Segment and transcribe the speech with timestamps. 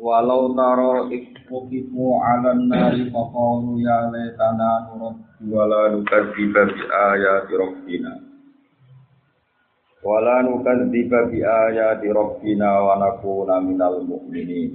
[0.00, 8.12] Walau taro ikutifu ala nari faqalu ya laitana nurad wala nukadziba bi ayati rabbina.
[10.00, 14.72] Wala nukadziba bi ayati rabbina wa nakuna minal mu'minin.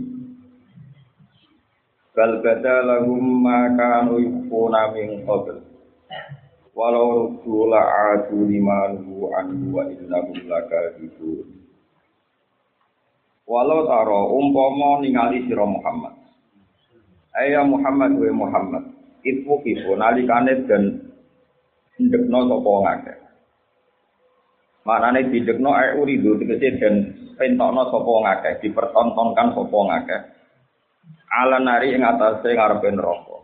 [2.14, 5.58] Bal badalahum ma kanu yukuna min qabl.
[6.78, 11.65] Walau ruddu la'adu limanuhu anhu wa innahum lakadibun
[13.46, 16.18] Walau taro umpama ningali sira Muhammad.
[17.38, 18.84] Ayya Muhammad wa Muhammad.
[19.22, 21.14] Ibu kifu nalikane dan
[22.02, 23.14] ndekno sapa ngake.
[24.86, 26.96] Maknane didekno ae uridu tegese den
[27.38, 30.18] pentokno sapa ngake, dipertontonkan sapa ngake.
[31.30, 33.38] Ala nari ing atase ngarepe neraka.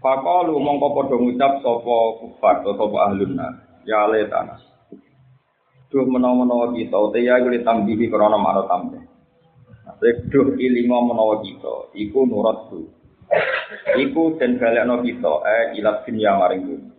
[0.00, 3.52] Fakalu mongko padha ngucap sapa kufar sapa ahlun nar.
[3.84, 4.69] Ya le tanah.
[5.90, 6.96] Duh menawa-menawa kita.
[6.96, 9.02] Uti ya kuwi tambihi krana maro tambah
[10.00, 11.92] duh ilimo menawa kita.
[11.92, 12.80] Iku nurut tu
[13.98, 16.90] iku den balekno kita eh ilat dunya maring dunya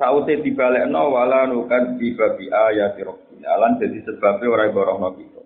[0.00, 3.50] saute dibalekno wala nukan di babi ayat rabbina.
[3.60, 5.42] Lan dadi sebabe ora gorohno kita.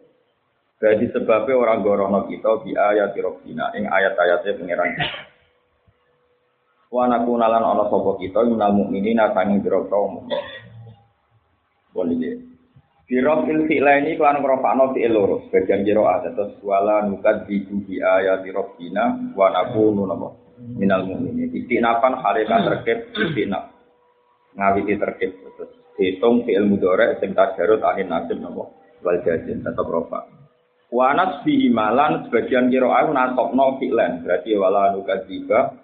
[0.79, 5.21] Dadi sebabe ora gorohno kita bi ayat rabbina ing ayat-ayate pangeran kita.
[6.95, 10.39] Wa nakunalan ana sapa kita minal mukminina sanging biro-biro mukmin
[11.95, 12.35] Ya.
[13.05, 18.01] Biro fil fi'la ini kelan ngrofakno fi'il loro sebagian kira terus wala nukat di bi
[18.01, 20.35] ayati rabbina wa nakunu napa
[20.75, 21.53] minal mu'minin.
[21.55, 23.71] Istinapan halikan terkait istinaf.
[24.57, 25.71] Ngawiti terkait terus
[26.01, 28.73] hitung fi'il mudhari sing tajarut anin nasib napa
[29.05, 30.27] wal jazim tetap rofa.
[30.91, 35.84] Wa nasbihi malan sebagian kira aku nasokno fi'lan berarti wala nukat tiba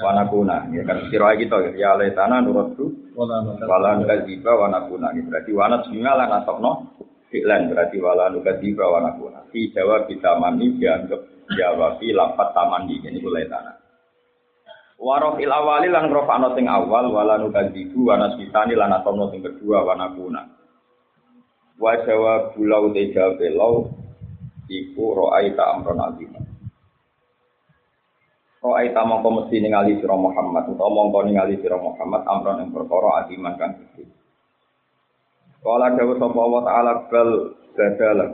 [0.00, 1.70] wanakuna ya kan kira kita ya.
[1.72, 3.16] Ya letana nurutku.
[3.16, 7.00] Wala nukadziba wanakuna ini berarti wanat singa lan asokno
[7.30, 11.22] fi'lan berarti wala nukadziba wanakuna fi jawab kita mani dianggap
[11.54, 13.76] jawabi lapat taman di ini boleh tanah
[15.00, 19.80] Warof il awali lan rofano sing awal wala nukadzibu wanas bisani lan asokno sing kedua
[19.86, 20.44] wanakuna
[21.80, 23.40] wa jawab bulau te jawab
[24.68, 26.49] iku ro'aita amron azimah
[28.60, 32.68] Kau ai tamang kau mesti ningali sira Muhammad, utawa mongko ningali sira Muhammad amron ing
[32.68, 34.04] perkara adiman kang gedhe.
[35.64, 38.30] Kala dawuh sapa wa taala bal badalan.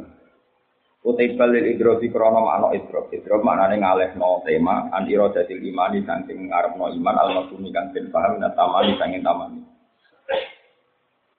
[1.07, 3.15] Utai balil idrosi krono makna idrok.
[3.15, 8.43] Idrok maknane ngalehno tema an iradatil imani saking ngarepno iman al maksumi kang den paham
[8.43, 9.63] tamani saking tamani.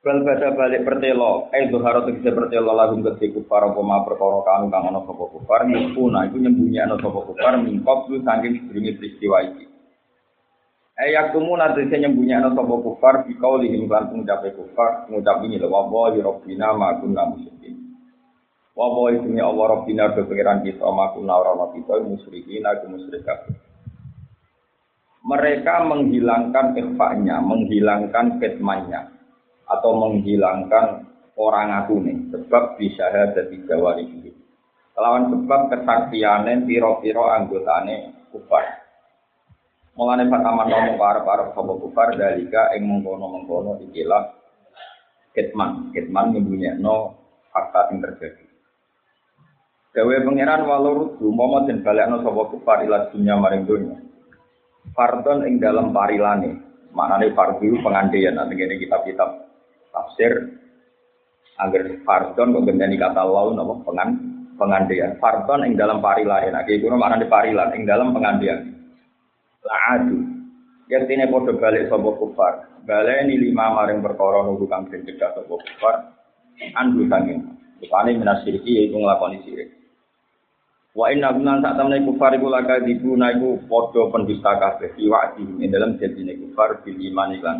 [0.07, 4.72] Bal bada balik pertelo, eh zuhara tegese pertelo lagu kedhe kufar apa ma perkara kang
[4.72, 9.67] ana sapa kufar nyepuna iku nyembunyi ana sapa kufar mingkop lu saking sedurunge peristiwa iki.
[10.96, 15.44] Eh yakumu nanti saya nyembunyi ana sapa kufar di kauli ing lan ngucape kufar ngucap
[15.44, 17.75] ini lho wa rabbina ma kunna musyrikin.
[18.79, 23.28] Wa wa ismi Allah rabbina be pangeran kita ma kunna ora kita musyrikin aku musyrik
[25.28, 29.16] Mereka menghilangkan ikhfanya, menghilangkan ketmannya,
[29.67, 31.07] atau menghilangkan
[31.38, 34.33] orang aku nih sebab bisa ada tiga wali.
[34.97, 38.66] Lawan sebab kesaksiannya piro-piro anggotane kufar.
[39.94, 40.66] Mulane pertama
[40.97, 44.33] para para sobo kufar dalika ing mengkono mengkono ikilah
[45.38, 46.34] kitman, kitman
[46.81, 47.13] no
[47.53, 48.45] fakta yang terjadi.
[49.94, 53.97] Dewe pangeran walau rudu momo den balekno sapa kufar ila dunya maring dunya.
[54.94, 56.57] Fardon ing dalam parilane,
[56.94, 59.47] maknane fardu pengandian nanti ini kitab-kitab
[59.97, 60.62] tafsir
[61.58, 63.81] agar fardon gendani kata lau napa?
[63.81, 64.09] Pengan
[64.58, 65.18] pengandian.
[65.18, 68.78] Fardon ing dalam parilan nah iki kuno maknane parilan ing dalam pengandian.
[69.66, 70.18] La'adu.
[70.88, 72.53] Tine padha balik sapa kufar?
[72.88, 76.16] Baleni lima maring perkara nunggu kang den cedhak kufar.
[76.78, 77.58] Andu sanging.
[77.78, 79.69] Rupane minasiriki yaitu nglakoni sirik.
[80.97, 84.97] Wa inna gunan sak temne kufar iku laka dibuna iku padha pendusta kabeh.
[84.97, 87.58] Ing dalam janjine kufar bil iman lan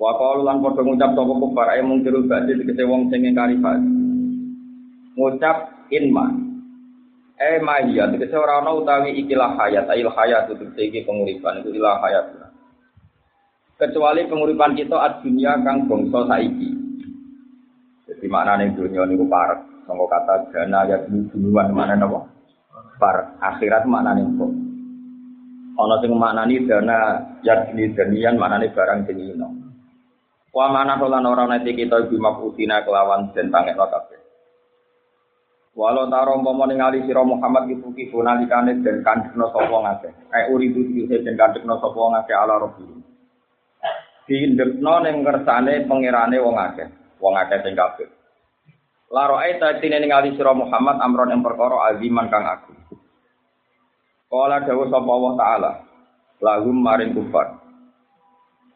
[0.00, 3.60] Wa qalu lan padha ngucap sapa kufar ae mung dirul badhe tegese wong sing ingkari
[5.12, 5.56] Ngucap
[5.92, 6.32] inma.
[7.36, 12.00] Eh mahia tegese ora ana utawi ikilah hayat, ail hayat itu iki penguripan itu ilah
[12.00, 12.32] hayat.
[13.76, 16.70] Kecuali penguripan kita ad dunia kang bangsa saiki.
[18.08, 19.84] Jadi maknane dunia niku parek.
[19.84, 22.24] Sangka kata dana ya duluan mana napa?
[22.96, 24.46] Par akhirat maknane apa?
[25.76, 29.69] Ana sing maknani dana ya dinian maknane barang jenino.
[30.50, 34.18] Wa mana lan ora nanti kita ibu mafutina kelawan den pangekno kabeh.
[35.78, 40.10] Walau taro umpama ningali sira Muhammad iku ki nalikane den kandhekno sapa ngake.
[40.26, 42.82] Kae uridu iki den kandhekno sapa ngake ala rabbi.
[44.26, 46.86] Dindekno ning kersane pangerane wong akeh,
[47.22, 48.10] wong akeh sing kafir.
[49.10, 52.74] La ra'aita tine ningali sira Muhammad amron yang perkara aziman kang aku.
[54.30, 55.72] Kala dawuh sapa Allah taala,
[56.42, 57.58] lahum maring kufar.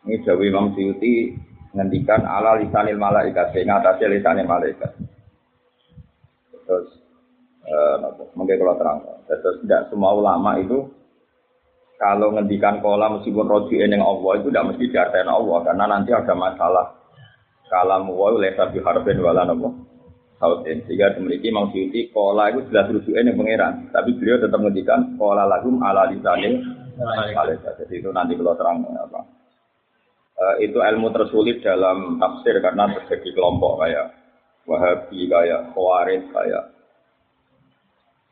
[0.06, 1.31] Ini dawuh Imam Suyuti
[1.75, 3.50] ngendikan ala lisanil malaikat.
[3.50, 4.91] Sing ngatasi lisanil malaikat.
[6.65, 6.88] Terus
[7.67, 7.97] eh
[8.38, 8.99] mungkin kalau terang.
[9.26, 10.87] Terus tidak semua ulama itu
[11.99, 16.35] kalau ngendikan kola meskipun roji yang Allah itu tidak mesti diartikan Allah karena nanti ada
[16.35, 16.87] masalah.
[17.65, 19.69] Kalam wa lesa bi harbin wala napa
[20.38, 20.85] sautin.
[20.87, 25.43] Sehingga memiliki Imam Syuuti kola itu jelas rujukan yang pangeran tapi beliau tetap ngendikan kola
[25.49, 26.62] lagum ala lisanil
[27.35, 27.82] malaikat.
[27.82, 29.44] Jadi itu nanti kalau terang apa
[30.38, 34.06] uh, itu ilmu tersulit dalam tafsir karena terjadi kelompok kayak
[34.64, 36.64] Wahabi kayak Khawarij kayak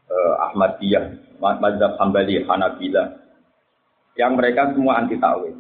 [0.09, 3.21] uh, Ahmadiyah Mazhab Hambali Hanabilah
[4.17, 5.57] yang mereka semua anti takwil.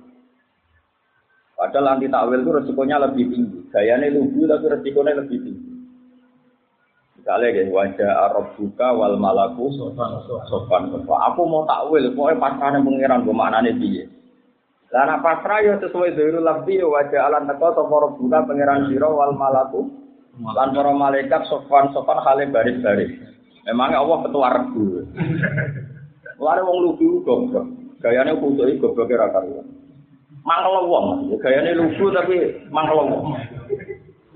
[1.56, 3.58] Padahal anti takwil itu resikonya lebih tinggi.
[3.72, 5.72] Gayanya lugu tapi resikonya lebih tinggi.
[7.20, 10.90] Misalnya ya, wajah Arab buka wal malaku sopan sopan.
[11.04, 14.04] Aku mau takwil, mau pasrahnya pengiran gue maknanya dia.
[14.92, 19.32] Karena pasrah ya sesuai dari lebih ya, wajah alam teko sopor buka pengiran siro wal
[19.32, 19.88] malaku
[20.36, 23.08] lan para malaikat sopan hale baris baris.
[23.64, 25.08] Memangnya Allah ketua regu.
[26.36, 27.66] Lalu wong lugu goblok.
[28.04, 29.64] Gayane kudu iki gobloke ra karuan.
[30.42, 33.32] Mangkel wong, gayane lugu tapi mangkel wong.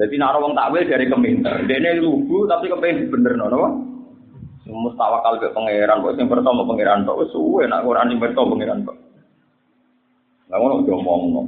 [0.01, 1.69] Jadi nak wong takwil dari keminter.
[1.69, 3.69] Dene lugu tapi kepengen dibenerno napa?
[4.67, 9.06] Mustawakal ke pangeran kok sing pertama pangeran kok suwe nak ora ning pertama pangeran kok.
[10.47, 11.43] Lah ngono diomongno.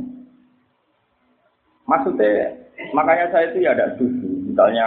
[1.89, 2.53] Maksudnya
[2.93, 4.29] makanya saya itu ya ada setuju.
[4.50, 4.87] Misalnya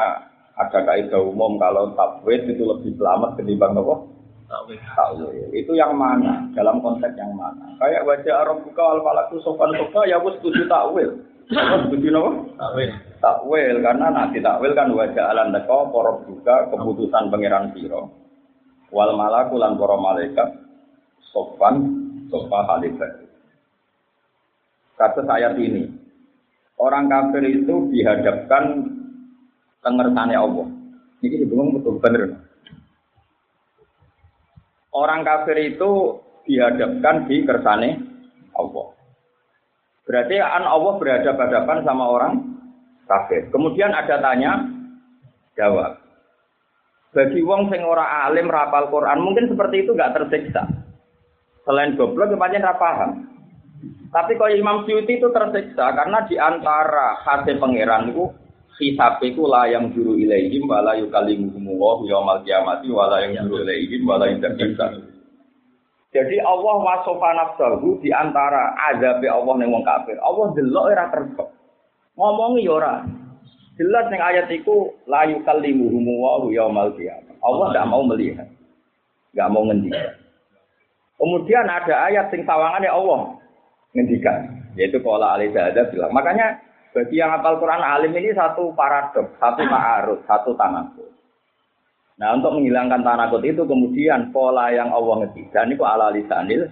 [0.60, 3.96] ada kaidah umum kalau takwil itu lebih selamat ketimbang apa?
[4.52, 5.48] takwil.
[5.56, 6.46] Itu yang mana?
[6.52, 7.72] Dalam konteks yang mana?
[7.80, 11.10] Kayak wajah Arab buka al falaku sopan sofa ya wes setuju takwil.
[11.56, 12.32] Apa setuju apa?
[12.60, 12.90] Takwil.
[13.24, 18.12] Takwil karena nanti takwil kan wajah alam deko porok buka keputusan pangeran siro.
[18.92, 20.50] Wal malaku lan para malaikat
[21.32, 21.76] sopan
[22.28, 23.21] sofa halibat.
[25.02, 25.90] Kata ayat ini,
[26.78, 28.86] orang kafir itu dihadapkan
[29.82, 30.70] tengersane Allah.
[31.26, 32.38] Ini bingung betul bener.
[34.94, 37.90] Orang kafir itu dihadapkan di kersane
[38.54, 38.94] Allah.
[40.06, 42.34] Berarti an Allah berhadapan-hadapan sama orang
[43.10, 43.50] kafir.
[43.50, 44.70] Kemudian ada tanya
[45.58, 45.98] jawab.
[47.10, 50.62] Bagi wong sing ora alim rapal Quran mungkin seperti itu nggak tersiksa.
[51.66, 53.31] Selain goblok kemudian ra paham.
[54.12, 58.30] Tapi kalau Imam Syuuti itu tersiksa karena di antara hati pangeran itu
[58.78, 64.06] hisab itu lah yang juru ilaihim wala yukallimuhum wa yaumal qiyamati wala yang juru ilaihim
[64.06, 65.10] wala yukallimuhum
[66.12, 70.20] jadi Allah wasofa nafsahu di antara azab Allah ning wong kafir.
[70.20, 71.46] Allah delok ora kersa.
[72.20, 72.94] Ngomongi ya ora.
[73.80, 77.32] Jelas ning ayat iku la yukallimuhum wa yaumal qiyamah.
[77.40, 78.44] Allah tidak mau melihat.
[79.32, 80.12] Enggak mau ngendikan.
[81.16, 83.40] Kemudian ada ayat sing sawangane Allah
[83.92, 85.52] ngendikan, yaitu qala alaihi
[85.92, 86.12] bilang.
[86.16, 86.60] Makanya
[86.92, 91.08] bagi yang hafal Quran alim ini satu paradok, satu ma'aruf, satu tanakut.
[92.20, 96.68] Nah untuk menghilangkan tanakut itu kemudian pola yang Allah ngetikan itu ala lisanil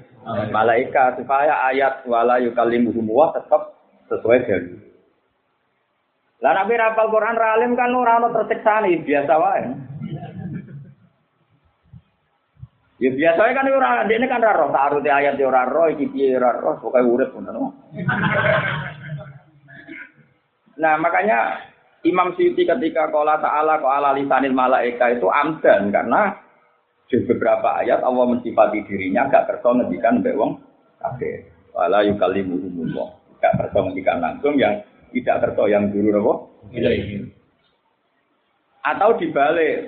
[0.51, 3.79] malaikat supaya ayat wala yukallimuhum wa tetap
[4.11, 4.75] sesuai dari.
[6.43, 9.63] Lah nabi hafal Quran alim kan ora ono tersiksa biasa wae.
[12.99, 16.59] Ya biasa kan ora ini kan ora roh taruh ayat ora roh iki piye ora
[16.59, 17.71] roh pokoke urip ngono.
[20.79, 21.63] Nah makanya
[22.03, 26.31] Imam Syuuti ketika kola ta'ala ko ala lisanil malaika itu amdan karena
[27.07, 30.59] di beberapa ayat Allah mensifati dirinya gak kerso ngendikan mbek wong
[30.99, 31.47] kafir.
[31.71, 33.39] Wala yukallimuhumullah.
[33.39, 34.79] Gak kerso ngendikan langsung yang
[35.15, 36.33] tidak kerso yang dulu apa?
[38.91, 39.87] Atau dibalik.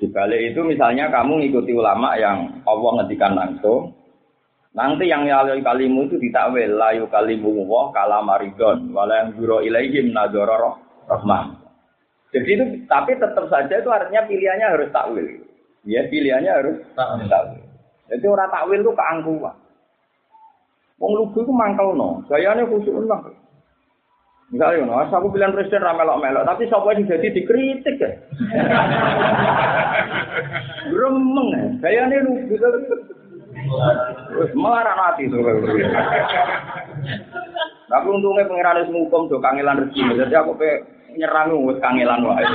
[0.00, 3.92] Dibalik itu misalnya kamu ngikuti ulama yang Allah ngendikan langsung,
[4.70, 10.78] Nanti yang lalu kalimu itu ditakwil layu kalimu wah kalamaridon wala yang biro ilaihim nadoro
[11.10, 11.58] rahman.
[12.30, 15.26] Jadi itu tapi tetap saja itu artinya pilihannya harus takwil.
[15.82, 16.76] Ya pilihannya harus
[17.26, 17.66] takwil.
[18.06, 19.56] Jadi orang takwil itu keangkuhan.
[21.02, 22.94] Wong lugu itu mangkel no, gayanya khusyuk
[24.50, 24.82] mangkel.
[24.82, 28.10] Misalnya, no, aku pilihan presiden ramelok-melok, tapi siapa yang jadi dikritik ya.
[30.90, 32.58] Gremeng ya, gayanya lugu.
[34.40, 35.38] Wis marah mati to.
[37.90, 40.22] Tapi untungnya pengiran itu hukum do kangelan rezeki.
[40.22, 40.82] Jadi aku pe
[41.18, 42.46] nyerang wis kangelan wae.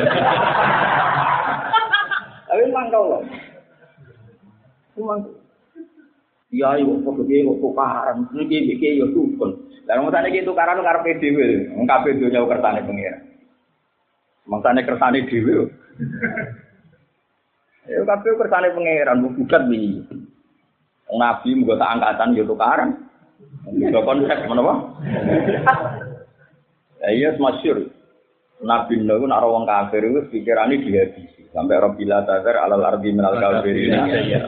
[2.48, 3.22] Tapi mangkal loh.
[4.96, 5.20] Cuma
[6.56, 9.52] Iya, iya, kok gede, kok tukaran, gede, ya tukun.
[9.84, 13.20] Dan mau tanya gitu, tukaran ngarepe dhewe, ngkape dunya kertane pengira.
[14.48, 15.68] Mangsane kersane dhewe.
[17.86, 20.02] Ya kabeh kersane pangeran bukan wi.
[21.14, 22.98] Nabi muga tak angkatan yo tukaran.
[23.70, 24.74] Muga konsep menapa?
[26.98, 27.94] Ya iya masyhur.
[28.66, 31.46] Nabi Nuh nak wong kafir itu pikirane dihabisi.
[31.54, 33.94] Sampai Rabbila tazar alal ardi minal kafirin.
[34.26, 34.42] Ya,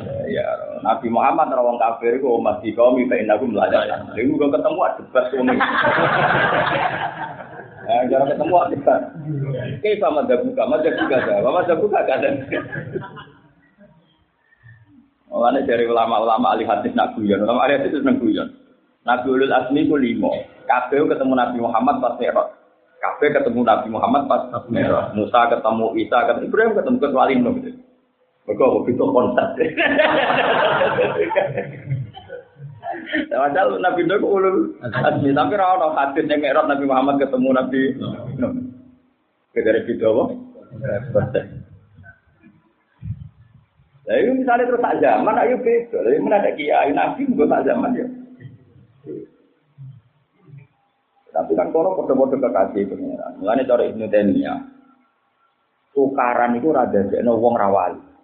[0.83, 4.13] Nabi Muhammad ora wong kafir iku umat di kaum fa innakum la ta'lamun.
[4.13, 5.47] Lha kok ketemu debat wong
[7.87, 9.01] Ya, jangan ketemu debat.
[9.79, 11.39] Kayak sama dabuka, madzhab juga ada.
[11.39, 12.29] Madzhab buka gak ada.
[15.31, 18.47] Mulane dari ulama-ulama ahli hadis nak guyon, ulama ahli hadis seneng guyon.
[19.07, 20.35] Nabi Ulul Asmi ku limo.
[20.67, 22.51] Kabeh ketemu Nabi Muhammad pas Mi'raj.
[22.99, 25.15] Kabeh ketemu Nabi Muhammad pas Mi'raj.
[25.15, 27.55] Musa ketemu Isa ketemu Ibrahim ketemu kecuali Nuh
[28.47, 29.47] Mereka begitu konsep.
[33.27, 37.49] Padahal Nabi Nuh ku ulul asmi, tapi ora ono hadis yang Mi'raj Nabi Muhammad ketemu
[37.51, 37.81] Nabi
[38.39, 38.51] Nuh.
[39.51, 40.23] Kedere video apa?
[44.07, 45.99] Lah itu misalnya terus tak zaman, ayo beda.
[45.99, 48.07] Lah mana ada kiai nabi juga tak zaman ya.
[51.35, 53.35] Tapi kan kalau foto-foto kekasih pengiran.
[53.43, 54.07] Mulanya cara Ibnu
[55.91, 58.16] tukaran itu rada jadi wong rawali.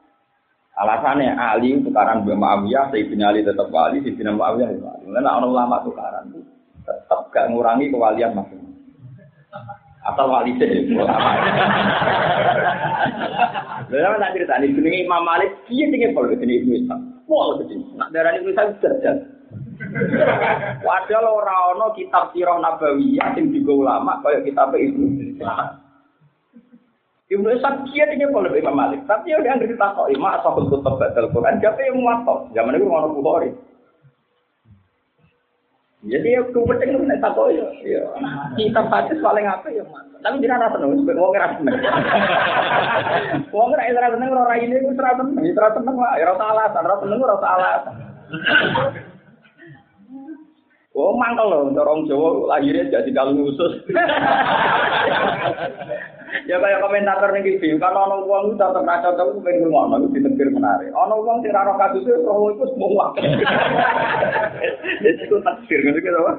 [0.73, 5.03] Alasannya Ali tukaran Mbak Muawiyah, Sayyidina Ali tetap wali, Sayyidina Muawiyah itu wali.
[5.05, 6.41] Mulanya orang lama tukaran itu
[6.81, 8.61] tetap gak ngurangi kewalian masing
[10.03, 11.39] Asal wali sih, ulama.
[13.87, 16.99] Lalu nak cerita ini, jenenge Imam Malik, dia tinggi pol ke sini Ibnu Ishaq.
[17.23, 17.87] Pol ke sini.
[17.95, 19.17] Nak darah Ibnu Ishaq derajat.
[20.83, 25.82] Padahal ora ono kitab sirah nabawiyah sing digo ulama kaya kitab Ibnu Ishaq.
[27.33, 29.01] Ibnu Ishaq dia pol ke Imam Malik.
[29.09, 32.53] Tapi ya dia ngerti takok, mak sahul kutub batal Quran, siapa yang muatok?
[32.53, 33.49] Zaman itu ono Bukhari.
[36.03, 37.65] Jadi ya kumpulin itu nek takok ya.
[37.81, 38.05] Ya,
[38.53, 39.81] kitab hadis paling apa ya.
[40.21, 41.73] Tapi tidak rasa seneng, wong ora seneng.
[43.55, 46.85] Wong ora ora seneng ora ini wis ora seneng, ora seneng lah, ya ora alasan,
[46.85, 47.93] ora seneng ora alasan.
[50.93, 53.81] Oh mangkel loh, dorong Jawa lahirnya jadi kalung khusus.
[56.49, 60.49] ya kayak komentator ning TV, kan ono wong tak terkaca cocok pengen ngono iku ditetir
[60.49, 60.89] menarik.
[60.93, 63.13] Ono wong sing ora kasus e roh iku semua.
[65.03, 66.33] Jadi itu takdir ngono ki apa?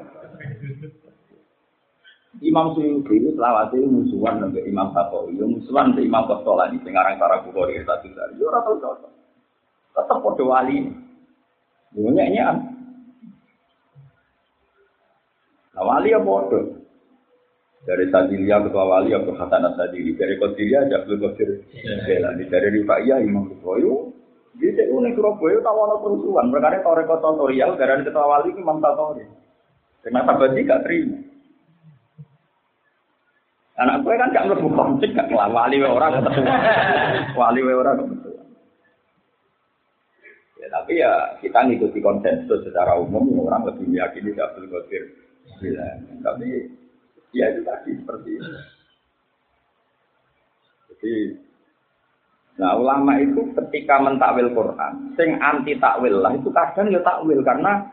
[2.43, 6.27] Imam Suyuti itu selawat itu musuhan dengan Imam Syafi'i, ya musuhan dengan Imam
[6.83, 8.35] sing aran para Bukhari satu dari.
[8.35, 9.11] Ya ora tau cocok.
[9.95, 10.91] Tetep padha wali.
[11.95, 12.57] Yo nyek-nyekan.
[15.75, 16.84] Nah, wali ya bodoh.
[17.85, 21.49] Dari Sadilia ketua wali Abdul Hasan Sadili, dari Qadiria Abdul Qadir
[22.09, 24.17] Jelani, dari Rifaiyah Imam Bukhari.
[24.55, 29.27] Di TU ning Surabaya tahu ana kerusuhan, perkara toreko tutorial dari ketua wali Imam Tatori.
[29.99, 31.17] Kenapa bagi gak terima?
[33.75, 36.55] Anak gue kan gak mlebu konflik gak kelah wali we ora ketua.
[37.41, 38.41] Wali we ora ketua.
[40.63, 41.11] Ya tapi ya
[41.43, 45.03] kita ngikuti konsensus secara umum orang lebih meyakini Abdul Qadir
[45.59, 46.23] Jelani.
[46.23, 46.47] Tapi
[47.35, 48.51] ya itu tadi seperti itu.
[50.87, 51.13] Jadi
[52.55, 57.83] Nah, ulama itu ketika mentakwil Quran, sing anti takwil lah itu kadang ya takwil karena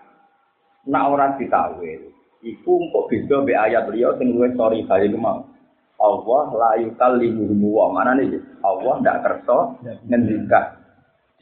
[0.87, 2.15] nak ora ditakwil.
[2.47, 5.43] Iku kok beda be ayat beliau sing luwih sorry kali itu mau.
[5.99, 8.39] Allah la yukallimuhum wa mana nih?
[8.63, 10.79] Allah ndak kerso ngendikan.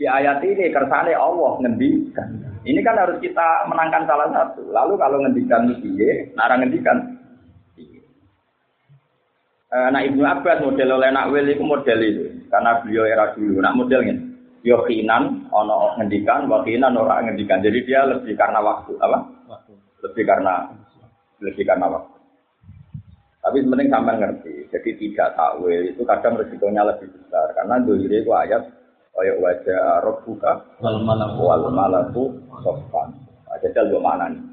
[0.00, 2.28] Di ayat ini kersane Allah ngendikan.
[2.64, 4.64] Ini kan harus kita menangkan salah satu.
[4.72, 7.19] Lalu kalau ngendikan piye, nara ngendikan
[9.70, 12.24] nah Ibnu Abbas model oleh Nakwil itu model itu.
[12.50, 13.62] Karena beliau era dulu.
[13.62, 14.14] Nak modelnya
[14.66, 17.62] yo khinan ono ngendikan wakinan orang ngendikan.
[17.62, 19.18] Jadi dia lebih karena waktu apa?
[19.46, 19.72] Waktu.
[20.00, 20.54] lebih karena
[21.38, 22.18] lebih karena waktu.
[23.40, 27.46] Tapi sebenarnya sampai ngerti jadi tidak takwil itu kadang resikonya lebih besar.
[27.54, 28.62] Karena dulu itu ayat
[29.14, 31.40] kayak wajah roh buka wal malaku.
[31.46, 32.24] wal malaku
[32.60, 33.14] sofan.
[33.60, 34.49] Jajal dua mana nih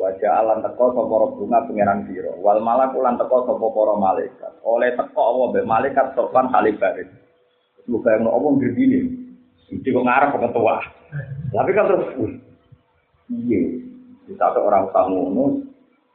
[0.00, 2.32] Wajah alam teko sopo bunga pangeran biro.
[2.40, 4.64] Wal malaku lan teko sopo poro malaikat.
[4.64, 7.04] Oleh teko Allah be malaikat sopan halibarin.
[7.84, 9.12] Bukan yang ngomong begini.
[9.68, 10.80] Itu kok ngarep ketua.
[11.52, 12.06] Tapi kan terus,
[13.28, 13.60] iya.
[14.24, 15.58] Kita tuh orang tamu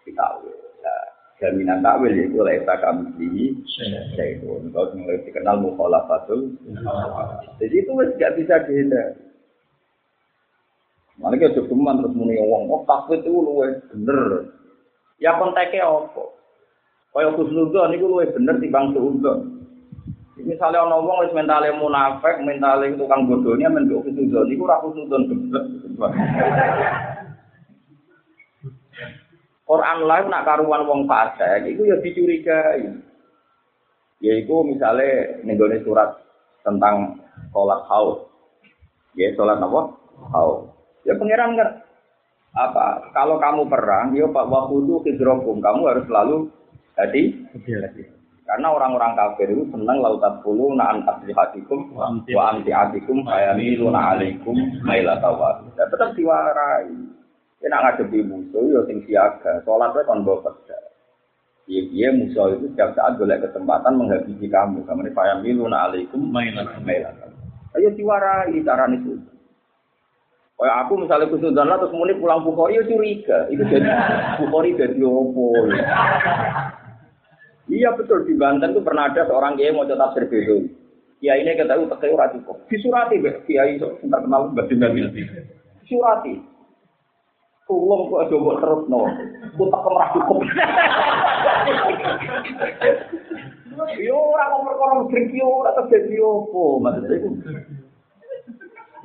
[0.07, 0.27] kita
[0.79, 0.95] ya,
[1.43, 3.51] jaminan takwil itu oleh kami di
[4.15, 6.55] itu untuk dikenal mukhalafatul.
[7.59, 9.34] Jadi itu nggak bisa dihindari.
[11.15, 14.51] Mana kita cuman terus muni wong, oh takwid itu luwe bener.
[15.15, 16.23] Ya konteknya apa?
[17.15, 19.63] Kaya khusnudon itu luwe bener timbang suudon.
[20.35, 25.65] Misalnya ono wong wis mentale munafik, mentale tukang bodohnya menduk khusnudon iku ora khusnudon geblek.
[29.65, 32.91] Quran lain nak karuan wong fasik iku ya dicurigai.
[34.19, 36.11] Yaitu misalnya nenggone surat
[36.67, 37.23] tentang
[37.55, 38.27] sholat haus.
[39.15, 39.95] Ya sholat apa?
[40.35, 40.74] Haus.
[41.05, 41.69] Ya pangeran kan
[42.55, 46.37] apa kalau kamu perang, ya Pak waktu itu hidrokum, kamu harus selalu
[46.95, 47.35] hati
[48.45, 54.53] karena orang-orang kafir itu senang lautat puluh naan asli hatikum wa anti hatikum ayamiluna alaikum
[54.85, 55.65] mailatawat.
[55.73, 56.93] Ya tetap diwarai.
[57.57, 59.65] Ya nak ngadepi musuh, ya sing siaga.
[59.65, 60.77] Sholatnya kan bawa kerja.
[61.65, 64.85] Iya, iya musuh itu setiap saat boleh kesempatan menghabisi kamu.
[64.85, 67.33] Kamu ini ayamiluna alaikum mailatawat.
[67.73, 69.17] Ayo diwarai cara itu.
[70.55, 71.27] Kayak aku misalnya
[71.67, 73.43] lah terus mulai pulang Bukhari ya curiga.
[73.51, 73.91] Itu jadi
[74.39, 75.51] Bukhari jadi opo.
[77.67, 80.55] Iya betul di Banten itu pernah ada seorang kiai mau tetap berbeda.
[81.19, 82.53] Kiai ini kita tahu pakai urat itu.
[82.71, 83.19] Disurati
[83.51, 84.95] kiai itu sebentar kenal batin dan
[85.83, 86.39] Disurati.
[87.65, 89.09] Kulung kok buat terus no.
[89.57, 90.37] Kutak kemerah cukup.
[93.99, 97.29] Yo orang mau perkara musrik yo ora terjadi opo maksudnya itu.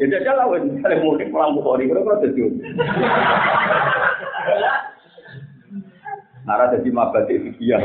[0.00, 2.48] Ya jajal lah, misalnya mudik pulang Bukhari, kira-kira jadi
[6.48, 7.52] Nara jadi mabadi.
[7.60, 7.76] Ya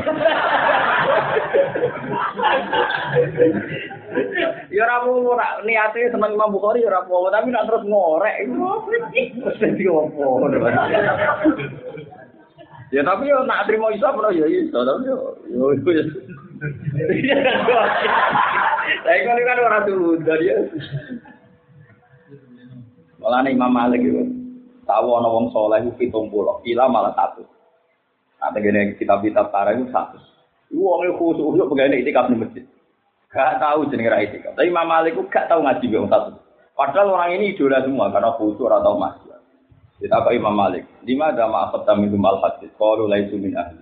[4.88, 5.60] ora ora.
[5.68, 8.48] Niate seneng Imam Bukhari ya ora apa tapi nak terus ngorek.
[8.48, 10.40] Terus opo.
[12.96, 16.04] Ya tapi yo nak trimo iso apa ya iso tapi yo yo yo.
[19.04, 20.48] Saya kan orang tuh dari
[23.26, 24.22] Malah Imam Malik itu
[24.86, 27.42] tahu ana wong saleh iku 70, pila malah satu.
[28.38, 30.22] Nah, gini kitab-kitab para itu satu.
[30.70, 32.62] Wong itu khusus untuk pegawai itikaf di masjid.
[33.34, 34.54] Gak tahu jenenge ra itikaf.
[34.54, 36.38] Tapi Imam Malik itu gak tahu ngaji wong satu.
[36.78, 39.42] Padahal orang ini idola semua karena khusus atau masjid.
[39.98, 40.86] Kita apa Imam Malik?
[41.02, 42.70] Lima ada ma'afat minum al hadis.
[42.78, 43.82] Kalau laisu min ahli.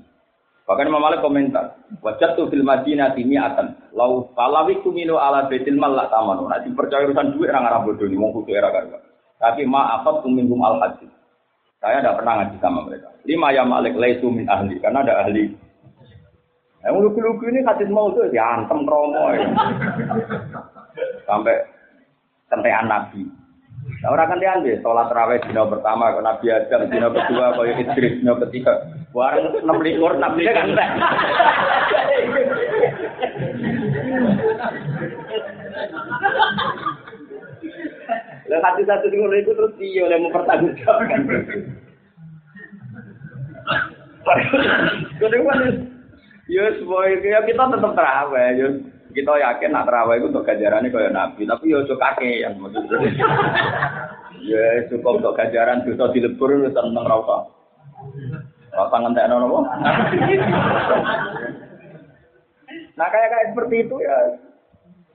[0.64, 5.76] Bahkan Imam Malik komentar, wajah tuh film Madinah timi akan lau kalawik minu ala betil
[5.76, 6.48] mal lah tamanu.
[6.48, 9.12] Nanti percaya urusan duit orang Arab bodoh ini, mau khusus era kan.
[9.42, 11.12] Tapi ma'afat minum al hadis.
[11.84, 13.12] Saya tidak pernah ngaji sama mereka.
[13.28, 15.52] Lima ya malik laisu min ahli, karena ada ahli.
[16.84, 19.48] Yang lugu-lugu ini hadis mau tuh diantem kromo ya.
[21.28, 21.60] Sampai
[22.48, 23.24] kentean Nabi.
[24.04, 28.36] Nah, orang kan diambil, sholat terawih dina pertama, Nabi Adam, dina kedua, kalau Idris, dina
[28.48, 28.80] ketiga.
[29.12, 30.72] Warang enam likur, Nabi kan
[38.80, 41.22] sing ngono iku terus piye oleh mempertanggungjawabkan.
[45.20, 45.60] Kode kan
[46.52, 48.68] yo semuanya ya kita tetap terawih yo
[49.16, 53.00] kita yakin nak terawih itu untuk ganjarannya kaya nabi tapi yo ojo kakek yang maksudnya
[54.44, 57.48] ya cukup untuk ganjaran dosa dilebur itu seneng rasa
[58.76, 59.64] rasa ngentek nono
[63.00, 64.18] nah kayak kayak seperti itu ya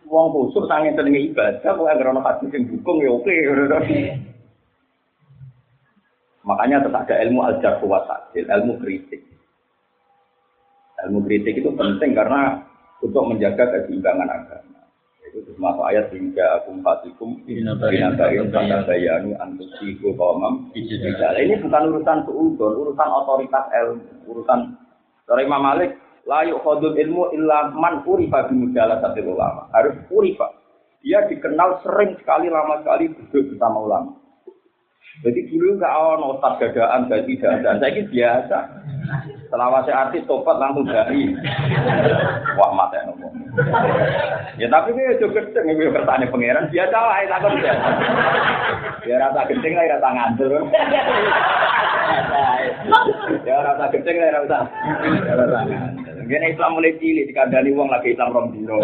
[0.08, 3.36] wong khusus sange seneng ibadah kok anggere ana hadis sing dukung ya oke
[6.48, 8.00] Makanya tetap ada ilmu al-jarh wa
[8.32, 9.20] ilmu kritik.
[11.04, 12.64] Ilmu kritik itu penting karena
[13.04, 14.80] untuk menjaga keseimbangan agama.
[15.28, 18.16] Itu termasuk ayat hingga akum fatikum binabain
[18.48, 24.72] kata bayanu antusiku qawmam Ini bukan urusan suudon, urusan otoritas ilmu, urusan
[25.28, 29.64] dari Imam Malik la yukhadul ilmu illa man urifa satu ulama.
[29.72, 30.52] Harus urifa.
[31.00, 34.12] Dia dikenal sering sekali lama sekali duduk bersama ulama.
[35.18, 37.80] Jadi dulu nggak ono ustaz gadaan, gak tidak ada.
[37.80, 38.58] Saya ini biasa.
[39.48, 41.32] Saya artis topat langsung dari.
[42.54, 43.34] Wah mata ngomong.
[44.60, 47.74] Ya tapi ini juga gede nih bertanya pangeran biasa lah itu aku ya.
[49.08, 50.52] Ya rasa gede lah rasa ngantur.
[53.42, 54.58] Ya rasa gede lah rasa.
[55.34, 56.07] Rasa ngantur.
[56.28, 58.76] Gini Islam mulai cilik dikandani uang lagi Islam rombiro.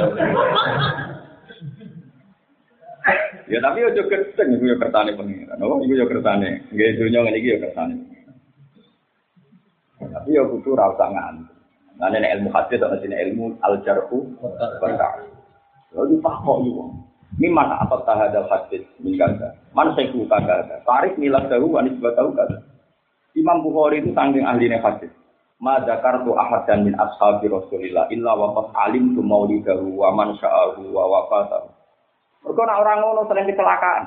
[3.52, 5.61] Ya tapi yo genteng iku yo kertane pengiran.
[5.61, 6.64] Oh, iku yo kertane.
[6.72, 7.96] Nggih dunya ngene iki yo kertane.
[10.00, 11.52] Tapi yo kudu ra usah ngantuk.
[11.94, 14.50] Nah, nek ilmu hadis atau sini ilmu al-jarhu wa
[15.94, 16.90] Lalu pak kok yo.
[17.37, 19.52] Mimman apa tahada hadis min kaza.
[19.76, 20.80] Man sayku kaza.
[20.83, 22.64] Tarik milah tahu wa nisbah tahu kaza.
[23.37, 25.11] Imam Bukhari itu saking ahlinya hadis.
[25.62, 31.05] Ma zakartu ahadan min ashabi Rasulillah illa wa qad alimtu maulidahu wa man sya'ahu wa
[31.07, 31.71] wafatahu.
[32.45, 34.03] Mereka nak orang ngono sering kecelakaan.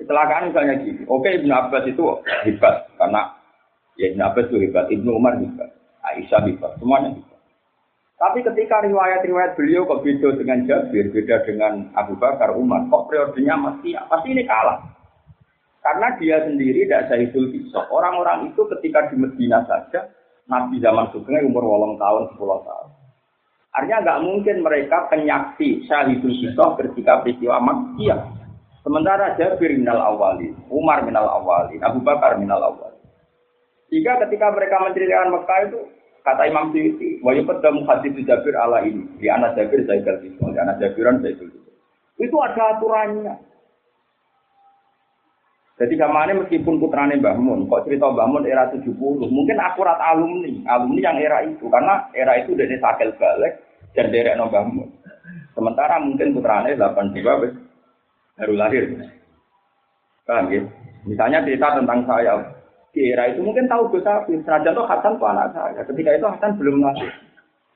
[0.00, 1.02] Kecelakaan misalnya gini.
[1.06, 3.36] Oke Ibnu Abbas itu hebat karena
[3.94, 5.70] ya Ibnu Abbas itu hebat, Ibnu Umar hebat,
[6.02, 7.32] Aisyah hebat, semuanya hebat.
[8.22, 13.58] Tapi ketika riwayat-riwayat beliau kok beda dengan Jabir, beda dengan Abu Bakar, Umar, kok periodenya
[13.58, 14.78] masih pasti ini kalah.
[15.82, 17.90] Karena dia sendiri tidak Zaidul Kisah.
[17.90, 20.06] Orang-orang itu ketika di Medina saja,
[20.46, 23.02] Nabi zaman Sugeng umur wolong tahun, sepuluh tahun.
[23.72, 28.20] Artinya nggak mungkin mereka penyaksi syahidul kisah ketika peristiwa Makkiyah.
[28.84, 33.00] Sementara Jabir minal awali, Umar minal awali, Abu Bakar minal awali.
[33.88, 35.80] Jika ketika mereka menceritakan Mekah itu,
[36.20, 40.58] kata Imam Syuuti, wa yuqaddamu hadis Jabir ala ini, di anak Jabir Zaidul Kisah, di
[40.60, 41.74] anak Jabiran Zaidul Kisah.
[42.20, 43.34] Itu ada aturannya.
[45.80, 48.92] Jadi ke mana meskipun putrane Mbah Mun, kok cerita Mbah Mun era 70,
[49.32, 53.56] mungkin akurat alumni, alumni yang era itu, karena era itu dari sakel balik
[53.96, 54.88] dan derek Mbah Mun.
[55.56, 57.52] Sementara mungkin putrane 82 wis
[58.36, 58.84] baru lahir.
[60.28, 60.62] Paham ya?
[61.02, 62.38] Misalnya cerita tentang saya,
[62.92, 65.80] di era itu mungkin tahu Gus Afif, senajan tuh Hasan tuh anak saya.
[65.88, 67.10] Ketika itu Hasan belum lahir.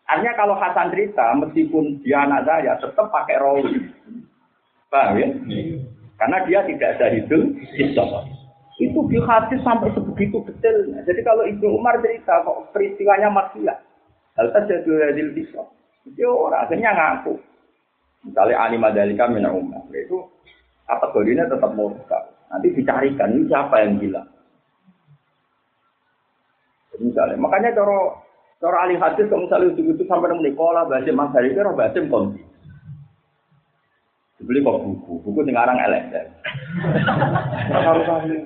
[0.06, 3.82] Artinya kalau Hasan cerita, meskipun dia anak saya, tetap pakai rawi.
[4.92, 5.28] Paham ya?
[6.16, 7.38] Karena dia tidak ada itu
[8.76, 11.00] Itu di hadis sampai sebegitu detailnya.
[11.08, 13.78] Jadi kalau Ibnu Umar cerita kok peristiwanya maksiat.
[14.36, 15.64] Hal terjadi hadil bisa.
[16.04, 17.40] Itu orang akhirnya ngaku.
[18.28, 19.88] Misalnya Ali Madalika mina Umar.
[19.96, 20.28] Itu
[20.84, 22.36] kategorinya tetap murka.
[22.52, 24.22] Nanti dicarikan ini siapa yang gila.
[26.96, 27.98] Misalnya, makanya cara
[28.56, 32.40] cara ahli hadis kalau misalnya itu sampai nemu Nikola Basim Mas Hari itu Basim konti.
[34.36, 36.26] Dibeli kok buku, buku sekarang LSM.
[37.72, 38.38] Harus ahli.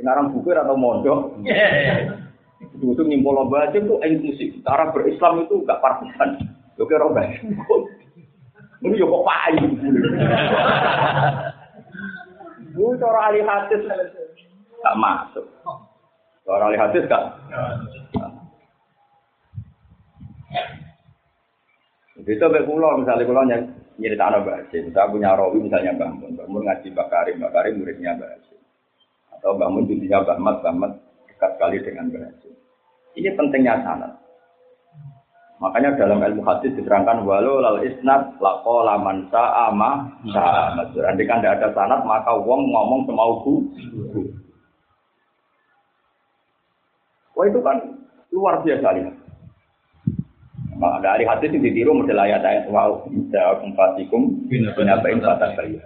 [0.00, 1.36] Sekarang buku atau mondok.
[2.56, 4.56] Itu itu nyimpul lomba aja tuh inklusif.
[4.64, 6.40] Cara berislam itu gak partisan.
[6.80, 7.44] Yo kira baik.
[8.80, 9.68] Ini yo kok payu.
[12.72, 13.82] Bu cara ahli hadis
[14.80, 15.44] gak masuk.
[16.48, 17.24] Cara ahli hadis gak.
[22.26, 23.62] Itu sampai pulau misalnya pulau yang
[24.02, 24.90] nyerita anak Basim.
[24.90, 26.30] Saya punya rawi misalnya Mbak Mun.
[26.34, 27.34] Mbak Mun ngaji Mbak Karim.
[27.38, 28.60] Mbak Karim muridnya Mbak Basim.
[29.30, 30.56] Atau Mbak Mun cucunya Mbak Mat.
[30.58, 30.92] Mbak Mat
[31.30, 32.54] dekat sekali dengan Mbak Basim.
[33.14, 34.12] Ini pentingnya sanat.
[35.56, 40.82] Makanya dalam ilmu hadis diterangkan walau lal isnad lako laman sa'ama sa'ama.
[40.92, 43.54] Andai kan tidak ada sanat maka wong ngomong semauku.
[47.32, 47.76] Wah itu kan
[48.36, 49.15] luar biasa lihat.
[50.86, 54.70] Maka dari hadis itu ditiru model ayat ayat wow bisa kumpatikum bina
[55.02, 55.82] bain batas saya.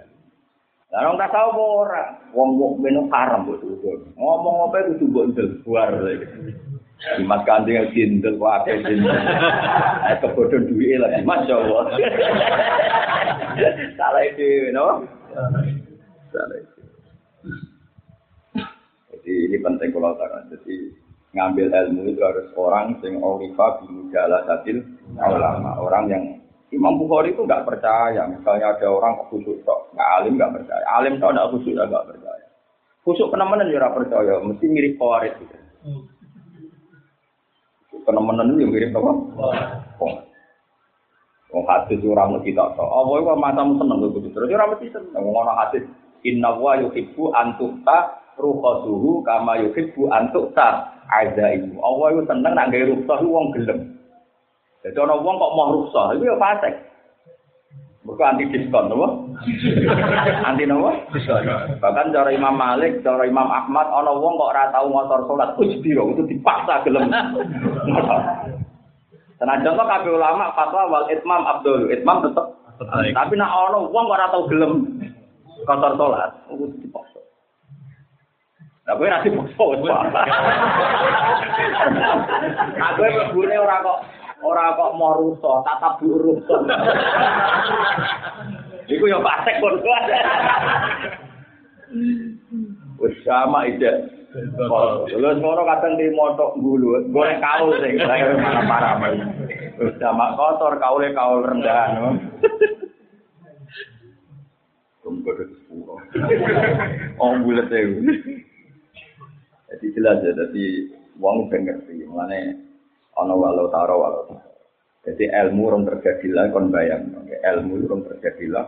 [0.93, 4.13] Lah orang tahu ora, wong haram buat itu.
[4.13, 5.33] Ngomong apa itu buat
[5.65, 5.89] buar.
[7.25, 9.09] Mas kanjeng yang jindel kok akeh jindel.
[10.05, 11.83] Eh kebodohan duit lagi, masya Allah.
[13.97, 15.01] Salah itu, no?
[16.29, 16.81] Salah itu.
[19.09, 20.93] Jadi ini penting kalau tak Jadi
[21.31, 24.83] ngambil ilmu itu harus orang yang orifa bimujala tadil
[25.15, 25.79] ulama.
[25.79, 26.23] Orang yang
[26.71, 28.27] Imam Bukhari itu nggak percaya.
[28.27, 30.83] Misalnya ada orang khusyuk tok nggak alim nggak percaya.
[30.99, 32.45] Alim tok nggak khusyuk nggak percaya.
[33.01, 35.57] Khusyuk penemenan ya percaya mesti mirip kawarit gitu
[38.05, 39.11] penemenan itu yang mirip apa?
[41.51, 42.87] Oh hadis ora mesti tak tok.
[42.87, 45.19] Apa iku matamu seneng kok terus ora mesti seneng.
[45.19, 45.83] Wong ana hadis
[46.23, 48.23] inna wa yuhibbu an tuqta
[49.27, 50.67] kama yuhibbu an tuqta
[51.11, 51.77] azaimu.
[51.83, 53.79] Allah itu seneng nak gawe rukhsah wong gelem.
[54.81, 56.73] Jadi ana wong kok mau rukhsah, itu ya fasik.
[58.01, 59.07] Mereka anti diskon, apa?
[60.49, 60.91] anti apa?
[61.13, 61.45] Diskon.
[61.77, 66.09] Bahkan cara Imam Malik, cara Imam Ahmad, ana wong kok ora tau motor salat, ujbiro
[66.17, 67.13] itu dipaksa gelem.
[69.37, 72.45] Senajan kok kabeh ulama fatwa wal itmam abdul, itmam tetep.
[73.13, 74.73] Tapi nak ana wong kok ora tau gelem
[75.69, 77.10] kotor salat, itu dipaksa.
[78.89, 80.21] Lah kowe ra dipaksa wis apa.
[82.81, 83.99] Aku mlebune ora kok
[84.41, 86.61] ora kok mau rusak, tatap bu rusak.
[88.89, 89.77] Iku yo pasek kon.
[92.97, 94.17] Wis sama ide.
[94.33, 98.97] Lha ngono kadang di motok gulu, goreng kaul sing mana parah
[99.77, 102.17] Wis sama kotor kaule kaul rendah.
[105.05, 106.01] Tunggu sepuluh.
[107.21, 107.69] Oh bulat
[109.81, 112.53] Jadi jelas ya, jadi uang udah ngerti, mana
[113.17, 114.53] ono walau taro walau taro.
[115.09, 118.65] Jadi ilmu orang terjadi lah kon bayang, ilmu orang terjadi lah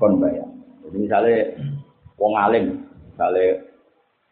[0.00, 0.48] kon bayang.
[0.80, 1.36] Jadi misalnya
[2.16, 3.68] wong alim, misalnya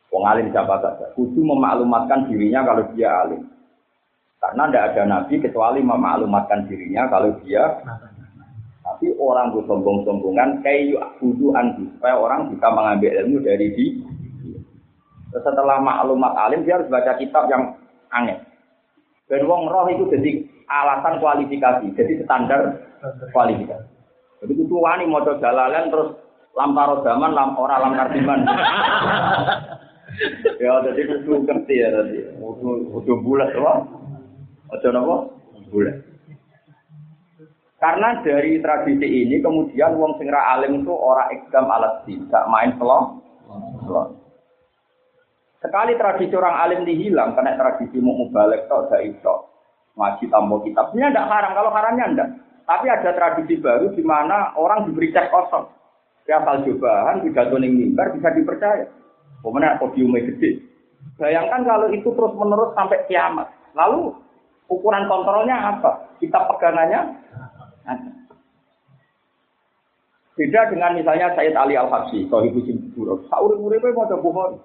[0.08, 3.44] wong alim siapa saja, kudu memaklumatkan dirinya kalau dia alim.
[4.40, 7.68] Karena tidak ada nabi kecuali memaklumatkan dirinya kalau dia
[8.82, 13.86] tapi orang bersombong-sombongan kayak kudu andu supaya orang bisa mengambil ilmu dari di
[15.32, 17.80] setelah maklumat alim dia harus baca kitab yang
[18.12, 18.36] aneh.
[19.32, 22.60] Dan wong roh itu jadi alasan kualifikasi, jadi standar
[23.32, 23.88] kualifikasi.
[24.44, 26.20] Jadi itu wani mau jalalan terus
[26.52, 28.40] lam taro zaman lam ora lam kartiman.
[30.60, 32.18] ya jadi itu ngerti ya tadi.
[32.92, 33.74] Udah bulat apa?
[34.76, 35.16] Aja napa?
[35.72, 35.96] Bulat.
[37.82, 42.78] Karena dari tradisi ini kemudian wong sing ra alim itu ora ekdam alat tidak main
[42.78, 43.18] selong.
[45.62, 49.52] Sekali tradisi orang alim dihilang, karena tradisi mau mubalik tok gak iso
[49.94, 50.90] ngaji tambah kitab.
[50.96, 52.28] Ini tidak haram, kalau haramnya enggak.
[52.66, 55.68] Tapi ada tradisi baru di mana orang diberi cek kosong.
[56.24, 58.86] Ya asal cobaan, pidato ning mimbar bisa dipercaya.
[59.42, 60.62] Pemenang podiumnya gede.
[61.18, 63.50] Bayangkan kalau itu terus menerus sampai kiamat.
[63.74, 64.14] Lalu
[64.70, 66.14] ukuran kontrolnya apa?
[66.22, 67.18] Kita pegangannya
[70.32, 73.20] Beda dengan misalnya Sayyid Ali Al-Habsyi, Sohibu Jimburo.
[73.28, 74.56] Sauri-uripe mau Bukhari.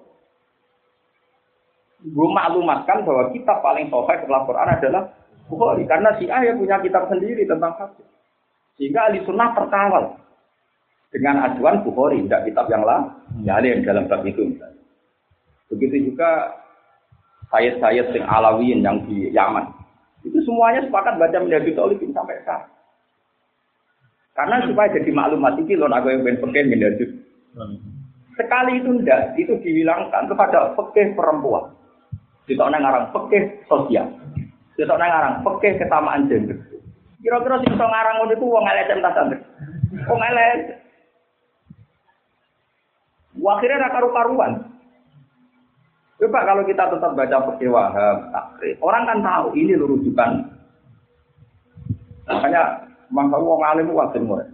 [1.98, 5.02] Gue maklumatkan bahwa kitab paling sahih setelah Quran adalah
[5.50, 5.82] Bukhari.
[5.88, 8.06] Karena si A punya kitab sendiri tentang hadis.
[8.78, 10.14] Sehingga ahli sunnah terkawal
[11.10, 13.04] dengan ajuan Bukhari, tidak kitab yang lain.
[13.42, 14.78] Ya yang dalam bab itu misalnya.
[15.74, 16.54] Begitu juga
[17.50, 19.66] Sayyid-Sayyid sing Alawiyin yang di Yaman.
[20.22, 22.70] Itu semuanya sepakat baca menjadi tolikin sampai sekarang.
[24.38, 27.04] Karena supaya jadi maklumat itu loh aku yang pengen menjadi.
[28.38, 31.74] Sekali itu enggak, itu dihilangkan kepada pekeh perempuan.
[32.48, 34.08] Tidak orang ngarang pekeh sosial.
[34.74, 36.56] Tidak orang ngarang pekeh kesamaan gender.
[37.20, 39.38] Kira-kira sing ngarang itu wong elek entah santri.
[40.08, 40.80] Wong elek.
[43.38, 44.52] Akhirnya raka karuan.
[46.18, 48.74] Coba kalau kita tetap baca pekeh wahab, takrif.
[48.82, 50.50] Orang kan tahu ini rujukan.
[52.26, 54.48] Makanya Mangka wong alim wae mulai.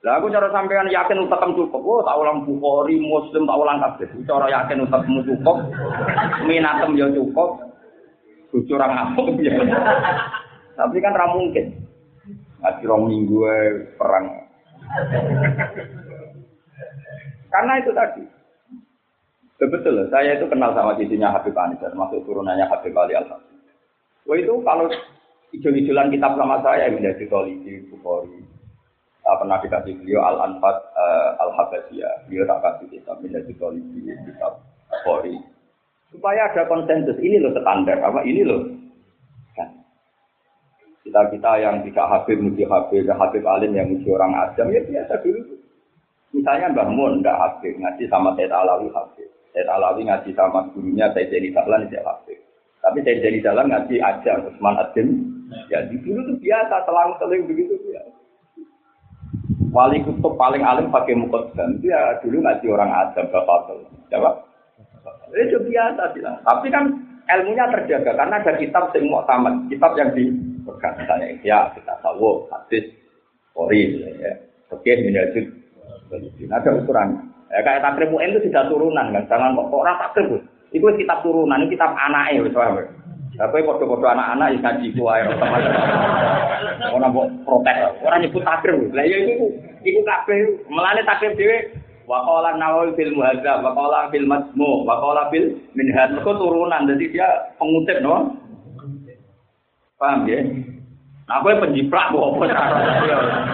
[0.00, 1.82] Lah aku cara sampean yakin utekmu cukup.
[1.84, 4.08] Oh, tak ulang Bukhari, Muslim, tak ulang kabeh.
[4.24, 5.56] Cara yakin utekmu cukup,
[6.48, 7.60] minatem ya cukup.
[8.50, 9.54] Curang aku ya.
[10.74, 11.84] Tapi kan ra mungkin.
[12.64, 13.38] Ngaji rong minggu
[14.00, 14.26] perang.
[17.52, 18.24] Karena itu tadi.
[19.60, 23.28] Betul, saya itu kenal sama sisinya Habib Anis, termasuk turunannya Habib Ali al
[24.24, 24.88] Wah itu kalau
[25.50, 28.38] Ijol-ijolan kitab sama saya menjadi Tolidi, Bukhari.
[29.30, 32.26] Saya pernah dikasih beliau Al-Anfat uh, Al-Habasiyah.
[32.26, 34.58] Beliau tak kasih kitab menjadi Tolidi, kitab
[34.90, 35.38] Bukhari.
[36.10, 37.14] Supaya ada konsensus.
[37.14, 38.02] Ini loh standar.
[38.02, 38.26] Apa?
[38.26, 38.66] Ini loh.
[39.54, 39.70] Kan.
[41.06, 45.62] Kita-kita yang tidak Habib, muji Habib, Habib Alim yang muji orang Adam, ya biasa dulu.
[46.34, 49.30] Misalnya Mbah Mun, tidak Habib, ngaji sama Said Alawi Habib.
[49.54, 52.38] Said Alawi ngaji sama gurunya Said Jadi Sahlan, tidak Habib.
[52.82, 55.08] Tapi Said Jadi Sahlan ngaji aja, Usman Adim,
[55.70, 58.02] Ya di dulu tuh biasa selang-seling begitu ya.
[59.70, 61.14] Wali kutub paling alim pakai
[61.54, 63.70] dan dia dulu ngaji orang Adam bapak
[64.10, 64.42] Jawab.
[65.30, 66.42] Itu biasa bilang.
[66.42, 66.90] Tapi kan
[67.38, 72.50] ilmunya terjaga karena ada kitab yang mau tamat, kitab yang dipegang misalnya ya kita tahu
[72.50, 72.90] hadis,
[73.54, 74.34] kori, ya,
[74.74, 75.46] oke minajud,
[76.50, 77.30] ada ukuran.
[77.50, 80.42] Ya, kayak takrib itu tidak turunan kan, jangan kok orang takrib.
[80.70, 82.86] Itu kitab turunan, ini kitab anaknya, misalnya.
[83.38, 85.22] Tapi foto-foto anak-anak yang ngaji ku ae
[86.90, 88.74] Ora mbok protes, ora nyebut takdir.
[88.90, 89.46] Lah ya iku
[89.86, 91.58] iku kabeh melane takdir dhewe
[92.10, 96.90] wa qala nawawi fil muhadzab wa qala fil masmu wa qala fil minhaj kok turunan
[96.90, 98.34] jadi dia pengutip no.
[100.00, 100.40] Paham ya?
[101.28, 102.44] Nah, gue penjiplak gue apa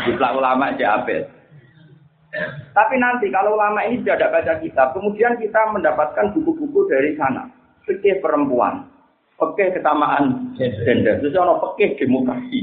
[0.06, 1.26] Jiplak ulama aja apel.
[2.72, 7.50] Tapi nanti kalau ulama ini tidak baca kitab, kemudian kita mendapatkan buku-buku dari sana.
[7.84, 8.86] Fikih perempuan,
[9.37, 11.20] Pekeh kesamaan gender.
[11.20, 12.61] Terus ono pekeh demokrasi.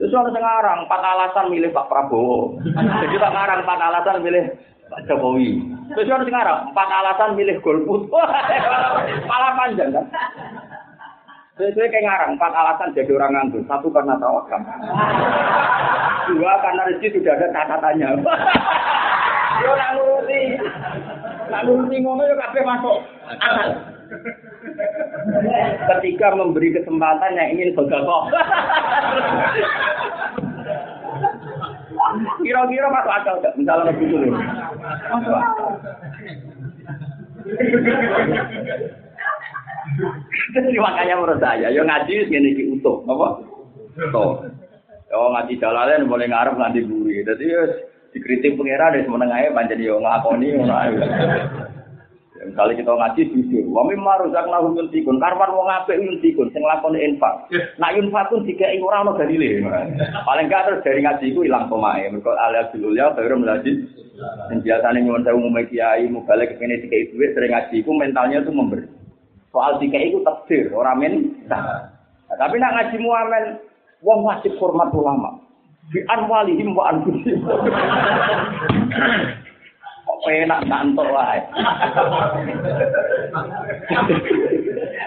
[0.00, 2.56] Terus ono sekarang empat alasan milih Pak Prabowo.
[2.64, 4.44] Jadi tak ngarang empat alasan milih
[4.88, 5.60] Pak Jokowi.
[5.92, 8.08] Terus ono sekarang empat alasan milih golput.
[9.30, 10.06] Malah panjang kan.
[11.52, 13.60] Sesuai kayak ngarang, empat alasan jadi orang nganggur.
[13.68, 14.64] Satu karena tawakal.
[16.32, 18.08] Dua karena rezeki sudah ada catatannya.
[19.62, 20.40] Yo nak nuruti.
[21.52, 22.98] Nak nuruti ngono yo kabeh masuk
[23.28, 23.68] akal.
[25.82, 28.30] Ketika memberi kesempatan yang ingin bergabung.
[32.42, 33.54] Kira-kira masuk akal nggak?
[33.58, 34.30] Misalnya begitu nih.
[35.10, 35.68] Masuk akal.
[40.52, 43.28] Jadi makanya menurut saya, yo ngaji segini di utuh, apa?
[43.98, 44.30] Utuh.
[45.10, 47.26] Yo ngaji jalanan mulai ngarep nganti buri.
[47.26, 47.46] Jadi
[48.12, 50.74] dikritik pengira dari semenengahnya panjang yo ngakoni ngono
[52.42, 57.46] Misalnya kita ngaji jujur, wa mimma razaqnahum yunfikun, karwan wong apik yunfikun sing lakoni infak.
[57.78, 59.62] Nak infak pun dikai ora ono dalile.
[60.26, 62.10] Paling gak terus dari ngaji iku ilang pemae.
[62.10, 62.34] Mergo
[62.74, 63.86] dulu ya baru melajis.
[64.50, 68.42] Sing biasane nyuwun sewu umume kiai balik ke kene dikai duit sering ngaji iku mentalnya
[68.42, 68.90] tuh memberi.
[69.54, 71.46] Soal dikai iku takdir, ora men.
[71.46, 71.94] Nah,
[72.34, 73.44] tapi nak ngaji muamen
[74.02, 75.38] wong wajib hormat ulama.
[75.94, 77.38] Bi anwalihim wa anfusihim.
[80.22, 81.40] Penak kantor wae.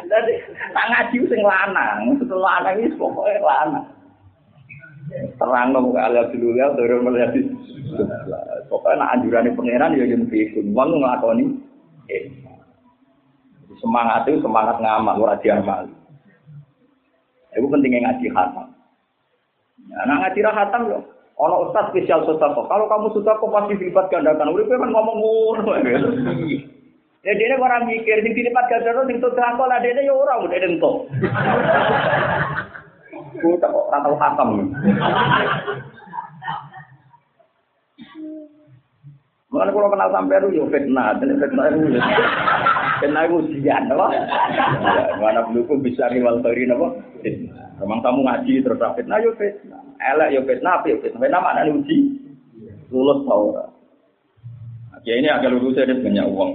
[0.05, 0.33] Dadi
[0.75, 3.87] tak ngaji sing lanang, lanang iki pokoke lanang.
[5.39, 7.31] Terang dong ala dulu ya, turun melihat
[8.65, 9.21] Pokoknya nak
[9.53, 11.45] pangeran ya yang fikun, uang ngelakoni.
[12.09, 12.25] Eh,
[13.77, 15.85] semangat itu semangat ngamal, ora diamal.
[17.53, 18.67] Itu pentingnya ngaji khatam.
[19.85, 20.99] Ya, nah ngaji khatam yo.
[21.35, 22.63] Ono ustaz spesial sosako.
[22.71, 24.55] Kalau kamu sudah kok pasti dilipat gandakan.
[24.55, 25.71] Udah kan ngomong ngono.
[27.27, 30.95] Ya dia orang mikir sing dilipat gandakan sing sosako lah dia ya orang udah entuk.
[33.35, 34.49] Ku tak kok ora tau khatam.
[39.51, 41.95] Mulane kalau kenal sampai itu yo fitnah, dan fitnah itu
[42.99, 44.07] fitnah itu ujian, apa?
[45.23, 46.87] Mana belum bisa riwal tori, apa?
[47.79, 49.79] Memang kamu ngaji terus fitnah yo fitnah,
[50.13, 51.97] elek yo fitnah, yo fitnah, fitnah mana uji?
[52.93, 53.73] Lulus tau
[55.05, 56.51] Ya ini agak lulus ada banyak uang.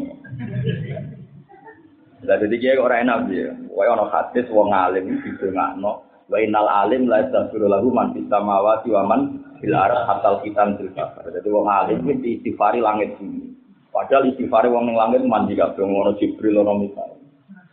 [2.27, 3.55] Lah jadi dia orang enak dia.
[3.71, 6.03] Wae ono hadis wong alim itu ngakno.
[6.27, 9.21] Wa innal alim la yastaghfiru lahu man fis samawati wa man
[9.63, 13.55] fil ardi hatal kitan Jadi wong alim iki istighfari langit bumi.
[13.95, 17.20] Padahal istighfari wong ning langit mandi kabeh ngono Jibril ono misal.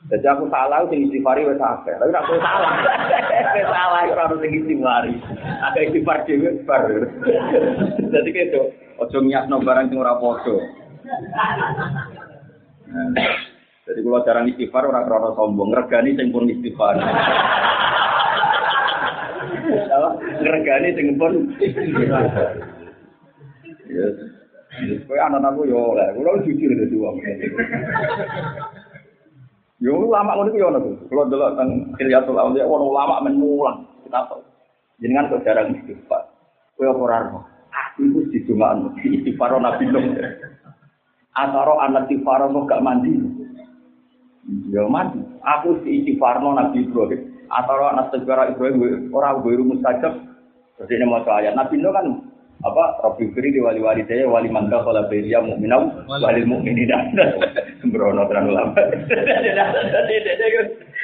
[0.07, 1.91] Jadi aku salah sing istighfari wis akeh.
[1.99, 2.71] Tapi aku salah.
[3.57, 5.19] Salah ora ono sing istighfari.
[5.67, 6.87] Akeh istighfar dhewe bar.
[7.99, 8.71] Jadi kedo
[9.03, 10.55] ojo nyakno barang sing ora padha.
[13.87, 16.95] Jadi kalau jarang istighfar orang krono sombong, regani sing pun istighfar.
[20.39, 21.33] Ngregani sing pun.
[23.91, 24.15] Yes.
[25.07, 27.17] Kowe anak aku yo kula jujur dadi wong.
[29.77, 30.79] Yo lama ngono ku yo ono.
[31.09, 31.69] Kula delok teng
[32.01, 33.85] Hilyatul Auliya ono ulama men mulang.
[34.03, 34.41] Kenapa?
[34.97, 36.25] Jenengan kok jarang istighfar.
[36.77, 37.45] Kowe ora ro?
[37.69, 40.05] Aku iku didongakno istighfar Nabi Nuh.
[41.37, 43.13] Asaro anak istighfar gak mandi.
[44.73, 45.21] Yo mandi.
[45.45, 47.37] Aku si istighfar Nabi Ibrahim.
[47.47, 50.19] atau anak segera Ibrahim orang gue mustajab
[50.77, 52.05] terus ini mau ayat Nabi Nuh kan
[52.65, 52.83] apa?
[53.05, 56.41] Rabbi Firi di wali wali saya wali mangga kalau beria mukminau wali.
[56.41, 56.89] mukminin
[57.83, 58.73] sembrono terang lama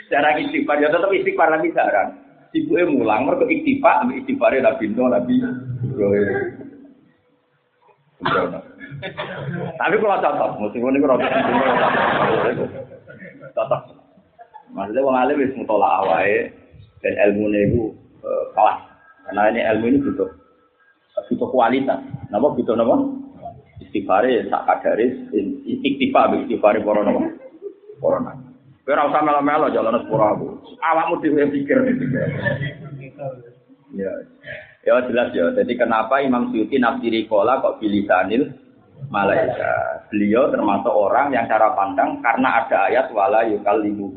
[0.09, 0.77] cara istighfar.
[0.81, 2.09] Ya tetap istighfar lagi sekarang
[2.53, 5.35] ibu eh mulang mereka istighfar ambil istighfar Nabi Nuh Nabi
[9.73, 11.19] tapi kalau cocok meskipun ini kalau
[13.51, 13.81] cocok
[14.73, 16.49] Maksudnya wong alim wis mutola awake
[17.05, 17.93] dan ilmu itu
[18.25, 18.81] uh, kelas.
[19.29, 20.29] Karena ini ilmu ini butuh
[21.29, 21.99] butuh kualitas.
[22.33, 22.95] Napa butuh napa?
[23.81, 25.05] Istighfare sak kadare
[25.65, 27.21] istighfar istighfar para napa?
[28.01, 28.43] Para nabi.
[28.83, 30.47] Kowe ora usah melo-melo jalan sepuro aku.
[30.83, 31.79] Awakmu dhewe pikir.
[33.95, 34.11] Ya.
[34.83, 35.55] Ya jelas ya.
[35.55, 38.51] Jadi kenapa Imam Suyuti nafsiri kola kok bilisanil
[39.07, 40.03] malaika.
[40.11, 44.11] Beliau termasuk orang yang cara pandang karena ada ayat wala yukal limu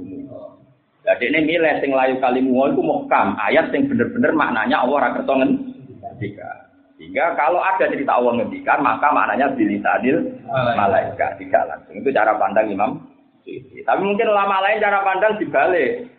[1.06, 5.32] jadi ini milih sing layu kalimu itu muhkam, ayat sing bener-bener maknanya Allah ora kersa
[5.38, 6.50] ngendika.
[6.96, 12.00] Sehingga kalau ada cerita Allah ngendikan, maka maknanya bilisanil malaikat tidak langsung.
[12.00, 13.04] Itu cara pandang Imam
[13.86, 16.10] Tapi mungkin ulama lain cara pandang dibalik.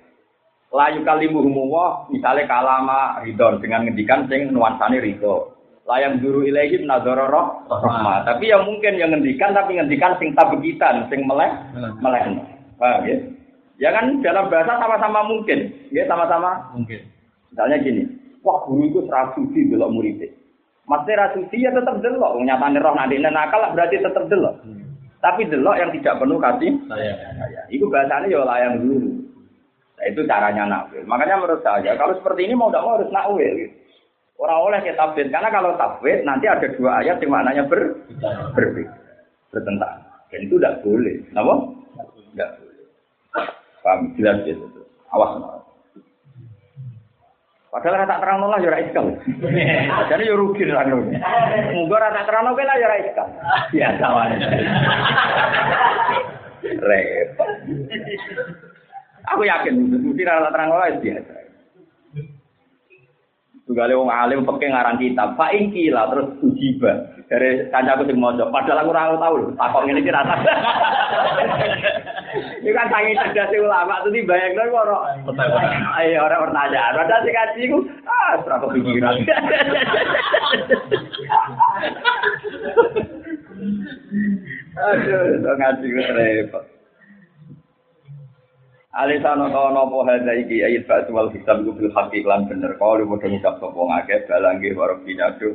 [0.67, 5.55] Layu kalimu Allah, misalnya kalama ridho dengan ngendikan sing nuansane ridho.
[5.87, 8.27] Layang guru ilahi nazara rahmah.
[8.27, 11.47] Tapi yang mungkin yang ngendikan tapi ngendikan sing tabegitan, sing meleh,
[12.03, 12.43] meleh.
[12.75, 13.17] Paham ya?
[13.79, 17.07] Ya kan dalam bahasa sama-sama mungkin, ya sama-sama mungkin.
[17.55, 18.03] Misalnya gini,
[18.43, 20.27] wah guru itu rasuci belok muridnya.
[20.87, 24.55] Maksudnya rasuci ya tetap delok, nyatanya roh nanti nakal berarti tetap delok.
[24.63, 24.87] Hmm.
[25.19, 27.13] Tapi delok yang tidak penuh kasih saya.
[27.67, 29.11] Itu bahasanya ya layang guru.
[29.97, 31.03] Nah, itu caranya nakwil.
[31.09, 33.51] Makanya menurut saya kalau seperti ini mau tidak mau harus nakwil.
[33.59, 33.75] Gitu.
[34.37, 37.97] Orang oleh kita tafsir karena kalau tafsir nanti ada dua ayat yang maknanya ber
[38.53, 38.93] berbeda,
[39.49, 40.05] bertentangan.
[40.29, 41.15] Dan itu tidak boleh.
[41.33, 41.53] Kenapa?
[42.13, 42.85] Tidak boleh.
[43.81, 43.99] Paham?
[44.13, 44.65] Jelas gitu.
[45.09, 45.56] Awas.
[47.77, 49.05] Padahal rata terang nolak ya iskal.
[50.09, 51.21] Jadi ya rugi terang nolak.
[51.77, 53.29] Mungkin rata terang nolak lah ya iskal.
[53.69, 54.35] Biasa wae.
[56.81, 57.49] Repot.
[59.29, 61.36] Aku yakin mesti rata terang nolak biasa.
[63.67, 68.47] Tugale wong alim peke ngarang kitab, fa ingkila terus ujiba dari kancaku sing maca.
[68.47, 70.39] Padahal aku ora tau lho, takok ngene iki rata.
[72.63, 75.19] Ini kan tangi cerdas ulama tuh dibayang lho ora.
[75.99, 76.95] Ayo ora pertanyaan.
[76.95, 79.15] Padahal sing kaji iku ah ora kepikiran.
[84.79, 86.76] Aduh, ngaji repot.
[88.97, 92.73] Alisana ta napa hadza iki ayat ba'd wal hisab ku bil haqqi lan bener.
[92.81, 95.53] Kalau padha ngucap sapa ngakeh balangge warabina tuh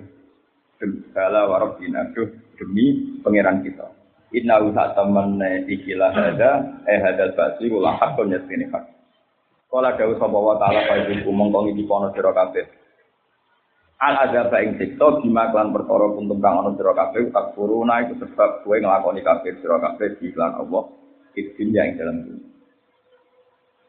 [1.10, 2.06] Bala warabina
[2.54, 3.90] demi pangeran kita.
[4.30, 6.50] Inna uha temen ikilah hada
[6.86, 8.86] eh hadal basi ulah hakun yasini hak.
[9.66, 12.30] Kala dawuh sapa wa taala ibu umong kong iki pono sira
[14.02, 18.62] al azab ing siksa bima kelan perkara kuntum kang ana sira tak kuruna iku sebab
[18.62, 20.82] kowe nglakoni kabeh sira di lan Allah
[21.34, 22.51] iki yang dalam dunia.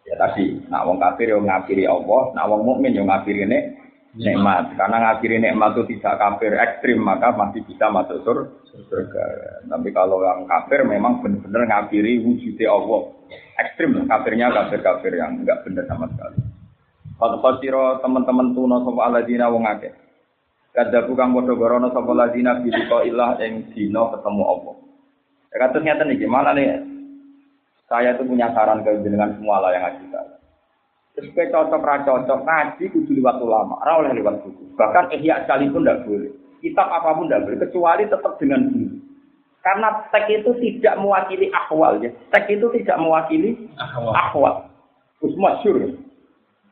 [0.03, 3.63] Ya tadi, nak wong kafir yo ngafiri Allah, nak wong mukmin yo ngafiri nek
[4.19, 4.75] nikmat.
[4.75, 9.25] Karena ngafiri nikmat itu tidak kafir ekstrim, maka masih bisa masuk surga.
[9.63, 13.01] Tapi kalau yang kafir memang benar-benar ngafiri wujudnya Allah.
[13.63, 16.37] Ekstrim, kafirnya kafir-kafir yang enggak benar sama sekali.
[17.15, 19.93] Kalau khosiro teman-teman tuno sopa aladina wong akeh.
[20.73, 24.75] Kadabu kang bodoh gorono sopa aladina biliko ilah yang dino ketemu Allah.
[25.53, 26.92] Ya katanya nih, gimana nih
[27.91, 30.33] saya itu punya saran ke dengan semua lah yang ngaji saya.
[31.13, 34.65] Terus cocok ra cocok ngaji kudu lewat ulama, ora oleh lewat buku.
[34.73, 36.31] Bahkan ihya sekalipun tidak boleh.
[36.63, 38.97] Kitab apa pun tidak boleh kecuali tetap dengan buku.
[39.63, 42.09] Karena teks itu tidak mewakili akwal ya.
[42.33, 43.55] Teks itu tidak mewakili
[44.09, 44.67] akwal.
[45.21, 45.75] Terus masyur.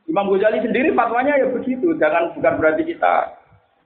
[0.10, 1.96] Imam Ghazali sendiri fatwanya ya begitu.
[2.02, 3.38] Jangan bukan berarti kita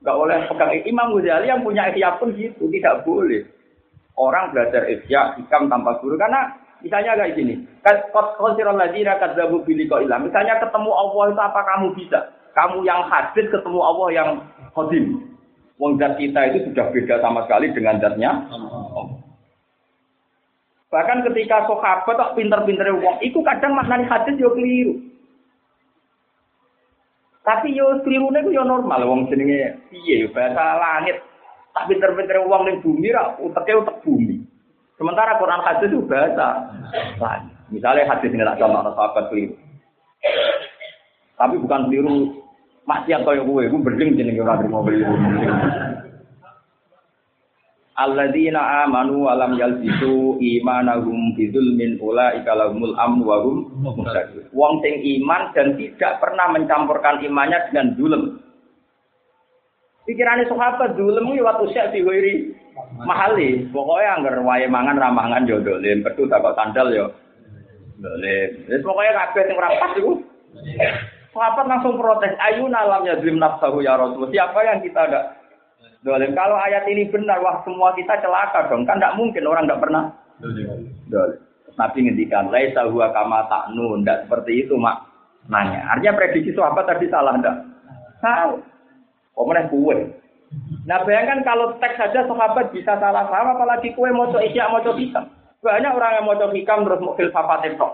[0.01, 3.43] nggak boleh pegang Imam Ghazali yang punya ihya pun gitu, tidak boleh.
[4.15, 7.55] Orang belajar ihya hikam tanpa guru karena Misalnya kayak gini,
[8.39, 10.19] konsiral ladina kadzabu biliko ilah.
[10.19, 12.19] Misalnya ketemu Allah itu apa kamu bisa?
[12.55, 14.29] Kamu yang hadis ketemu Allah yang
[14.75, 15.23] kodim.
[15.75, 18.31] Wong zat kita itu sudah beda sama sekali dengan zatnya.
[20.87, 24.95] Bahkan ketika sahabat kok pinter-pinter wong, itu kadang maknanya hadis yo keliru.
[27.43, 31.19] Tapi yo keliru itu yo normal wong jenenge piye bahasa langit.
[31.75, 34.34] Tak pinter-pinter wong ning bumi ra uteke utek bumi.
[34.95, 36.71] Sementara Quran hadis itu bahasa
[37.19, 37.51] lain.
[37.67, 39.55] Misalnya hadis ini tak contoh sahabat keliru.
[41.35, 42.15] Tapi bukan keliru
[42.87, 45.13] kaya gue, gue berdeng jenenge ora terima keliru.
[47.95, 54.47] Alladzina amanu alam yalbisu imanahum bidzulmin ulaika lahumul amnu wa hum muhtadun.
[54.51, 58.23] Wong sing iman dan tidak pernah mencampurkan imannya dengan zulm.
[60.07, 62.54] Pikirannya sahabat zulm waktu syek diwiri
[63.03, 63.67] mahali.
[63.71, 67.07] Pokoknya anggar wae mangan ramangan yo dolim, pedu tak kok sandal yo.
[67.99, 68.49] Dolim.
[68.67, 70.13] Wis pokoknya kabeh sing ora pas iku.
[71.35, 74.31] Sahabat langsung protes, ayu nalam ya zlim nafsahu ya Rasul.
[74.31, 75.35] Siapa yang kita ada
[75.99, 76.31] dolim?
[76.31, 78.87] Kalau ayat ini benar, wah semua kita celaka dong.
[78.87, 80.03] Kan tidak mungkin orang tidak pernah
[81.11, 81.39] dolim.
[81.75, 84.07] Nabi ngendikan, laisa huwa kama ta'nun.
[84.07, 85.11] Tidak seperti itu, mak.
[85.51, 85.91] Nanya.
[85.91, 87.57] Artinya prediksi sahabat tadi salah enggak?
[88.23, 88.63] Tahu.
[89.35, 89.97] Kok meneh kue?
[90.85, 95.25] Nah bayangkan kalau teks saja sahabat bisa salah paham, apalagi kue coba isya coba hikam.
[95.65, 97.89] Banyak orang yang coba hikam terus mau filsafat itu.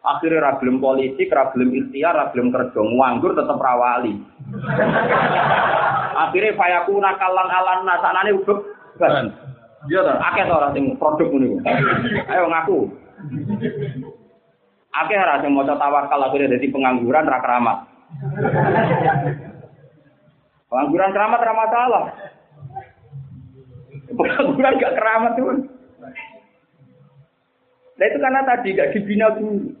[0.00, 4.16] Akhirnya ragilum politik, ragilum ikhtiar, ragilum kerja, nganggur tetap rawali.
[6.24, 8.64] Akhirnya fayaku nakalan alan nasanane uduk.
[9.88, 11.56] Iya toh, akeh toh orang sing produk ini.
[12.32, 12.78] Ayo ngaku.
[14.92, 17.84] Akeh orang sing mau tawakal akhirnya jadi pengangguran rakeramat.
[20.70, 22.04] Pengangguran keramat ramah salah.
[24.14, 25.66] Pengangguran gak keramat tuh.
[27.98, 29.74] Nah itu karena tadi gak dibina dulu.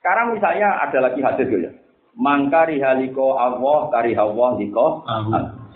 [0.00, 1.72] Sekarang misalnya ada lagi hadis ya.
[2.18, 5.04] Mangkari haliko Allah, kari Allah liko.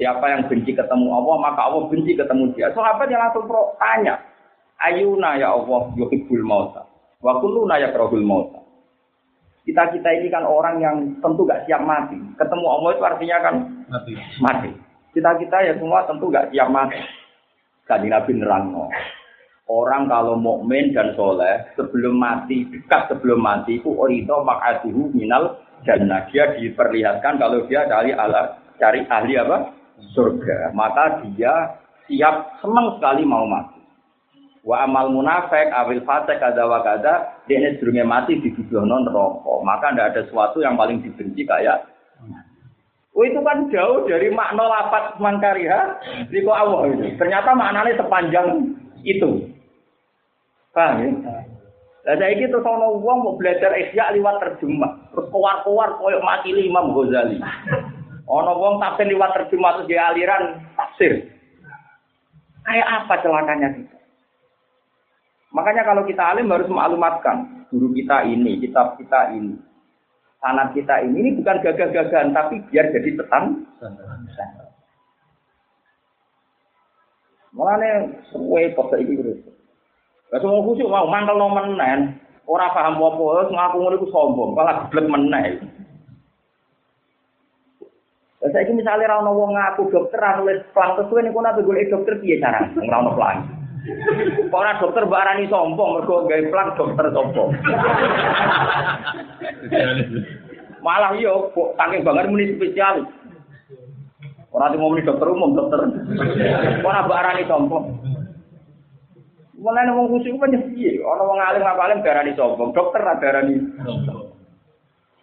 [0.01, 2.73] Siapa yang benci ketemu Allah, maka Allah benci ketemu dia.
[2.75, 4.19] Sahabat yang langsung pro, tanya.
[4.83, 6.89] Ayuna ya Allah yuhibbul mauta.
[7.23, 8.59] Wa kulluna yakrahul mauta.
[9.63, 12.19] Kita-kita ini kan orang yang tentu gak siap mati.
[12.35, 13.55] Ketemu Allah itu artinya kan
[13.93, 14.13] mati.
[14.41, 14.71] mati.
[15.13, 16.97] Kita-kita ya semua tentu gak siap mati.
[17.85, 18.89] Kali Nabi nerangno.
[19.69, 26.11] Orang kalau mukmin dan soleh sebelum mati dekat sebelum mati itu orito makaduhu minal dan
[26.29, 29.73] dia diperlihatkan kalau dia cari ala cari ahli apa
[30.13, 31.79] surga maka dia
[32.11, 33.83] siap senang sekali mau mati
[34.63, 38.39] Wa amal munafik awil fasik kada wa kada dia sedurunge mati
[38.71, 39.59] non rokok.
[39.67, 41.83] Maka tidak ada sesuatu yang paling dibenci kayak
[43.13, 45.81] Oh itu kan jauh dari makna lapat mangkariha
[46.33, 47.13] Riko Allah itu.
[47.21, 48.73] Ternyata maknanya sepanjang
[49.05, 49.53] itu.
[50.73, 51.11] Paham ya?
[52.03, 55.13] Lah saiki terus ana wong mau belajar isya liwat terjemah.
[55.13, 57.37] Terus keluar-keluar koyo mati Imam Ghazali.
[58.27, 60.43] Ana wong tafsir liwat terjemah terus aliran
[60.75, 61.31] tafsir.
[62.65, 63.99] Kayak apa celakanya kita?
[65.53, 69.61] Makanya kalau kita alim harus maklumatkan guru kita ini, kitab kita ini,
[70.43, 73.63] sanat kita ini, ini bukan gagah-gagahan, tapi biar jadi tetan.
[77.55, 79.39] Mulane suwe kok iki terus.
[80.35, 82.17] Lah semua khusyuk mau mangkel no menen,
[82.49, 85.61] ora paham apa-apa, ngaku ngono iku sombong, malah geblek meneh.
[88.41, 91.93] Lah saiki misale ra ono wong ngaku dokter ra nulis plang kesuwe niku nabe golek
[91.93, 92.75] dokter piye carane?
[92.83, 93.05] Ora
[94.53, 97.51] Ora dokter mbak arani sombong mergo gawe plang dokter sombong.
[100.83, 103.07] Malah yo saking banget muni spesial.
[104.53, 105.81] Orang mau ngomong dokter umum, dokter.
[106.85, 107.85] Orang barani sombong.
[109.57, 111.01] Mulai ngomong khusyuk kan piye?
[111.01, 113.57] Orang wong alim apa alim darani sombong, dokter ada darani.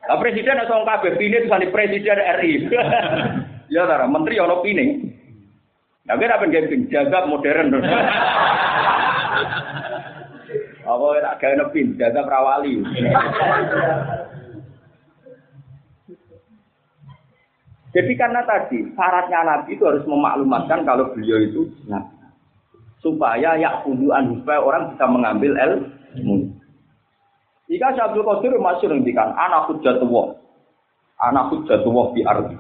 [0.10, 2.54] Lah presiden sombong kabeh pine tuh presiden RI.
[3.74, 4.86] ya tara, menteri ono pine.
[6.10, 7.70] Nah, kira apa yang jaga modern.
[10.90, 12.82] Apa tak gawe nepin, jaga perawali.
[17.94, 22.18] Jadi karena tadi syaratnya Nabi itu harus memaklumatkan kalau beliau itu Nabi.
[23.06, 26.58] Supaya ya kuduan supaya orang bisa mengambil ilmu.
[27.70, 30.42] Jika Syabdul Qadir masih ngendikan anak hujatullah.
[31.22, 32.58] Anak hujatullah di arti.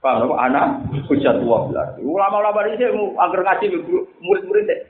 [0.00, 0.32] Paham?
[0.32, 0.66] Anak
[1.12, 2.00] hujatullah di arti.
[2.08, 2.88] Ulama-ulama ini
[3.20, 3.66] agar ngaji
[4.24, 4.80] murid-murid deh.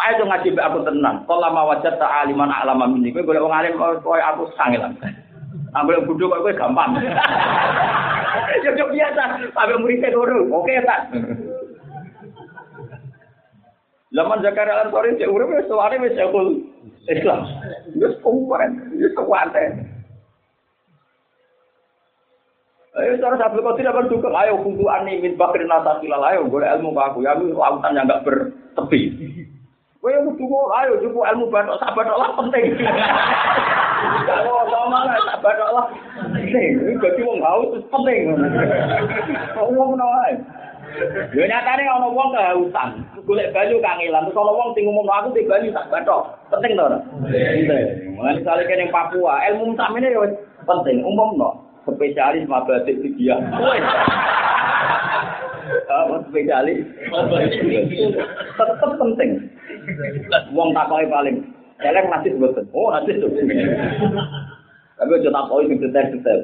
[0.00, 1.26] Ayo dong ngaji aku tenang.
[1.26, 4.94] Kalau lama wajah tak aliman alama ini, gue boleh ngalim kau aku sangilan.
[5.74, 6.94] Ambil bodoh kok gue gampang.
[8.60, 9.22] Ya biasa,
[9.58, 10.54] ambil muridnya dulu.
[10.54, 11.10] Oke tak.
[14.10, 15.66] Zaman Zakaria Ansori cek urip wis
[16.18, 16.66] sekul
[17.06, 17.46] Islam.
[18.22, 19.54] Kuat, wis kuat.
[22.90, 26.58] Ayo cara sabtu kau tidak berdukung, ayo kudu ani min bakri nasa kilal, ayo gue
[26.58, 29.14] ilmu ke aku, ya lu lautan yang gak bertepi.
[30.02, 32.82] Gue yang kudu ayo cukup ilmu batok, sahabat Allah penting.
[34.26, 35.86] Kalau sama lah, sahabat Allah
[36.18, 36.98] penting.
[36.98, 38.20] Jadi mau haus penting.
[39.54, 40.34] Kau mau nawa?
[41.30, 45.46] Yo nyatane ana wong kehausan, golek banyu kangelan, terus ana wong sing ngomong aku te
[45.46, 46.34] banyu tak bathok.
[46.50, 46.98] Penting to ora?
[47.22, 48.18] Penting.
[48.18, 50.26] Mulane sale kene Papua, ilmu samene yo
[50.66, 51.69] penting, umumno.
[51.88, 53.36] Spesialis mabadik dia.
[55.90, 56.86] Apa spesialis?
[58.58, 59.30] Tetep penting.
[60.54, 61.36] Wong takoki paling
[61.82, 62.64] elek nasib boten.
[62.74, 63.30] Oh, nasib tuh.
[65.00, 66.40] Tapi aja takoki sing detail-detail.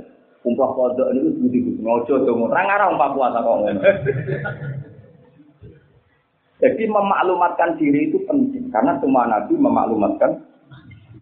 [0.46, 2.46] Umpah kodok ini sebuti gus ngojo dong.
[2.46, 3.82] Orang arah umpah puasa kok ngomong.
[6.56, 10.40] Jadi memaklumatkan diri itu penting karena semua nabi memaklumatkan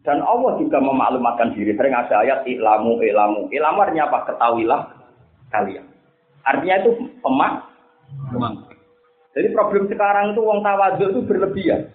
[0.05, 1.73] dan Allah juga memaklumatkan diri.
[1.73, 3.49] Sering ada ayat ilamu ilamu.
[3.49, 4.19] Ilamu apa?
[4.29, 4.81] Ketahuilah
[5.49, 5.85] kalian.
[6.45, 6.91] Artinya itu
[7.25, 7.65] pemak.
[9.35, 11.89] Jadi problem sekarang itu wong tawaduk itu berlebihan.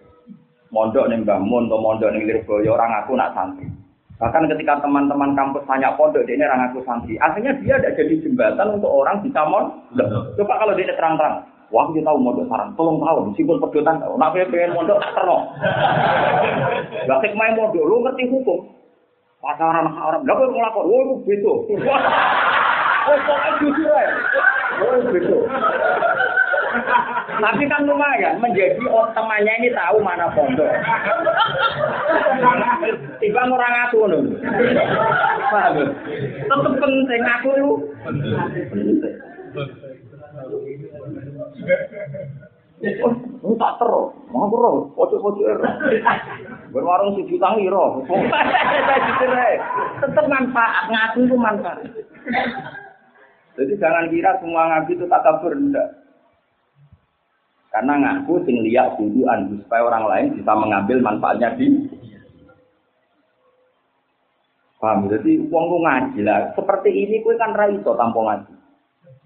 [0.74, 3.66] Mondok nih Mbah atau mondok nih Lirboyo orang aku nak santri.
[4.20, 7.16] Bahkan ketika teman-teman kampus tanya pondok, dia ini orang aku santri.
[7.24, 9.72] Akhirnya dia ada jadi jembatan untuk orang bisa mon.
[10.36, 14.18] Coba kalau dia terang-terang, wah dia tahu mondok sarang, tolong tahu, meskipun pedotan tahu.
[14.18, 15.38] Nah, pengen mondok tak terno.
[17.06, 18.70] Gak main mondok, lu ngerti hukum.
[19.40, 21.58] Pacaran orang, gak boleh ngelakor, wah itu betul.
[23.10, 24.12] Oh, kok jujur ya?
[24.84, 25.42] Oh, betul.
[27.40, 30.70] Tapi kan lumayan menjadi oh, temannya ini tahu mana pondok.
[33.24, 34.22] Tiba orang aku nih.
[35.50, 35.76] Paham?
[36.46, 37.74] Tetap penting aku itu.
[43.44, 45.68] Oh, tak terus, mau terus, pojok-pojok error.
[46.72, 48.08] Berwarung si jutang iro.
[50.00, 51.84] Tetap manfaat, ngaku itu manfaat.
[53.60, 55.88] Jadi jangan kira semua ngaku itu tak kabur, enggak.
[57.70, 61.68] Karena ngaku sing liyak kudu andu supaya orang lain bisa mengambil manfaatnya di
[64.80, 65.12] Paham?
[65.12, 66.56] Jadi uang lu ngaji lah.
[66.56, 68.54] Seperti ini kue kan raiso tanpa ngaji.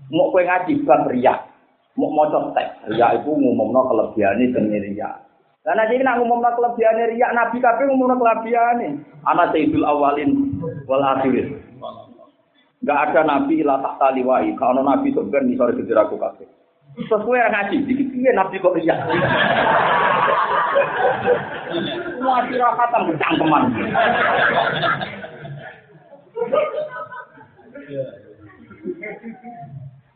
[0.10, 1.53] Mau kue ngaji bukan riak.
[1.94, 2.90] Mau mau teks.
[2.90, 5.14] Riak itu ngumumno kelebihannya demi riak.
[5.62, 7.32] Dan nanti nak ngumumno kelebihannya riak.
[7.38, 8.90] Nabi kabeh ngumumno kelebihannya.
[9.30, 10.58] Anak sayyidul awalin
[10.90, 11.62] wal akhirin.
[12.84, 14.52] Gak ada nabi ilah tak taliwai.
[14.60, 16.50] Kalau nabi itu kan sore kejar aku kabeh.
[16.94, 18.94] Sesuai yang ngaji, dikit iya nabi kok iya.
[22.06, 23.64] Semua sirakatan bercangkeman.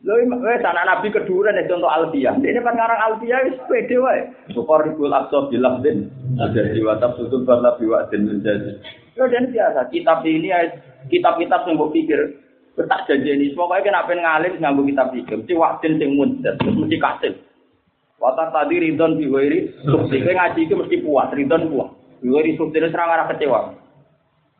[0.08, 2.40] Lho wis anak nabi kedua nek contoh Alfiyah.
[2.40, 4.24] Ini kan ngarang Alfiyah wis pede wae.
[4.56, 6.08] Ribul aqsa bilah din.
[6.40, 8.80] Ada jiwa tafsudul bala biwa din menjadi.
[9.20, 10.48] Lho dan biasa kitab ini
[11.12, 12.20] kitab-kitab yang mbok pikir
[12.86, 17.34] tak janjeni pokoknya kena pengen ngalim nganggo kitab iki mesti waktin sing mundur mesti kasih
[18.18, 21.90] Wata tadi ridon biwiri sukti kowe ngaji itu mesti puas ridon puas
[22.22, 23.74] biwiri sukti serang arah kecewa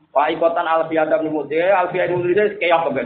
[0.08, 3.04] Pak ikotan Alfiyah dan Muti, Alfiyah dan Muti keok ke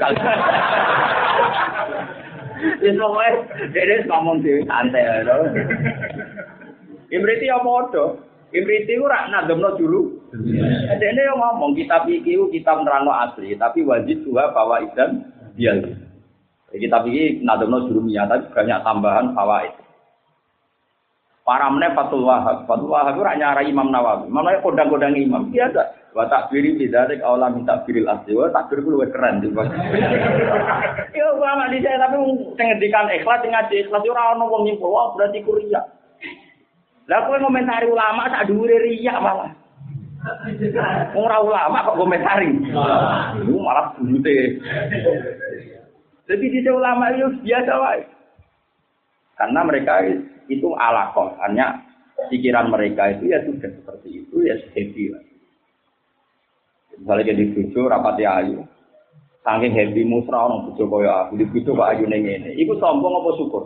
[2.63, 3.31] Ya pokoknya,
[3.75, 5.27] dia ngomong di santai.
[7.13, 8.23] Imriti apa bodoh?
[8.55, 10.01] Imriti ora nademno dulu.
[10.97, 15.27] Dene yo ngomong kitab iki kitab nerangno asli, tapi wajib juga bawa idan
[15.59, 15.77] dia.
[16.73, 19.75] Kitab iki nademno jurumiyah tapi banyak tambahan fawaid.
[21.43, 24.31] Para meneh Fatul Wahab, Fatul Wahab ora nyara Imam Nawawi.
[24.31, 26.02] Mana kodang-kodang imam biasa.
[26.13, 28.37] Wa takbiri bidzalik aula min takbiril asli.
[28.37, 29.73] Wa takbir ku luwih keren timbang.
[31.17, 32.21] Yo ulama di saya tapi
[32.61, 35.81] sing ngendikan ikhlas sing ngaji ikhlas ora ono wong nyimpul wah berarti ku riya.
[37.09, 39.53] Lah kowe ngomentari ulama sak dhuwure riya malah.
[41.17, 42.53] Ora ulama kok komentari.
[43.49, 44.61] Lu malah buyute.
[46.29, 48.05] Jadi di ulama itu biasa wae.
[49.41, 50.07] Karena mereka
[50.47, 51.83] itu alakoh, hanya
[52.31, 55.32] pikiran mereka itu ya sudah seperti itu ya happy lah.
[57.01, 58.61] Misalnya jadi bujo rapati ayu,
[59.43, 62.51] saking happy musra orang bujo kaya aku di bujo kok ayu neng ini.
[62.61, 63.65] Iku sombong apa syukur?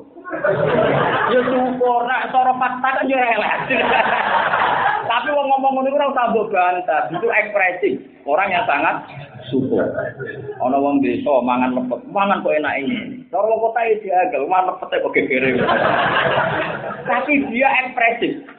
[1.31, 3.55] ya syukur, nak cara fakta kan ya elek.
[5.11, 7.91] Tapi wong ngomong ngono ora usah bantah, itu ekspresi
[8.27, 9.07] orang yang sangat
[9.49, 9.87] syukur.
[10.59, 13.23] Ana wong desa mangan lepet, mangan kok enak ini.
[13.31, 15.51] Cara kota iki agel, mangan lepet kok gegere.
[17.11, 18.56] Tapi dia ekspresif.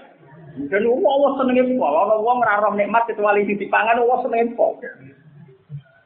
[0.66, 4.82] Dan Allah senengnya pol, ana wong ora roh nikmat kecuali di dipangan Allah senengnya pol.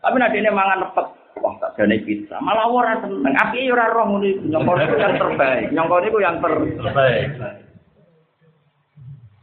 [0.01, 1.07] Tapi nanti ini mangan lepet,
[1.39, 2.35] wah tak jane pizza.
[2.43, 3.31] Malah ora seneng.
[3.31, 5.67] Api ora roh ngono iku, nyongkone iku yang terbaik.
[5.71, 7.27] Nyongkone iku yang terbaik.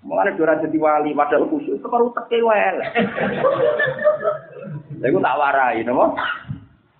[0.04, 2.70] Mulane ora dadi wali padahal khusyuk perlu teke wae.
[4.98, 6.06] Lha iku tak warai, napa?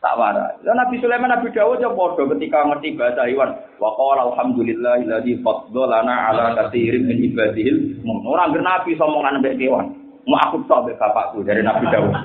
[0.09, 0.57] Tak warai.
[0.65, 3.53] Lah Nabi Sulaiman Nabi Dawud ya padha ketika ngerti bahasa hewan.
[3.77, 9.93] Wa qala alhamdulillahilladzi faddalana ala katsirin min ibadihil Ora ngerti Nabi somongan mbek kewan.
[10.25, 12.17] Mau aku tok mbek bapakku dari Nabi Dawud.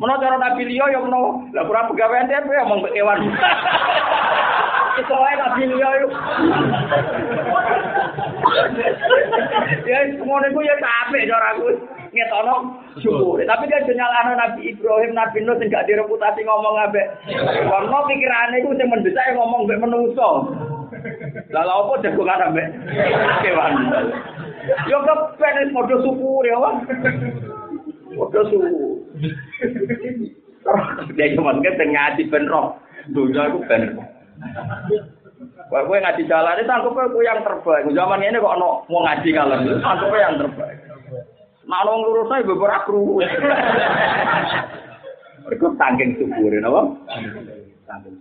[0.00, 3.20] Menawa cara Nabi liya ya menawa lah kurang pegawean tempe ya mong mbek kewan.
[5.08, 6.08] Soalnya Nabi liya yo.
[9.86, 11.68] Ya semono iku ya capek cara aku
[12.16, 12.54] ngetono
[12.98, 13.44] syukur.
[13.44, 17.06] Tapi dia nyalahno Nabi Ibrahim, Nabi Nuh gak direputasi ngomong ambek.
[17.68, 20.30] Karena pikirane iku sing mendesak ngomong mbek menungso.
[21.52, 22.68] Lah lha opo jagongan ambek
[23.44, 23.72] kewan.
[24.88, 26.56] Yo kepen wis padha syukur ya.
[28.16, 28.99] Padha syukur.
[31.16, 32.76] Dia cuma kan ngaji ben roh.
[33.10, 33.96] Dunia aku ben.
[35.70, 37.84] Wah, gue ngaji jalan itu anggapnya gue yang terbaik.
[37.94, 40.78] Zaman ini kok mau ngaji kalian, anggapnya yang terbaik.
[41.70, 43.22] Nah, wong lurus saya beberapa kru.
[45.46, 46.80] Mereka tangking syukur, apa?
[47.86, 48.14] Tangking.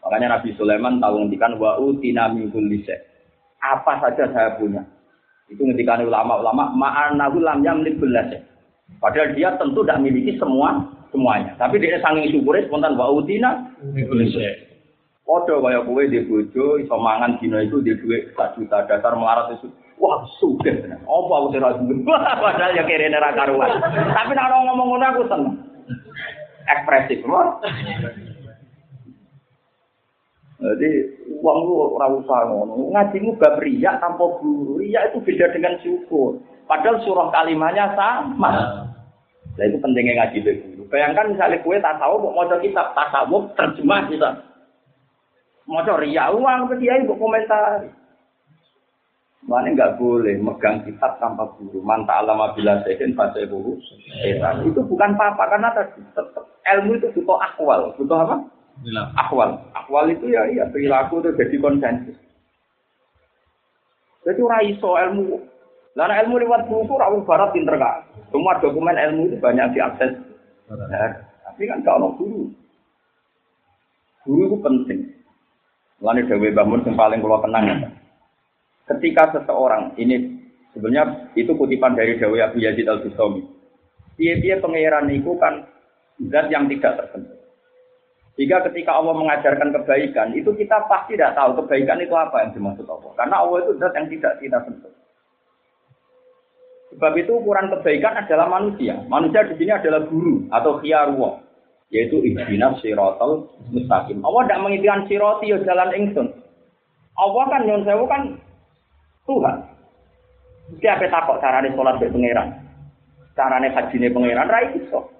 [0.00, 2.82] Makanya Nabi Sulaiman tahu ngendikan wa utina min kulli
[3.62, 4.82] Apa saja saya punya.
[5.46, 8.34] Itu ngendikan ulama-ulama ma'anahu lam yamlik belas.
[9.00, 11.56] Padahal dia tentu tidak memiliki semua semuanya.
[11.56, 13.72] Tapi dia saking syukurnya spontan wa utina
[15.30, 19.54] Podo kaya kowe di bojo iso mangan dina itu di duit 1 juta dasar melarat
[19.54, 19.70] itu
[20.00, 20.80] Wah, sudah.
[21.04, 21.76] Apa aku sudah?
[22.40, 23.68] Padahal ya kira nera karuan.
[23.84, 25.54] Tapi kalau ngomong ngono aku seneng.
[26.64, 27.60] Ekspresif, loh.
[30.56, 30.90] Jadi
[31.36, 32.96] uang lu ora usah ngono.
[32.96, 34.80] Ngajimu bab riya tanpa guru.
[34.80, 36.40] Itu beda dengan syukur.
[36.64, 38.88] Padahal surah kalimatnya sama.
[39.60, 40.88] Nah itu pentingnya ngaji guru.
[40.88, 44.40] Bayangkan misalnya kue tasawuf mau mau kitab tasawuf terjemah kita.
[45.68, 47.84] Mau riya uang, dia ibu komentar.
[49.44, 51.84] Mana nggak boleh megang kitab tanpa guru.
[51.84, 53.76] Manta alama bila sehin baca buku.
[54.64, 55.92] Itu bukan apa-apa karena tetap
[56.64, 57.92] ilmu itu butuh akwal.
[58.00, 58.36] Butuh apa?
[59.20, 59.60] Akwal.
[59.76, 62.16] Akwal itu ya iya perilaku itu jadi konsensus.
[64.24, 65.36] Jadi raiso ilmu.
[66.00, 68.08] Karena ilmu lewat buku rawuh barat pinter kak.
[68.32, 70.16] Semua dokumen ilmu itu banyak diakses.
[70.72, 71.12] Nah,
[71.44, 72.48] tapi kan kalau guru,
[74.24, 75.00] guru itu penting.
[76.00, 77.76] Lalu Dewi Bangun yang paling keluar tenang ya
[78.90, 80.42] ketika seseorang ini
[80.74, 83.46] sebenarnya itu kutipan dari Dewi Abu Yazid Al Bustami.
[84.18, 85.64] Dia-dia pengeran itu kan
[86.28, 87.38] zat yang tidak tersentuh.
[88.36, 92.88] Jika ketika Allah mengajarkan kebaikan, itu kita pasti tidak tahu kebaikan itu apa yang dimaksud
[92.88, 93.12] Allah.
[93.16, 94.92] Karena Allah itu zat yang tidak kita sentuh.
[96.90, 98.98] Sebab itu ukuran kebaikan adalah manusia.
[99.06, 101.38] Manusia di sini adalah guru atau khiyarwa,
[101.94, 104.18] yaitu ihdinas siratal mustaqim.
[104.26, 106.28] Allah tidak menginginkan siroti ya jalan ingsun.
[107.14, 108.22] Allah kan nyon kan
[109.28, 109.56] Tuhan.
[110.82, 112.48] Siapa takut carane sholat be pangeran?
[113.34, 115.10] Carane haji ne pangeran ra iso.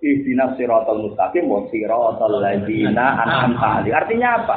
[0.00, 3.84] Ihdina siratal mustaqim wa siratal ladzina an'amta.
[3.84, 4.56] Artinya apa?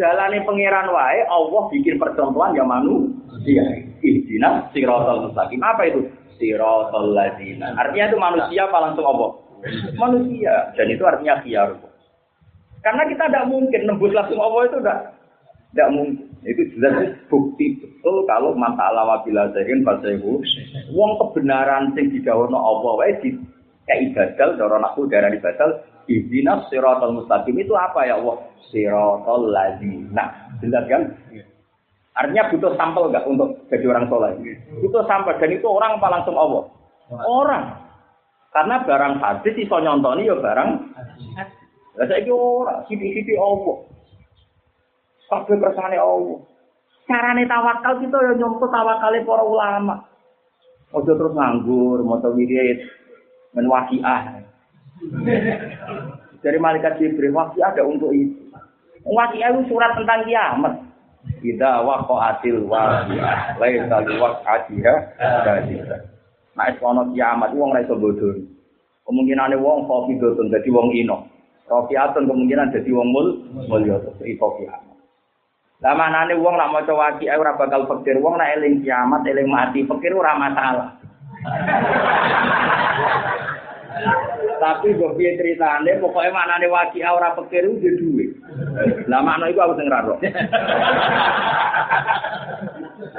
[0.00, 3.13] Jalane pangeran wae Allah bikin percontohan ya manusia.
[3.44, 5.60] Ihdina siratal mustaqim.
[5.60, 6.08] Apa itu?
[6.40, 7.76] Siratal ladzina.
[7.76, 9.30] Artinya itu manusia apa langsung Allah?
[9.96, 10.74] Manusia.
[10.76, 11.76] Dan itu artinya khiyar.
[12.84, 14.98] Karena kita tidak mungkin nembus langsung Allah itu tidak
[15.72, 16.28] tidak mungkin.
[16.44, 20.44] Itu jelas bukti betul kalau masalah wabila zahin fasehu.
[20.92, 23.32] Wong kebenaran sing didawono Allah wae di
[23.88, 28.36] kayak ibadal cara aku darah ibadal ihdinas siratal mustaqim itu apa ya Allah?
[28.68, 30.52] Siratal ladzina.
[30.60, 31.02] Jelas kan?
[32.14, 34.38] Artinya butuh sampel enggak untuk jadi orang soleh?
[34.78, 36.62] Butuh sampel dan itu orang apa langsung Allah?
[37.10, 37.64] Orang.
[38.54, 40.70] Karena barang hadis iso nyontoni ya barang
[41.94, 43.86] Lah saiki ora sithik-sithik Allah.
[45.30, 46.42] Kabeh kersane Allah.
[47.06, 50.02] Carane tawakal kita ya nyontoh tawakale para ulama.
[50.94, 52.78] Ojo terus nganggur, maca wirid,
[53.54, 54.46] men waqiah.
[56.38, 58.46] Dari malaikat Jibril, waqiah ada untuk itu.
[59.02, 60.74] Waqiah itu surat tentang kiamat.
[61.44, 64.94] Kita waqa'atil waqiah, laisa liwaqa'atiha
[65.44, 66.00] kadhibah.
[66.56, 68.32] Nah, es ono kiamat wong ora iso bodho.
[69.04, 71.28] Kemungkinane wong khafidhatun dadi wong ino.
[71.68, 73.28] Rafiatun kemungkinan dadi wong mul
[73.68, 74.96] mulya iso kiamat.
[75.84, 79.84] Lah manane wong nak maca waki ora bakal pikir wong nak eling kiamat, eling mati,
[79.84, 80.96] pikir ora masalah.
[84.64, 87.68] Tapi gue piye ceritane pokoknya maknane waki ora pikir
[88.00, 88.32] duwe.
[89.10, 90.00] Lah makna iku aku sing ra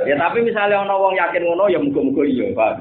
[0.05, 2.73] Ya tapi misalnya ana wong yakin ngono ya muga-muga iya, Pak.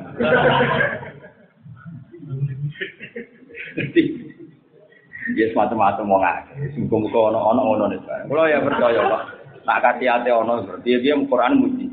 [5.34, 6.56] Ya semacam-macam wong akeh.
[6.84, 8.02] Muga-muga ana ana ngono nek.
[8.28, 9.22] Kula ya percaya, Pak.
[9.64, 11.86] Tak kasih hati ono berarti dia Quran muji.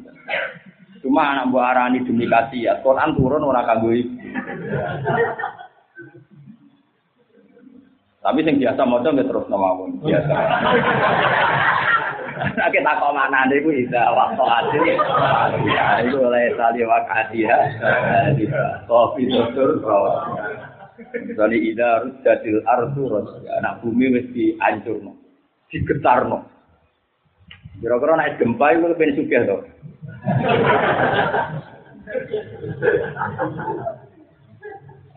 [1.02, 2.74] Cuma anak buah arani demi kasih ya.
[2.84, 4.06] Quran turun orang kagui.
[8.22, 10.36] Tapi yang biasa mau coba terus nama pun biasa.
[12.42, 14.82] Nah, kita kok mana nih bu bisa waktu hasil.
[15.70, 17.58] Ya itu oleh tali wakasi ya.
[18.90, 19.78] Kopi dokter
[21.22, 23.10] Misalnya ida harus jadil artu
[23.46, 25.18] anak bumi mesti hancur no,
[25.70, 26.46] digetar no.
[27.82, 29.62] Kira-kira naik gempa itu lebih suka tuh.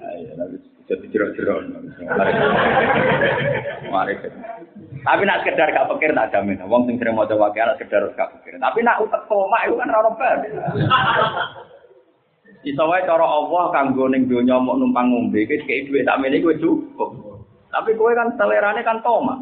[0.05, 0.61] Ayo,
[0.95, 1.59] jadi jerok-jerok.
[3.91, 4.15] Mari
[5.05, 6.63] Tapi nak sekedar gak pikir tak jamin.
[6.65, 8.57] Wong sing sering mau coba kira sekedar gak pikir.
[8.57, 10.39] Tapi nak utak koma itu kan orang ber.
[12.65, 16.41] Iso wae cara Allah kanggo ning donya mau numpang ngombe, iki kei dhuwit tak mene
[16.41, 17.13] kuwi cukup.
[17.69, 19.37] Tapi kowe kan selerane kan toma.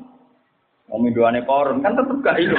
[0.91, 2.59] Mau minduane korum kan tetep gak hidup.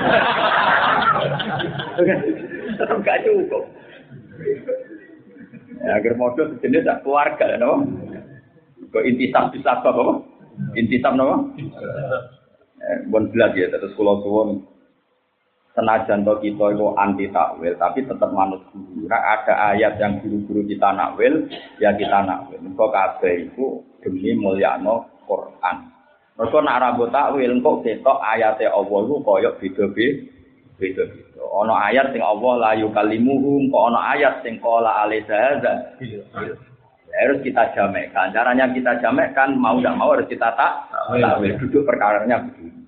[2.79, 3.63] tetep gak cukup.
[5.83, 7.83] Ya, agar modal sejenis tak keluarga, no?
[8.93, 10.13] Kok intisab bisa apa, apa?
[10.77, 11.17] Intisab?
[12.83, 14.49] Eh, bon jelas ya, terus kalau suwon
[15.73, 19.09] senajan to kita itu anti takwil, tapi tetap manut guru.
[19.09, 21.49] Ada ayat yang guru-guru kita nakwil,
[21.81, 22.61] ya kita nakwil.
[22.75, 25.89] Kok kabeh itu demi mulyano Quran.
[26.37, 31.05] Mergo nak rambut takwil kok ketok ayate Allah iku kaya beda-beda.
[31.53, 35.73] Ana ayat sing Allah la yukallimuhum, kok ana ayat sing qala alaisa hadza.
[37.13, 38.33] Harus kita jamakkan.
[38.33, 42.81] Caranya kita jamakkan mau tidak mau harus kita tak takwil duduk perkaranya begini.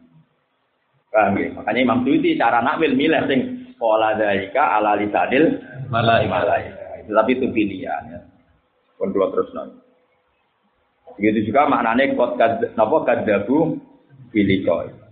[1.13, 1.47] Paham ya?
[1.53, 3.39] Makanya Imam Suyuti cara nakwil milih sing
[3.78, 5.61] qala dzalika ala lisanil
[5.93, 6.65] malaika.
[7.05, 8.19] Tapi itu pilihan ya.
[8.97, 9.78] Pun terus nanti.
[11.15, 13.78] Begitu juga maknanya kot kad napa kadabu
[14.34, 15.04] bilikoi.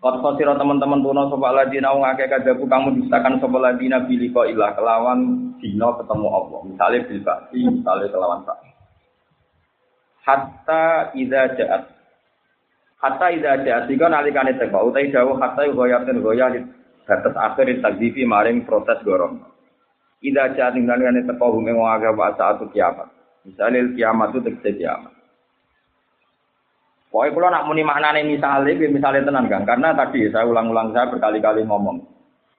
[0.00, 4.72] Kot khosiro teman-teman puno sopa ladina wong akeh kadabu kamu distakan sopa ladina biliko ilah
[4.72, 6.60] kelawan dino ketemu Allah.
[6.64, 7.20] Misalnya bil
[7.68, 8.58] misalnya kelawan pak.
[10.24, 11.82] Hatta ida jaat.
[12.96, 16.64] Hatta ida jaat jika nalikane teko utai jauh hatta goyatin goyah di
[17.04, 19.36] batas akhir takdifi maring proses gorong.
[20.24, 23.12] Ida jaat nalikane teko humeng wong akeh wa saat kiamat.
[23.44, 25.19] Misalnya kiamat itu tegese kiamat.
[27.10, 29.66] Pokoknya kalau nak muni maknanya misalnya, misalnya tenang kan?
[29.66, 31.98] Karena tadi saya ulang-ulang saya berkali-kali ngomong.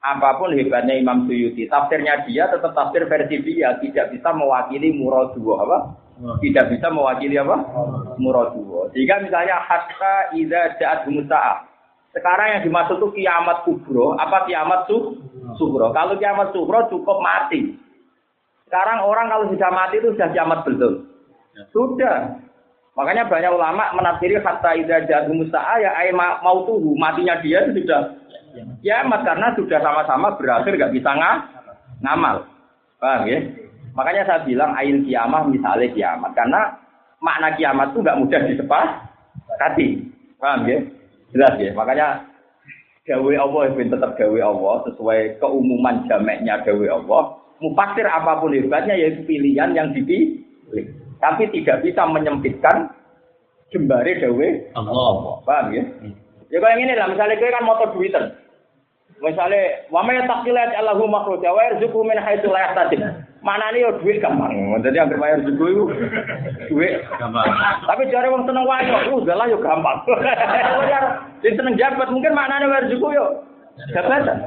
[0.04, 5.32] Apa pun hebatnya Imam Suyuti, tafsirnya dia tetap tafsir versi dia, tidak bisa mewakili murad
[5.38, 5.78] dua apa?
[6.44, 7.64] Tidak bisa mewakili apa?
[8.20, 8.92] Murad dua.
[8.92, 11.72] Jika misalnya hatta ida ja'at musa'ah.
[12.12, 15.16] Sekarang yang dimaksud itu kiamat kubro, apa kiamat su?
[15.56, 15.96] Subro.
[15.96, 17.80] Kalau kiamat subro cukup mati.
[18.68, 21.08] Sekarang orang kalau sudah mati itu sudah kiamat betul.
[21.72, 22.36] Sudah.
[22.92, 27.88] Makanya banyak ulama menafsiri hatta idza ja'u musa'a ya ay mau tuh matinya dia itu
[27.88, 28.20] sudah
[28.84, 31.38] kiamat karena sudah sama-sama berakhir nggak bisa ngah,
[32.04, 32.44] ngamal.
[33.00, 33.40] Paham ya?
[33.96, 36.62] Makanya saya bilang ail kiamah misalnya kiamat karena
[37.24, 39.88] makna kiamat itu nggak mudah disepakati.
[40.36, 40.78] Paham ya?
[41.32, 41.72] Jelas ya.
[41.72, 42.08] Makanya
[43.08, 47.24] gawe Allah itu tetap gawe Allah sesuai keumuman jameknya gawe Allah
[47.62, 50.98] Mufasir apa pun hebatnya yaitu pilihan yang dipilih.
[51.22, 52.90] Tapi tidak bisa menyempitkan
[53.70, 55.14] jembari dawe Allah.
[55.46, 55.84] Paham ya?
[56.52, 58.24] Ya kayak ini lah, misalnya gue kan motor Twitter.
[59.22, 63.00] Misalnya, wa may taqilat Allahu makhruja wa yarzuqu min haitsu la yahtasib.
[63.46, 64.54] Mana nih yo duit gampang.
[64.82, 65.84] Jadi hampir bayar juga itu
[66.74, 67.50] duit gampang.
[67.86, 69.98] Tapi cari orang seneng wayo, uh yo gampang.
[71.42, 73.26] Jadi seneng jabat mungkin mana nih bayar juga yo
[73.94, 74.38] jabatan.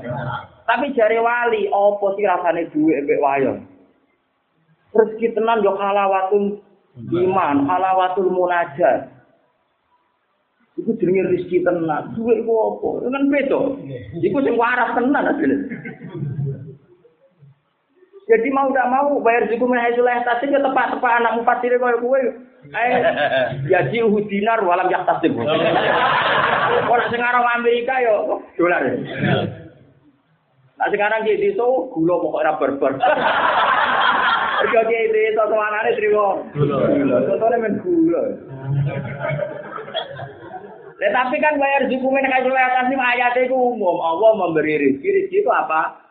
[0.66, 3.56] Tapi jari wali, opo sih rasane duwe mbek wayon?
[4.94, 6.62] Rezeki tenan yo halawatul
[6.98, 9.10] iman, halawatul munajat.
[10.74, 12.14] Iku jenenge rezeki tenan.
[12.18, 12.88] Duwe iku apa?
[13.06, 13.60] Kan beda.
[14.18, 15.58] Iku sing waras tenan asline.
[18.24, 22.00] Jadi mau tidak mau bayar zuku min haitsu la yahtasib ya tepat-tepat anak mufasir koyo
[22.00, 22.20] kowe.
[22.72, 22.92] Eh
[23.72, 25.36] ya jihu dinar walam yahtasib.
[26.92, 28.80] Ora sing arep Amerika yo dolar.
[30.74, 32.92] Nah sekarang ki so gula pokok ora barbar.
[34.74, 36.26] Mergo ki desa semanane trimo.
[36.50, 38.22] Contohnya men gula.
[40.98, 44.02] Tetapi kan bayar zuku min haitsu la yahtasib ayat itu umum.
[44.02, 45.30] Allah memberi rezeki.
[45.30, 46.02] Rezeki itu apa?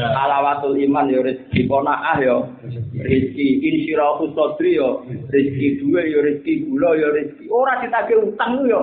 [0.00, 2.48] Alawatul iman yo rezeki konaah yo
[2.96, 8.80] rezeki insyirahu sadri yo rezeki duwe yo rezeki gula yo rezeki ora ditagih utang yo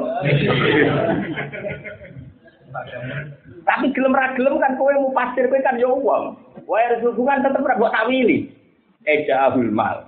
[3.64, 6.38] Tapi gelem ra gelem kan kowe mau pasir kowe kan yo uang.
[6.70, 8.63] Wae hubungan tetep ra mbok tawili.
[9.04, 10.08] Ejahul mal.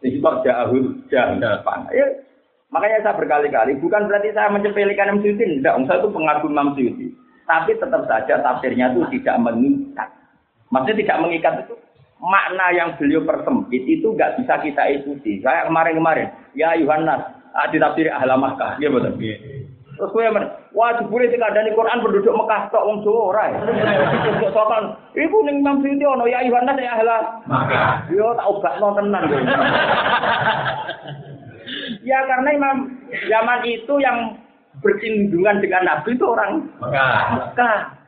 [0.00, 1.42] Disebut jahul jahan.
[1.92, 2.06] Ya,
[2.72, 7.06] makanya saya berkali-kali bukan berarti saya mencepelikan Imam Suyuti, tidak, saya itu pengagum Imam Suyuti.
[7.44, 10.08] Tapi tetap saja tafsirnya itu tidak mengikat.
[10.70, 11.74] Maksudnya tidak mengikat itu
[12.20, 15.40] makna yang beliau persempit itu nggak bisa kita ikuti.
[15.42, 17.20] Saya kemarin-kemarin, ya Yohanes,
[17.56, 19.18] ah, di tafsir ahla Makkah, ya betul.
[20.00, 20.32] Terus gue yang
[20.72, 23.44] wah jebule sing di Quran penduduk Mekah tok wong Jawa ora.
[24.40, 28.08] Kok sokan, iku ning Imam Suyuti ono ya Yohanes ya ahla Makkah.
[28.08, 29.28] Yo tak obakno tenan.
[32.08, 32.76] ya karena Imam
[33.28, 34.40] zaman itu yang
[34.80, 36.64] bercindungan dengan Nabi itu orang
[37.36, 38.00] Mekah.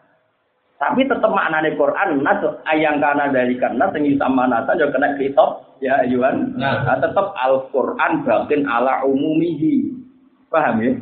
[0.81, 2.41] Tapi tetap maknanya Quran, nas
[2.73, 6.57] ayang karena dari karena tinggi sama nasa juga kena kitab ya Yuhan.
[6.57, 6.89] Nah.
[6.97, 9.93] tetap Al Quran bagian ala umumihi.
[10.49, 10.97] Paham ya?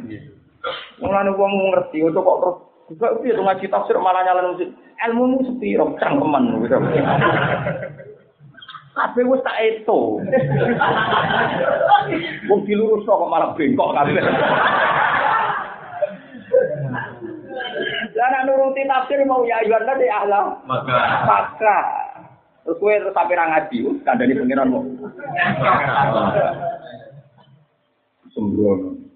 [1.00, 2.56] Mulane wong ngerti itu kok terus
[2.90, 4.68] juga itu ngaji tafsir malah nyala musik.
[5.00, 6.76] Ilmu mu sepiro cangkeman gitu.
[8.90, 10.20] Kabeh wis tak eto.
[12.50, 14.20] Wong dilurus kok malah bengkok kabeh.
[18.20, 20.60] Lah nuruti tafsir mau ya ayuan tadi ahla.
[20.68, 20.98] Maka.
[21.24, 21.78] Maka.
[22.60, 24.84] Terus kowe terus sampe ra ngaji, kandhani pengiran kok.
[28.36, 29.09] Sembrono.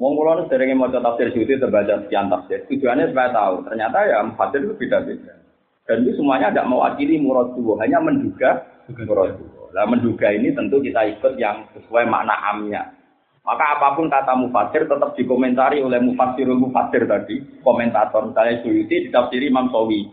[0.00, 2.64] Wong kula nu sering maca tafsir Suyuti terbaca sekian tafsir.
[2.72, 5.36] Tujuannya supaya tahu, ternyata ya mufassir itu beda-beda.
[5.84, 7.52] Dan itu semuanya tidak mewakili murad
[7.84, 8.64] hanya menduga
[9.04, 9.36] murad
[9.76, 12.96] Lah menduga ini tentu kita ikut yang sesuai makna amnya.
[13.44, 19.52] Maka apa pun kata mufasir tetap dikomentari oleh mufasirul mufasir tadi, komentator misalnya Suyuti ditafsiri
[19.52, 20.08] Imam Sawi.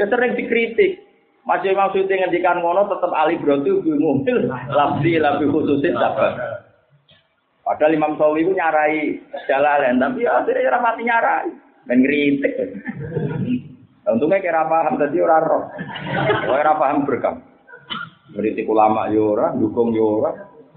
[0.00, 1.04] Ya sering dikritik.
[1.44, 6.65] Masih Imam Suyuti ngendikan ngono tetap ali berarti mobil lafzi lebih khususin sabar.
[7.66, 9.18] Padahal Imam Sawi itu nyarai
[9.50, 11.50] jalalan, tapi ya akhirnya ya mati nyarai
[11.90, 12.54] dan ngeritik.
[14.06, 15.64] Untungnya kira paham tadi orang roh,
[16.46, 17.42] orang paham berkam.
[18.38, 20.30] Ngeritik ulama yora, ya dukung yora.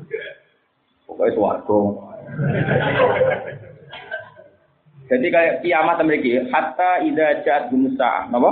[0.10, 0.34] Ya
[1.06, 1.80] Pokoknya suarga.
[5.10, 8.50] Jadi kayak kiamat memiliki hatta ida jat gumsa, apa?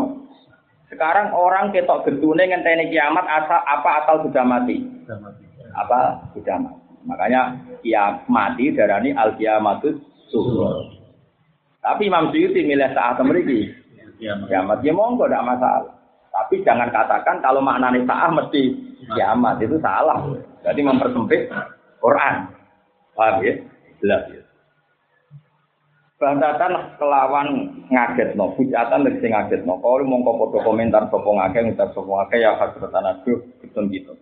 [0.94, 4.86] Sekarang orang ketok gentune ngenteni kiamat asal apa asal sudah mati.
[5.74, 6.87] Apa sudah mati.
[7.08, 9.96] Makanya kiamat mati darani al kiamatus
[10.28, 10.92] suhur.
[11.80, 13.72] Tapi Imam Suyuti milih saat memiliki
[14.20, 14.84] kiamat.
[14.84, 15.96] Ya monggo tidak masalah.
[16.36, 18.76] Tapi jangan katakan kalau maknanya saat mesti
[19.16, 20.20] kiamat itu salah.
[20.68, 21.48] Jadi mempersempit
[22.04, 22.52] Quran.
[23.16, 23.54] Paham ya?
[24.04, 24.42] Jelas ya.
[26.18, 27.48] Bantatan kelawan
[27.94, 29.78] ngaget no, bujatan sing ngaget no.
[29.82, 34.14] Kalau mau foto komentar sopo ngake, ngucap sopo ngake ya hasratan aku gitu gitu.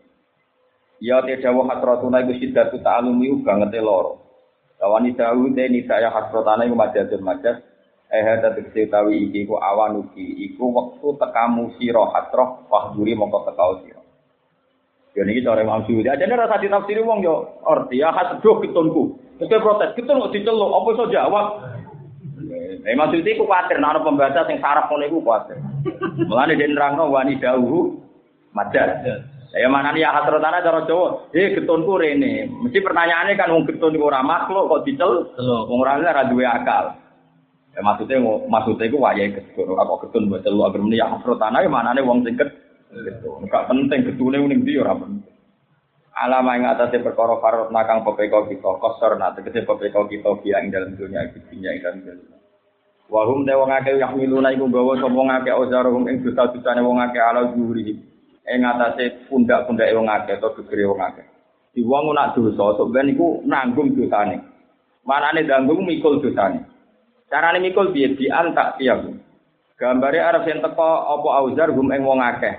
[1.05, 4.25] Ya tidak wah hasratuna iku sidatu ta'alumi banget loro.
[4.81, 7.61] Lawani dawu te ni saya hasratana iku majadun majad.
[8.09, 13.85] Eh ada tegese utawi iki iku awanuki iku wektu tekamu sira hasrah fahduri mongko tekau
[13.85, 14.01] sira.
[15.13, 16.09] Ya niki cara Imam Syuuti.
[16.09, 19.21] Aja nek rasa ditafsiri wong yo arti ya hasedo kitunku.
[19.35, 21.45] Terus protes, kitun kok diceluk, apa iso jawab?
[22.49, 25.61] Eh, Imam Syuuti ku kuwatir nek pembaca sing saraf ngono iku kuwatir.
[26.25, 27.93] Mulane den nerangno wani dawuh
[28.57, 29.05] madar.
[29.55, 32.43] Ya mana nih ya tanah cara Jawa, eh ketunku rene.
[32.43, 36.91] Mesti pertanyaannya kan wong ketun ora makhluk kok dicel, wong ora ora duwe akal.
[37.71, 38.19] Ya maksudnya
[38.51, 42.27] maksudnya iku wayahe ketun, kok ketun buat telu agar ya tanah ya mana nih wong
[42.27, 42.35] sing
[42.95, 43.27] Gitu.
[43.43, 45.33] Enggak penting gedune ning ndi ora penting.
[46.15, 50.71] Alama yang atasnya perkara farot nakang pepeko kita kosor nak tegese pepeko kita dia ing
[50.71, 52.39] dalam dunia iki dunia ing dalam dunia.
[53.11, 57.03] Wahum de wong akeh yang miluna iku gawa sapa wong akeh ozarum ing dosa-dosane wong
[57.03, 57.99] akeh ala zuhuri.
[58.45, 61.25] Ing atase pundak-pundake wong akeh atau gegere wong akeh.
[61.73, 64.37] Di wong nak dosa sok ben iku nanggung dosane.
[65.01, 66.61] Manane nanggung mikul dosane.
[67.25, 68.13] Carane mikul piye?
[68.13, 69.01] Bi antak tiap.
[69.75, 72.53] Gambare arep yen teko apa auzar gum ing wong akeh.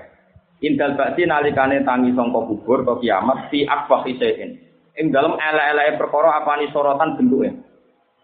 [0.59, 4.59] Indal bakti nalikane tangi sangka kubur atau kiamat fi akbah isein.
[4.97, 7.53] Ing dalam elek-eleke perkara apani sorotan bentuke.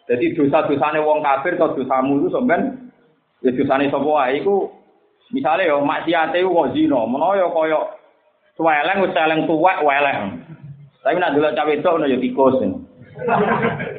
[0.03, 2.91] Jadi dosa-dosane wong kafir atau dosamu itu sampean
[3.39, 4.67] ya dosane sapa wae iku
[5.31, 7.79] misale yo maksiate kok zina, menawa yo kaya
[8.57, 10.43] suweleng wis eleng tuwek weleng.
[11.03, 12.57] Tapi nak delok cawe itu ono yo tikus.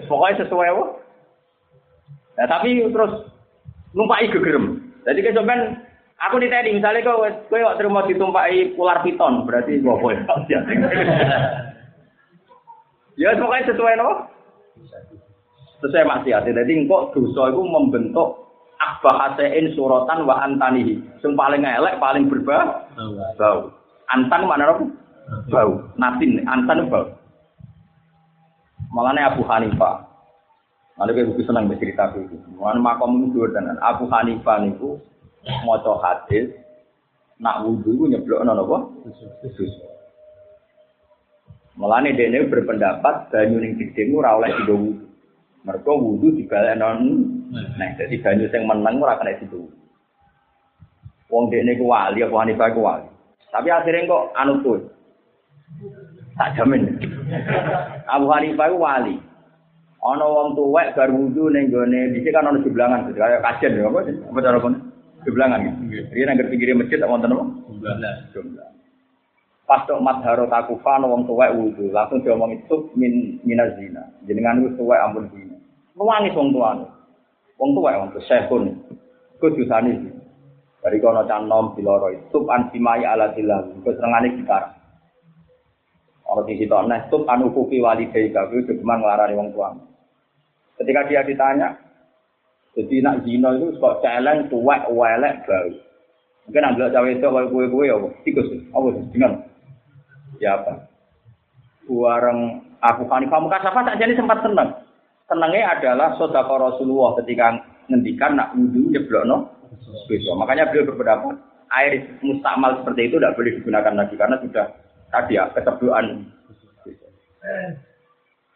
[0.09, 0.85] Pokoknya sesuai wae.
[2.35, 3.31] Nah, tapi terus
[3.95, 4.91] numpai gegerem.
[5.07, 5.79] Jadi sampean
[6.19, 10.19] aku ditanya misalnya kau kau kok terima ditumpai ular piton berarti gua boleh.
[13.21, 14.27] ya pokoknya sesuai no.
[15.85, 16.49] Sesuai maksiat.
[16.49, 18.44] Jadi engkau dosa itu membentuk
[18.85, 21.01] akbah asein suratan wa antanihi.
[21.25, 22.85] Yang paling elek, paling berbau.
[23.41, 23.73] Bau.
[24.13, 24.85] Antan mana apa?
[25.49, 25.73] Bau.
[25.97, 27.09] Natin, antan bau.
[28.95, 30.07] Malahnya Abu Hanifah.
[30.95, 32.39] Lalu kayak buku senang bercerita itu.
[32.55, 35.03] Mana makom itu dan Abu Hanifah niku
[35.67, 36.55] maca hadis
[37.43, 38.79] nak wudhu itu nyeblok nono apa?
[39.51, 39.67] Susu.
[41.75, 44.95] Mulane dene berpendapat banyu ning gedhe ora oleh dido.
[45.65, 47.01] Mergo wudu dibalekno
[47.49, 49.65] nah dadi banyu sing meneng ora kena dido.
[51.33, 53.09] Wong dene ku wali apa Hanifah ku wali.
[53.49, 54.81] Tapi akhirnya kok anu tuh.
[56.37, 56.85] Tak jamin.
[58.05, 59.17] Abu Hanifah ku wali.
[60.05, 64.05] Ana wong tuwek bar wudu ning gone dhisik kan ana jeblangan kaya kajen ya apa
[64.05, 64.93] apa cara kon
[65.25, 65.73] jeblangan ya.
[66.13, 67.45] Riyen nang pinggire masjid tak wonten apa?
[68.37, 68.77] Jeblangan.
[69.65, 74.05] Pas tok madharo takufa ana wong tuwek wudu, langsung diomong itu min minazina.
[74.29, 75.54] Jenengan wis tuwek ampun dina.
[75.95, 76.85] Nuwangi wong tuane.
[77.59, 78.65] Wong tuwek wong sehun.
[79.39, 79.95] Kudusane.
[80.85, 83.63] Dari kono canom diloro itu ansimai ala tilah.
[83.81, 84.75] Keserengane gitar.
[86.25, 87.05] Orang di situ aneh,
[87.53, 89.81] kuki wali deka, itu cuma ngelarani wong tuane.
[90.81, 91.77] Ketika dia ditanya,
[92.75, 95.71] jadi nak zina itu kok celeng, tuwek, welek, bau.
[96.45, 99.33] Mungkin ambil cawe itu kalau kue kue ya, tikus, apa sih, dengan
[100.43, 100.77] ya apa?
[101.89, 104.84] Buareng Abu Hanifah muka safa tak jadi sempat senang.
[105.25, 107.57] Senangnya adalah sodako Rasulullah ketika
[107.89, 109.49] ngendikan nak wudhu nyeblokno
[110.09, 110.35] besok.
[110.37, 111.37] Makanya beliau berpendapat
[111.73, 114.67] air mustakmal seperti itu tidak boleh digunakan lagi karena sudah
[115.09, 116.29] tadi ya ketebuan.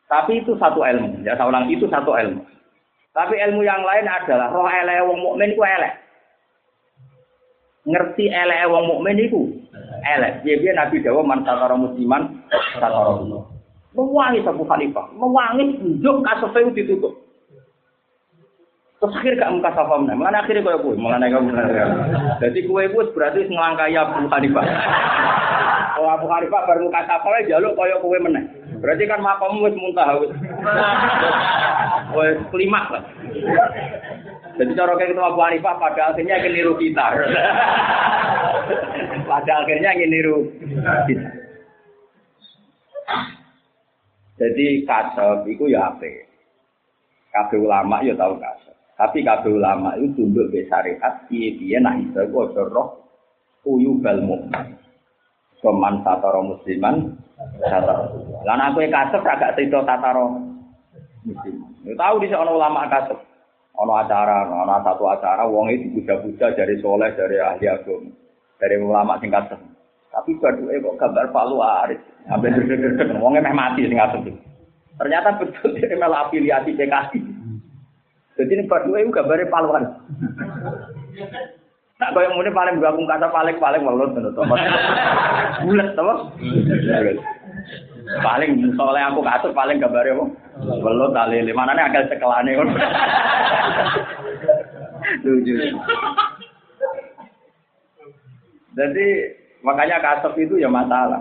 [0.08, 2.40] Tapi itu satu ilmu, ya saya ulang itu satu ilmu.
[3.12, 5.94] Tapi ilmu yang lain adalah roh elek wong mukmin iku elek.
[7.84, 9.42] Ngerti elek wong mukmin iku
[10.04, 10.44] elek.
[10.44, 12.40] Dia dia Nabi Dawa man satara musliman
[12.76, 13.20] satara
[13.98, 17.18] Mewangi Abu Hanifah, mewangi njuk kasefe ditutup.
[19.02, 20.14] Terus akhir gak muka meneh.
[20.14, 21.50] Mulane akhirnya kaya kowe, mulane kamu
[22.38, 24.64] Jadi kowe iku berarti nglangkai Abu Hanifah.
[25.98, 28.46] Kalau Abu Hanifah baru muka safa jaluk kaya kowe meneh.
[28.78, 30.30] Berarti kan makamu wis muntah wis.
[32.54, 33.02] Klimak lah.
[34.58, 37.06] Jadi cara kayak ketemu Abu Hanifah pada akhirnya ingin niru kita.
[39.26, 40.38] pada akhirnya ingin niru
[41.10, 41.38] kita.
[44.38, 46.06] Jadi kasab itu ya apa?
[47.34, 48.74] Kabeh ulama ya tahu kasab.
[48.94, 53.02] Tapi kabeh ulama itu tunduk be syariat piye-piye nah iso kok roh
[53.66, 54.78] uyu mukmin.
[55.58, 56.06] Soman
[56.46, 57.18] musliman
[57.58, 58.14] satara.
[58.46, 60.38] Lan aku kasep agak cerita tataro
[61.26, 61.54] muslim.
[61.82, 63.18] Ya tahu di ana ulama kasep.
[63.78, 68.10] Ana acara, ana satu acara wong itu dipuja-puja dari soleh, dari ahli agama,
[68.58, 69.58] dari ulama sing kasep.
[70.08, 72.00] Tapi baduke kok gambar Pak Luaris.
[72.28, 74.24] Sampai deg-deg wongnya meh mati sing kasep.
[74.98, 77.20] Ternyata betul dia malah afiliasi PKI.
[78.38, 79.90] Jadi ini baduke itu gambarnya Pak Luaris.
[81.98, 84.42] Nak kaya muni paling gabung kata paling paling welut ngono to.
[85.66, 86.10] Bulet to.
[88.22, 90.24] Paling soalnya aku kasut paling gambare apa?
[90.62, 91.50] Welut alele.
[91.50, 92.54] Manane akal sekelane.
[95.26, 95.54] Lucu.
[98.78, 99.08] Jadi
[99.68, 101.20] makanya kasut itu ya masalah.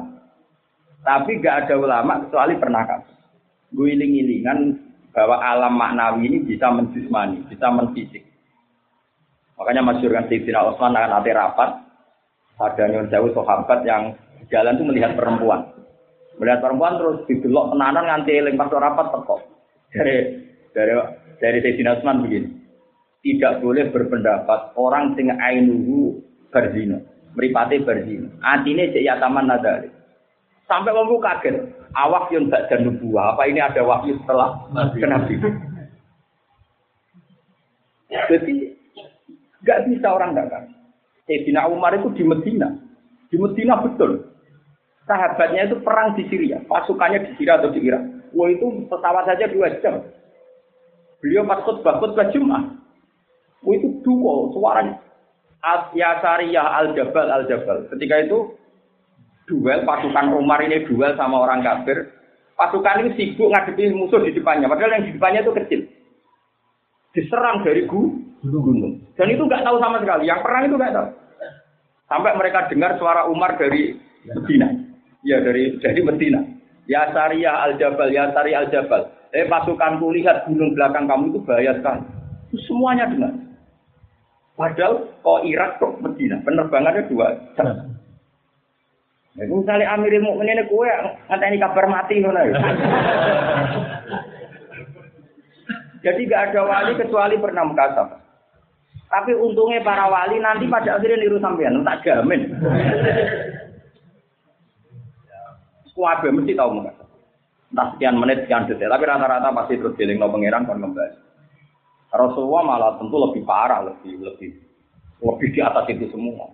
[1.03, 3.17] Tapi gak ada ulama kecuali pernah kasut.
[3.75, 4.79] Guiling-gilingan
[5.11, 8.23] bahwa alam maknawi ini bisa menjismani, bisa menfisik.
[9.59, 11.69] Makanya masyur kan Sayyidina Utsman akan nanti rapat.
[12.57, 14.15] Ada nyon jauh sahabat yang
[14.49, 15.73] jalan itu melihat perempuan.
[16.37, 19.37] Melihat perempuan terus didelok tenanan nganti eling pas rapat teko.
[19.93, 20.15] Dari
[20.73, 20.93] dari
[21.41, 22.49] dari Sayyidina Utsman begini.
[23.25, 26.21] Tidak boleh berpendapat orang sing ainuhu
[26.53, 27.01] berzina,
[27.37, 28.33] meripati berzina.
[28.41, 29.93] Atine cek ya taman nadari.
[30.65, 31.63] Sampai wong kaget,
[31.95, 33.37] awak yang tak dan nubuah.
[33.37, 35.39] Apa ini ada wahyu setelah Nabi?
[38.11, 38.77] Jadi
[39.67, 40.71] Gak bisa orang dagang.
[41.27, 42.71] Sayyidina Umar itu di Medina.
[43.27, 44.31] Di Medina betul.
[45.03, 46.63] Sahabatnya itu perang di Syria.
[46.67, 48.31] Pasukannya di Syria atau di Irak.
[48.31, 50.03] Wah itu pesawat saja dua jam.
[51.19, 52.79] Beliau pas khutbah khutbah Jumat.
[53.63, 55.03] Wah itu duo suaranya.
[55.97, 57.89] Ya Al-Jabal Al-Jabal.
[57.91, 58.55] Ketika itu
[59.49, 62.13] duel pasukan Umar ini duel sama orang kafir.
[62.57, 64.65] Pasukan ini sibuk ngadepi musuh di depannya.
[64.69, 65.79] Padahal yang di depannya itu kecil.
[67.13, 69.01] Diserang dari gunung.
[69.17, 70.29] Dan itu nggak tahu sama sekali.
[70.29, 71.07] Yang perang itu nggak tahu.
[72.07, 74.67] Sampai mereka dengar suara Umar dari Medina.
[75.25, 76.41] Ya dari dari Medina.
[76.87, 79.11] Ya Al-Jabal, Ya Al-Jabal.
[79.35, 82.03] Eh pasukanku lihat gunung belakang kamu itu bahaya sekali.
[82.63, 83.46] Semuanya dengar.
[84.57, 87.93] Padahal kok Irak kok Medina, penerbangannya dua jam.
[89.37, 90.89] Ya, misalnya Amirul Mukminin kue
[91.29, 92.57] ini kabar mati ngono ya.
[96.01, 98.17] Jadi gak ada wali kecuali pernah mukasab.
[99.07, 102.49] Tapi untungnya para wali nanti pada akhirnya niru sampean, tak jamin.
[105.93, 107.05] Kuabe mesti tahu mukasab.
[107.69, 111.26] Entah sekian menit, sekian detik, tapi rata-rata pasti terus giling no pangeran kon kembali.
[112.11, 114.49] Rasulullah malah tentu lebih parah, lebih lebih
[115.19, 116.53] lebih di atas itu semua.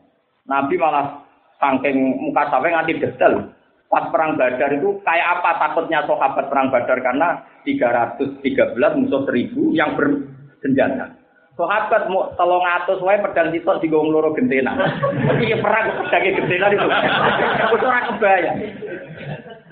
[0.50, 1.24] Nabi malah
[1.60, 3.54] saking muka sampai nganti detail.
[3.88, 9.94] Pas perang Badar itu kayak apa takutnya sahabat perang Badar karena 313 musuh 1000 yang
[9.94, 11.14] bersenjata.
[11.54, 14.74] Sahabat mau tolong atus wae pedang sitok digong loro gentena.
[15.38, 16.88] Iki perang pedange gentena itu.
[17.70, 18.58] Aku ora kebayang.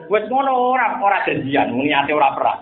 [0.05, 2.59] Wes ngono ora ora janjian, muni ate ora perang.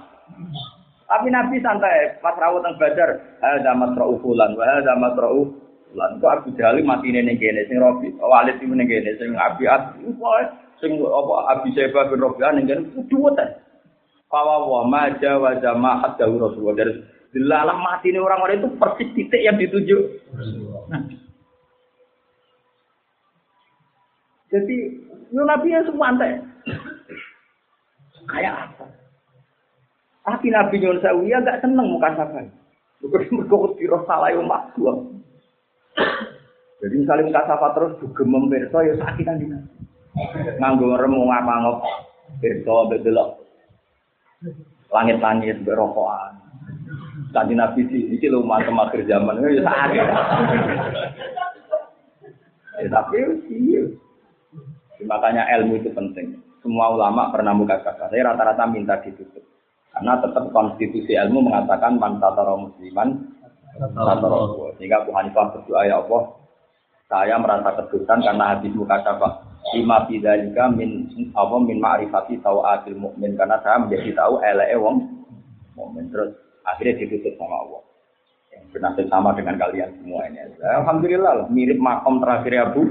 [1.09, 6.29] Tapi Nabi santai pas rawuh teng Badar, ada masra'u fulan wa ada masra'u Lan kok
[6.29, 9.97] Abu Jahal mati ning kene sing Robi, Walid sing ning kene sing Abi As,
[10.77, 13.57] sing apa Abi Syaibah bin Robi ning kene kudu ta.
[14.29, 16.93] Fawa wa ma jawa jama hatta Rasulullah dari
[17.33, 19.97] dilalah mati ini orang-orang itu persis titik yang dituju.
[24.49, 24.77] Jadi,
[25.33, 26.13] Nabi yang semua
[28.29, 28.85] Kayak apa?
[30.29, 32.45] Tapi Nabi Yunus ya gak seneng muka sabar.
[33.01, 35.09] Bukan mereka kira salah yang makhluk.
[36.85, 39.57] Jadi misalnya muka sapa terus juga memberi ya sakit kan dina.
[40.61, 41.77] Nganggo remu ngapa ngop
[42.37, 43.41] pirsa bedelok.
[44.93, 46.37] Langit-langit berokokan.
[47.29, 50.05] Kanji Nabi sih, ini lo mantep akhir zaman, ya sakit.
[52.79, 53.17] Ya tapi
[53.53, 53.83] iya.
[55.05, 56.41] Makanya ilmu itu penting.
[56.63, 58.11] Semua ulama pernah muka kata.
[58.11, 59.48] Saya rata-rata minta ditutup.
[59.99, 62.23] Karena tetap konstitusi ilmu mengatakan man
[62.55, 63.19] musliman
[64.79, 66.21] sehingga Abu Hanifah berdoa ya Allah,
[67.11, 69.43] saya merasa kedudukan karena hadis muka syafa.
[69.75, 75.03] Lima bidalika min apa min ma'rifati tawatil mukmin karena saya menjadi tahu ele wong
[75.75, 76.31] mukmin terus
[76.63, 77.81] akhirnya ditutup sama Allah.
[78.55, 80.39] Yang benar sama dengan kalian semua ini.
[80.63, 82.87] Alhamdulillah mirip makom terakhir Abu.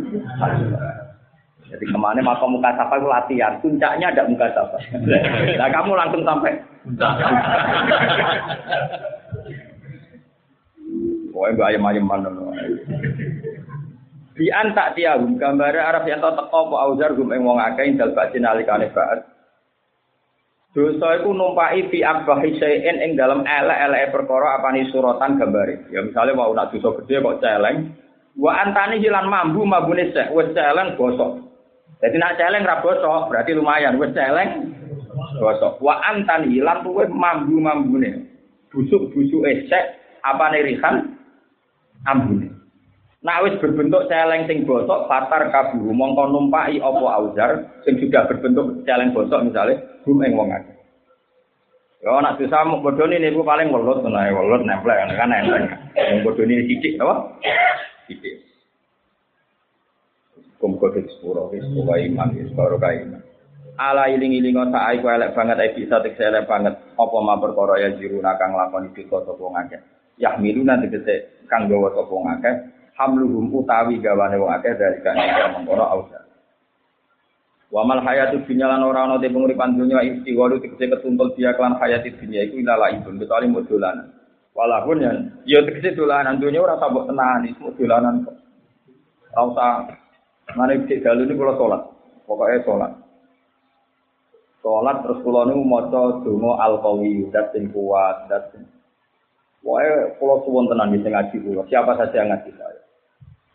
[1.68, 4.76] Jadi ke mana makom muka sapa itu latihan, puncaknya ada muka sapa.
[5.56, 6.52] Nah kamu langsung sampai.
[11.32, 12.30] Pokoknya gak ayam-ayam mana
[14.38, 18.14] Di antak tiahum gambar Arab yang tau teko apa auzar gum ing wong akeh dal
[18.14, 19.26] bajin alikane baat.
[20.70, 25.90] Dosa iku numpai fi akbahi syai'in ing dalam elek-eleke perkara apane suratan gambare.
[25.90, 27.98] Ya misalnya mau nak dosa gede kok celeng,
[28.38, 31.42] wa antani hilan mambu mabune sek wis celeng bosok.
[31.98, 34.77] Jadi nak celeng ra bosok berarti lumayan wis celeng
[35.38, 35.80] bosok.
[35.80, 38.28] Wa antani hilan tuwe mambu mambune.
[38.68, 39.84] Busuk-busuk esek
[40.22, 41.16] apane rihan
[42.04, 42.58] ambune.
[43.18, 47.50] Nah wis berbentuk celeng sing bosok fatar kabuhu mongko numpaki apa auzar
[47.82, 50.78] sing sudah berbentuk celeng bosok misalnya gum ing wong akeh.
[51.98, 55.66] Yo nak bisa mau bodoni niku paling welut tenan welut nempel kan nempel.
[55.98, 57.42] Wong bodoni sithik apa?
[58.06, 58.38] Sithik.
[60.62, 63.17] Kum kode sepuro wis pokoke iman wis karo kae.
[63.78, 67.94] Ala iling-ilingo sak ae elek banget ae bisa tek elek banget apa ma perkara ya
[67.94, 69.80] jiruna kang lakoni kita sapa ngakeh.
[70.18, 72.54] Yahmiluna tegese kang gawa sapa ngakeh
[72.98, 75.14] hamluhum utawi gawane wong akeh dari kan
[75.54, 76.18] mengkono ausa
[77.68, 81.76] Wa mal hayatu dunya lan ora ana te penguripan dunya istiwalu tegese ketuntut dia kelan
[81.76, 84.08] hayati dunya iku ilala ibun kecuali mau dolanan.
[84.56, 85.12] Walaupun ya
[85.44, 88.36] ya tegese dolanan dunya ora tak mbok tenani, semua dolanan kok.
[89.36, 89.72] Ora usah
[90.56, 91.82] mane cek dalu ini kula salat.
[92.24, 92.92] Pokoke salat.
[94.58, 98.66] Salat terus kula niku maca donga al-qawi dat sing kuat, dat sing
[99.58, 102.82] Pokoknya kalau suwon tenan bisa ngaji kula, siapa saja yang ngaji saya.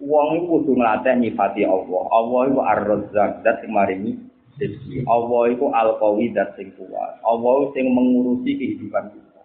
[0.03, 2.03] Uang itu kudu ngelatih nyifati Allah.
[2.11, 4.19] Allah itu ar-razzaq dat sing maringi
[4.59, 5.07] rezeki.
[5.07, 7.23] Allah itu al-qawi dat sing kuat.
[7.23, 9.41] Allah sing mengurusi kehidupan kita.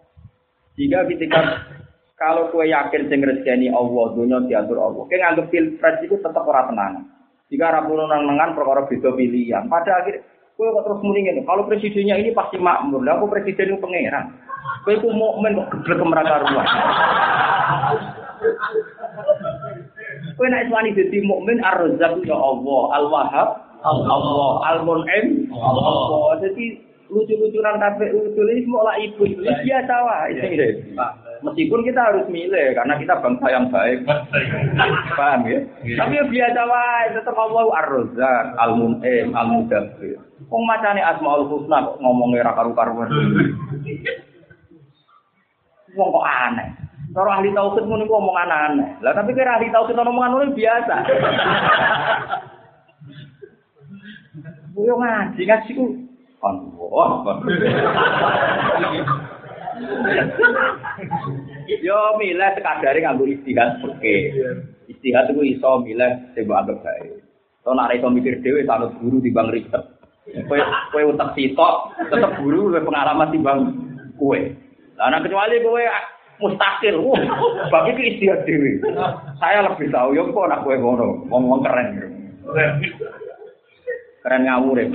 [0.75, 1.39] Jika ketika
[2.19, 5.07] kalau kue yakin sing rezeki Allah, dunia diatur Allah.
[5.07, 7.07] Kue nganggep pilpres itu tetap ora tenang.
[7.49, 9.65] Jika rapuh nang-nangan perkara beda pilihan.
[9.65, 10.21] Pada akhir
[10.59, 11.47] kue kok terus mendingin.
[11.47, 12.99] Kalau presidennya ini pasti makmur.
[12.99, 14.35] Lah aku presiden itu pangeran.
[14.83, 16.67] Kowe ku mukmin kok geblek meraka ruah.
[20.35, 23.49] Kowe nek iswani dadi mukmin ar-razzaq ya Allah, al-wahhab
[23.87, 26.43] Allah, al-mun'im Allah.
[26.43, 30.43] Jadi lucu-lucunan kafe usul ini semua lah ibu biasa wae.
[31.39, 34.03] Meskipun kita harus milih karena kita bangsa yang baik.
[35.15, 35.59] Paham ya?
[35.95, 40.19] Tapi ya biasa wae tetap Allah ar-razzaq, al-mun'im, al-mudabbir.
[40.51, 43.07] Wong macane Asmaul Husna kok ngomongnya ra karu-karuan.
[45.95, 46.69] Wong kok aneh.
[47.09, 48.89] Cara ahli tauhid ngono iku omong aneh.
[49.01, 50.95] Lah tapi kira ahli tauhid omongan ngono biasa.
[54.79, 55.85] Yo ngaji ngaji ku
[56.43, 57.07] Allah.
[61.79, 64.15] Yo milih sekadare nganggo istihad oke.
[64.89, 67.23] Istihad itu iso milih sing mbok anggap baik.
[67.63, 69.83] To nek iso mikir dhewe sanut guru timbang riset.
[70.45, 70.57] Kowe
[70.93, 71.75] kowe utek sitok
[72.09, 73.59] tetep guru luwih pengalaman timbang
[74.17, 74.39] kowe.
[74.99, 75.83] Lah kecuali kowe
[76.39, 76.95] mustakil.
[76.99, 77.19] Uh,
[77.71, 78.79] bagi ke istihad dewi.
[79.39, 81.25] Saya lebih tahu yo kok nak kowe ngono.
[81.27, 81.87] Ngomong keren.
[84.19, 84.87] Keren ngawur ya.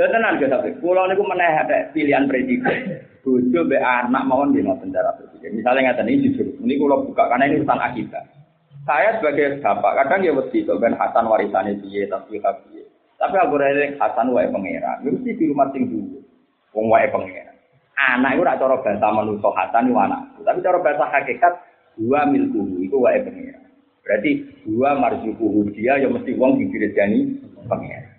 [0.00, 1.60] Tenan ge tapi kula niku meneh
[1.92, 3.04] pilihan presiden.
[3.20, 5.60] Bojo be anak mawon di ngoten cara presiden.
[5.60, 8.24] Misalnya ngaten ini jujur, ini kula buka karena ini urusan akidah.
[8.88, 12.88] Saya sebagai bapak kadang ya mesti to ben Hasan warisannya piye tapi piye.
[13.20, 15.04] Tapi aku rene Hasan wae pangeran.
[15.04, 16.16] Mesti di rumah sing dulu.
[16.72, 17.52] Wong wae pangeran.
[18.00, 20.20] Anak itu ora cara bahasa manusa Hasan iku anak.
[20.40, 21.52] Tapi cara bahasa hakikat
[22.00, 23.68] dua milku itu wae pangeran.
[24.00, 24.30] Berarti
[24.64, 27.36] dua marjukuhu dia yang mesti wong didirejani
[27.68, 28.09] pangeran.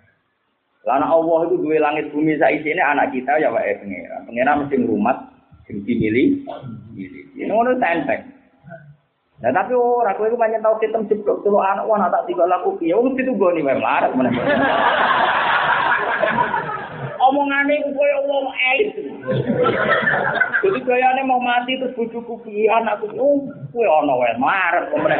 [0.81, 4.25] Lana Allah itu dua langit bumi saat ini anak kita ya wae pangeran.
[4.25, 5.17] Pangeran mesti ngrumat
[5.69, 6.41] sing dimilih.
[7.37, 8.25] Ini ngono tenteng.
[9.41, 12.77] Nah tapi ora kowe iku pancen tau sistem jeblok telu anak wah tak tiga laku
[12.77, 14.33] piye wong itu goni wae melarat meneh.
[17.21, 18.91] Omongane iku koyo wong elit.
[20.65, 25.19] Jadi gayane mau mati terus bojoku piye anakku oh kowe ana wae melarat meneh.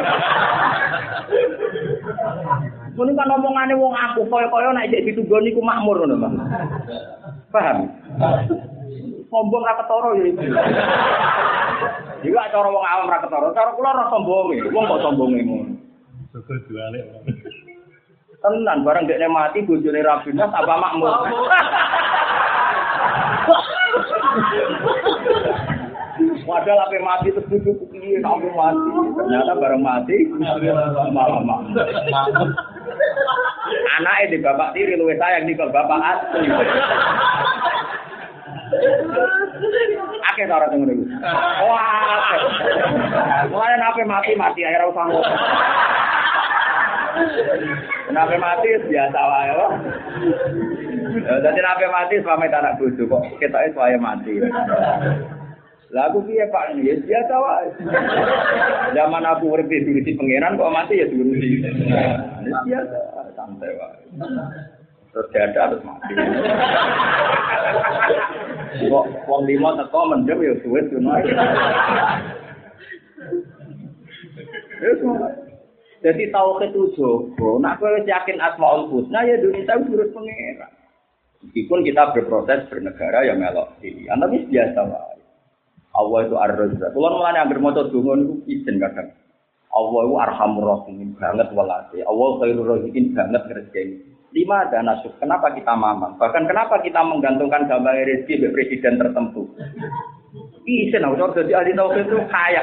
[2.98, 6.34] Muni kan omongane wong aku koyo-koyo nek jek ditugoni ku makmur ngono, Bang.
[7.54, 7.86] Paham?
[9.30, 10.42] Sombong ra ketara ya iku.
[12.26, 14.58] Iku cara wong awam ra ketara, cara kula ora sombonge.
[14.74, 15.74] Wong kok sombonge ngono.
[16.34, 17.00] Syukur juale.
[18.42, 21.14] Tenan bareng dekne mati bojone ra apa makmur.
[26.42, 28.90] Padahal apa mati terus bujuk piye kamu mati.
[29.14, 30.16] Ternyata bareng mati
[31.14, 31.86] malah makmur.
[34.02, 36.50] Anaknya di bapak tiri luwih sayang di bapak asli.
[40.34, 41.04] Akeh sing ngene iki.
[41.62, 42.40] Wah, akeh.
[43.54, 45.30] Mulane nape mati mati ae ora usah ngono.
[48.12, 49.66] Nape mati biasa wae lho.
[51.44, 54.40] Dadi nape mati pamit anak bojo kok ketoke wae mati.
[55.92, 57.68] Lah aku piye Pak ini ya biasa wae.
[58.96, 61.60] Zaman aku urip di diurusi pangeran kok mati ya diurusi.
[62.48, 62.98] Ya biasa,
[63.36, 64.00] santai wae.
[65.12, 66.12] Terus ada harus mati.
[68.88, 71.12] Kok wong lima teko mendem ya suwe ngono.
[74.82, 74.98] Wis
[76.02, 77.62] Jadi tauhid itu jogo.
[77.62, 80.72] Nak kowe yakin asmaul husna ya Indonesia urus pangeran.
[81.42, 85.22] Meskipun kita berproses bernegara yang melok pilihan, tapi biasa wae.
[85.92, 86.90] Allah itu ar-razzaq.
[86.94, 89.10] Kulo mulane anggere maca donga niku izin kadang.
[89.72, 91.98] Allah itu arhamur rahimin banget walase.
[92.04, 93.96] Allah khairur razikin banget ngerjeni.
[94.32, 95.12] Lima ada nasib.
[95.20, 96.16] Kenapa kita mamang?
[96.16, 99.44] Bahkan kenapa kita menggantungkan gambar rezeki presiden tertentu?
[100.64, 102.62] Izin, aku jadi ahli tauhid itu kaya.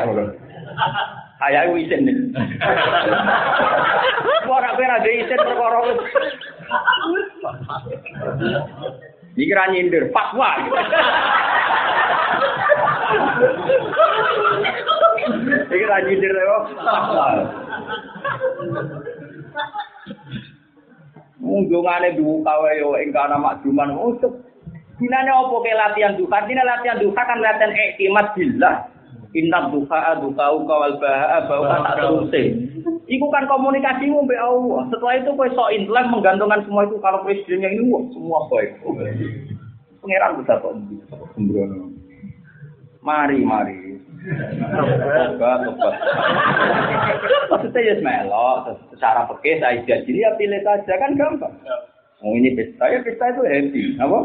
[1.40, 2.16] Kaya itu izin nih.
[4.44, 5.80] Orang kira ada izin perkara
[9.40, 10.52] Iki ra nyindir, fatwa.
[15.72, 17.26] Iki ra nyindir yo, fatwa.
[21.40, 24.44] Munggungane duka wae yo ing kana makjuman usuk.
[25.00, 26.44] Gunane opo ke latihan duka?
[26.44, 28.89] Artinya latihan duka kan latihan iktimat billah.
[29.38, 32.42] Inna duha duha kawal baha bau tak terusé.
[33.06, 34.90] Iku kan komunikasimu mbek Allah.
[34.90, 38.70] Setelah itu kowe sok intelek menggantungkan semua itu kalau presidennya ini wah, semua baik.
[40.02, 40.74] Pangeran bisa kok
[41.38, 41.94] sembrono.
[43.06, 43.98] Mari, mari.
[44.20, 45.94] Tobat, tobat.
[47.50, 51.56] Maksudnya ya melok, secara pekeh saya jadi ya pilih saja kan gampang.
[52.20, 54.20] Oh ini pesta, ya pesta itu happy, apa?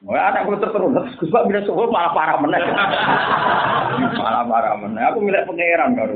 [0.00, 0.72] Oh, anak gue terus
[1.20, 2.56] gue pak bilang suhu malah parah meneh,
[4.16, 5.02] malah parah meneh.
[5.12, 6.14] Aku milih pangeran baru.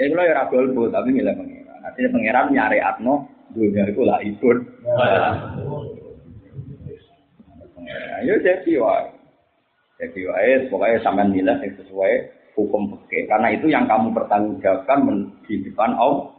[0.00, 1.84] ya kalau ya ragol bu, tapi milih pangeran.
[1.84, 4.58] Artinya pangeran nyari atno, dunia itu lah ikut.
[8.24, 9.04] Ayo jadi wah.
[10.00, 12.12] Jadi wae pokoknya sampean nilai yang sesuai
[12.56, 13.28] hukum fikih.
[13.28, 16.37] Karena itu yang kamu pertanggungjawabkan di depan Allah.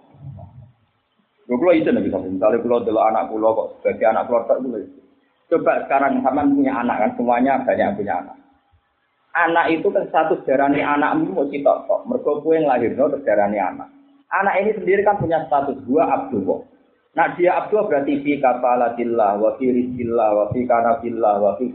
[1.50, 5.02] Kalau itu nabi sampai misalnya kalau dulu anak pulau kok sebagai anak keluarga itu.
[5.50, 8.38] Coba sekarang sampean punya anak kan semuanya banyak yang punya anak.
[9.34, 12.06] Anak itu kan satu darani anakmu mau citok kok.
[12.06, 13.90] Mergo yang lahir no darani anak.
[14.30, 16.62] Anak ini sendiri kan punya status dua abdullah.
[17.18, 21.66] Nah dia abdullah berarti fi kafalatillah, wa fi rizkillah, wa fi kanafillah, wa fi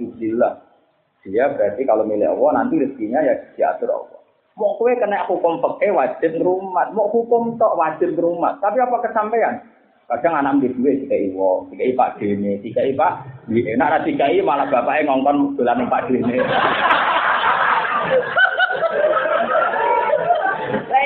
[1.24, 4.23] Dia berarti kalau milik Allah nanti rezekinya ya diatur Allah.
[4.54, 8.54] Mau kue kena hukum pakai wajib rumah, mau hukum tok wajib rumah.
[8.62, 9.58] Tapi apa kesampaian?
[10.06, 13.12] Kadang anak di duit tiga iwo, tiga ipak dini, tiga ipak.
[13.50, 16.38] Enak lah tiga malah bapaknya ngongkon bulan pak dini.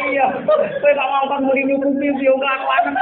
[0.09, 2.97] Iya, kowe gak ngongkon muni nyukupi yo kelakuan.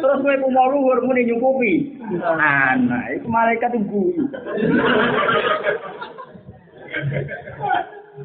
[0.00, 2.00] Terus kowe ku mau luhur muni nyukupi.
[2.24, 4.24] Anak, itu malaikat guyu.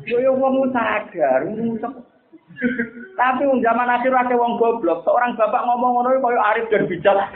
[0.08, 1.44] Yo yo wong sadar,
[3.18, 7.18] Tapi wong zaman akhir ada wong goblok, seorang bapak ngomong ngono koyo arif dan bijak.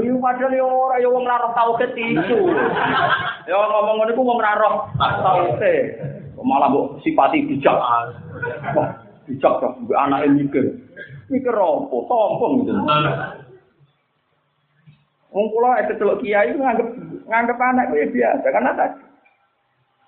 [0.00, 2.36] Iya padahal yo ora yo wong ora tauhid itu.
[3.48, 5.98] Yo ngomong ngono iku wong ora roh tauhid.
[6.40, 7.76] Malah mbok sifati bijak.
[8.76, 8.88] Wah,
[9.26, 10.64] bijak kok mbok anake mikir.
[11.32, 12.06] Mikir opo?
[12.06, 12.72] Sombong gitu.
[15.32, 16.88] Wong kula kecelok kiai nganggep
[17.26, 19.09] nganggep anak kuwi biasa karena tadi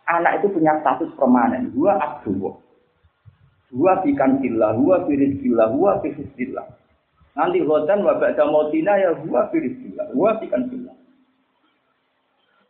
[0.08, 1.70] anak itu punya status permanen.
[1.74, 2.58] Dua abdullah.
[3.72, 6.66] Dua bikan sillah, dua firis sillah, dua firis sillah.
[7.32, 10.92] Nanti khotan wa ba'da mautina ya dua firis sillah, dua bikan sillah.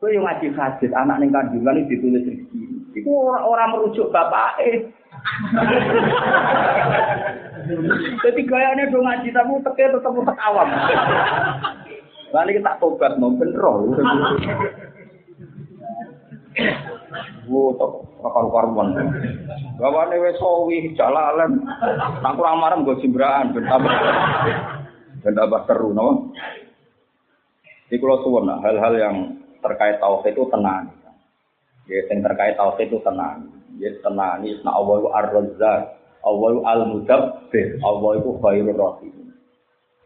[0.03, 2.91] Kau yang ngaji hadis anak ning kandungan itu ditulis rezeki.
[2.91, 4.83] Itu orang, orang merujuk bapak eh.
[8.27, 10.67] Jadi gayanya dong ngaji tapi teke tetap tetap awam.
[12.35, 13.63] Lalu kita tobat mau bener.
[17.49, 18.95] Wo tok karu-karuan.
[19.77, 21.63] Gawane wis sawi jalalan.
[22.23, 23.93] Nang kurang marem nggo jimbraan ben tambah.
[25.23, 26.33] Ben tambah seru no.
[27.93, 29.17] Iki kula suwun hal-hal yang
[29.61, 30.89] terkait tauhid itu tenang.
[31.85, 33.53] Ya, yang terkait tauhid itu tenang.
[33.77, 34.49] Ya, tenang.
[34.49, 35.83] Ini Allah itu ar-razzaq.
[36.23, 37.69] Allah al-mudabbir.
[37.85, 39.15] Allah itu khairur rahim.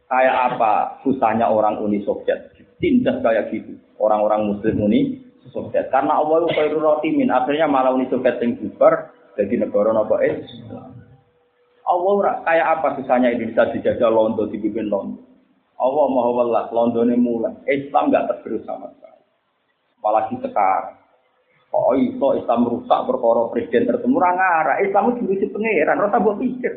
[0.07, 0.73] Kayak apa
[1.03, 2.55] susahnya orang Uni Soviet?
[2.83, 3.75] Tindas kayak gitu.
[4.03, 5.91] Orang-orang Muslim Uni Soviet.
[5.91, 7.31] Karena Allah itu khairul rahimin.
[7.31, 10.17] Akhirnya malah Uni Soviet yang bubar jadi negara nopo
[11.87, 15.23] Allah kayak apa susahnya Indonesia dijajah Londo dipimpin Londo.
[15.79, 17.55] Allah mau welas Londone mulai.
[17.71, 19.23] Islam nggak tergerus sama sekali.
[20.03, 20.99] Apalagi sekarang.
[21.71, 26.73] Oh itu Islam rusak perkara presiden tertemu arah Islam itu diuji pangeran, rasa buat pikir.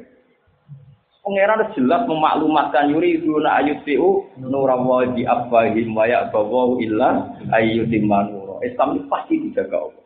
[1.23, 8.99] Pangeran jelas memaklumatkan yuri itu na ayutiu nurawa di abahim waya bawa illa ayutimanu Islam
[8.99, 10.05] itu pasti dijaga Allah.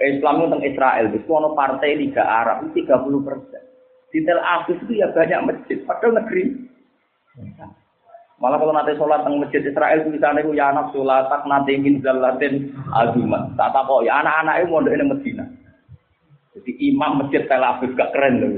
[0.00, 3.62] Islam itu tentang Israel, itu ada partai Liga Arab itu 30 persen.
[4.10, 6.44] Di Tel Aviv itu ya banyak masjid, padahal negeri.
[8.40, 11.76] Malah kalau nanti sholat teng masjid Israel itu sana itu ya anak sholat tak nanti
[11.76, 13.52] ingin zalatin azumat.
[13.60, 15.44] Tak tahu ya anak-anak itu mau di Medina.
[16.56, 18.50] Jadi imam masjid Tel Aviv gak keren loh.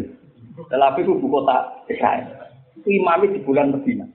[0.71, 2.31] Tel Aviv itu buku kota Israel.
[2.79, 4.07] Itu imamnya di bulan Medina.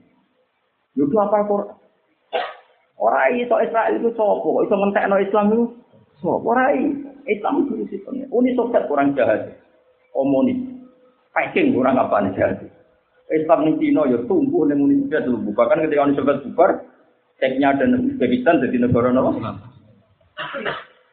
[0.96, 1.77] Itu apa Quran?
[2.98, 5.64] Orang iso Israel itu sopo, iso ngentekno Islam itu
[6.18, 6.50] sopo.
[6.50, 6.98] Orang
[7.30, 8.26] Islam itu sistemnya.
[8.34, 9.54] Uni Soviet kurang jahat.
[10.18, 10.82] Omoni.
[11.30, 12.58] Peking kurang apa jahat.
[13.28, 15.54] Islam di Cina ya tumbuh nih Uni Soviet dulu.
[15.54, 16.70] Bahkan ketika Uni Soviet bubar,
[17.38, 19.62] Ceknya dan Uzbekistan jadi negara nama.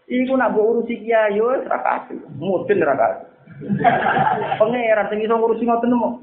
[0.10, 2.18] Iku nak mbok urusi kiai yo ora kasih.
[2.42, 3.30] Mudin ora kasih.
[4.60, 6.18] Pangeran sing iso ngurusi ngoten mau.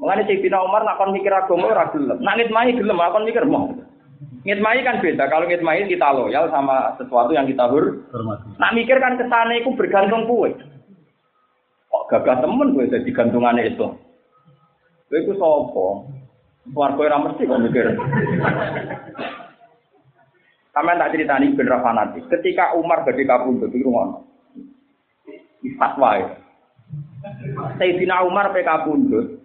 [0.00, 2.20] Mengenai Sayyidina Umar nak kon mikir agama ora gelem.
[2.20, 3.72] Nak ngitmai gelem, kon mikir mau.
[4.44, 5.24] Ngitmai kan beda.
[5.32, 8.04] Kalau ngitmai kita loyal sama sesuatu yang kita hur.
[8.60, 10.52] Nak mikir kan ke sana itu bergantung kue.
[11.88, 13.88] Kok gagah temen gue jadi gantungannya itu.
[15.08, 16.04] Gue itu sopo.
[16.68, 17.86] Keluarga yang mesti kok mikir.
[20.76, 22.28] Sama tak cerita nih bener fanatik.
[22.28, 24.28] Ketika Umar badhe kabundut itu ngono.
[25.80, 26.28] Fatwa ya.
[27.80, 29.40] Sayyidina Umar pe kabundut,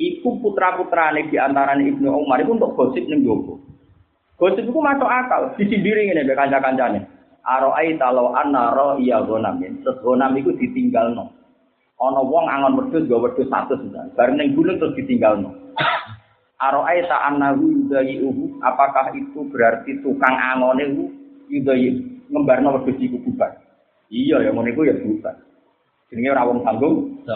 [0.00, 3.67] iku putra-putrane di antara Ibnu Umar itu untuk gosip ning jowo.
[4.38, 7.02] Gosip itu masuk akal, disindiri ngene mbek kanca-kancane.
[7.42, 9.82] Aro'ai talau anna ro iya gonamin.
[9.82, 11.34] Terus gonam itu ditinggal no.
[11.98, 14.06] Ono wong angon wedhus gak wedhus satu sudah.
[14.14, 15.50] Bareng ning gunung terus ditinggal no.
[16.66, 18.62] Aro'ai ta annahu yudayi uhu.
[18.62, 21.04] Apakah itu berarti tukang angone uhu
[21.50, 21.98] yudayi
[22.30, 23.58] ngembarno wedhus iku bubar.
[24.06, 25.34] Iya ya ngono iku ya bubar.
[26.14, 27.26] Jenenge ora wong tanggung.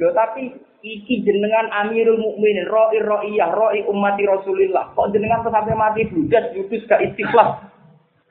[0.00, 0.50] Lho tapi
[0.80, 4.92] iki jenengan Amirul Mukminin, roi roiyah, roi ummati Rasulillah.
[4.96, 7.60] Kok jenengan sampai mati budas, yudus gak istiqlal.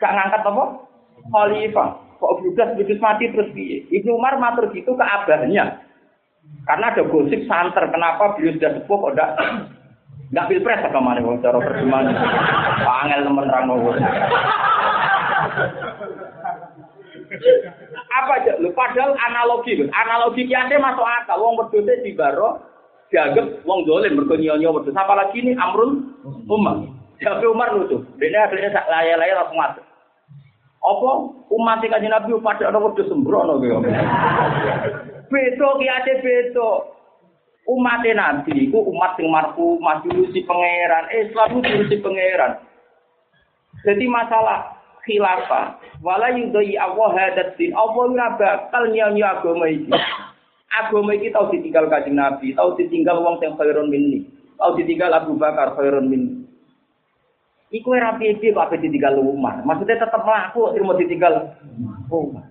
[0.02, 0.64] Gak ngangkat apa?
[1.30, 1.90] Khalifah.
[2.18, 3.86] Kok budas, yudus mati terus piye?
[3.90, 5.86] Ibnu Umar matur gitu ke abahnya.
[6.66, 9.32] Karena ada gosip santer, kenapa beliau sudah sepuh kok enggak
[10.30, 12.16] enggak pilpres apa mana wong cara perjuangan.
[12.86, 13.76] Angel temen rano.
[18.10, 18.57] Apa aja?
[18.57, 21.38] Lu padahal analogi, analogi kiasnya masuk akal.
[21.41, 22.61] Wong wedhus di baro
[23.14, 24.97] dianggap wong dolim mergo wedhus.
[24.97, 26.01] Apalagi ini Amrul
[26.49, 26.85] Umar.
[27.19, 28.01] Tapi Umar lucu.
[28.18, 29.85] Dene akhirnya sak laya-laya langsung masuk.
[30.80, 31.10] Apa
[31.51, 33.84] umat kanjeng Nabi pada ana wedhus sembrono kowe.
[35.30, 36.69] Beda kiasnya beda.
[37.69, 41.06] Umat Nabi itu umat yang marfu, maju si pangeran.
[41.14, 42.57] Islam itu si pangeran.
[43.85, 44.78] Jadi masalah
[45.10, 45.81] khilafah.
[46.06, 47.73] Wala yudai Allah hadat din.
[47.73, 49.90] Allah ora bakal nyanyi agama iki.
[50.69, 54.30] Agama iki tau ditinggal kanjeng Nabi tau ditinggal wong sing khairun minni
[54.61, 56.45] tau ditinggal Abu Bakar khairun minni.
[57.73, 61.57] Iku era piye kok ape ditinggal Umar maksudnya mlaku kok mau ditinggal
[62.10, 62.49] Umar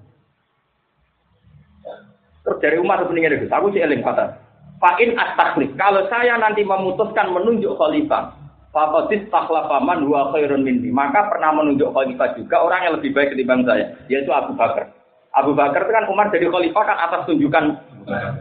[2.48, 4.40] Terus dari Umar sebenarnya aku sih eling kata.
[4.80, 5.76] Fa'in astakhlik.
[5.76, 8.32] Kalau saya nanti memutuskan menunjuk khalifah,
[8.69, 10.93] Fakotis taklafaman dua khairun minni.
[10.93, 14.93] Maka pernah menunjuk khalifah juga orang yang lebih baik ketimbang saya, yaitu Abu Bakar.
[15.32, 17.65] Abu Bakar itu kan Umar jadi khalifah kan atas tunjukan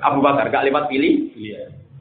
[0.04, 1.32] Abu Bakar, gak lewat pilih.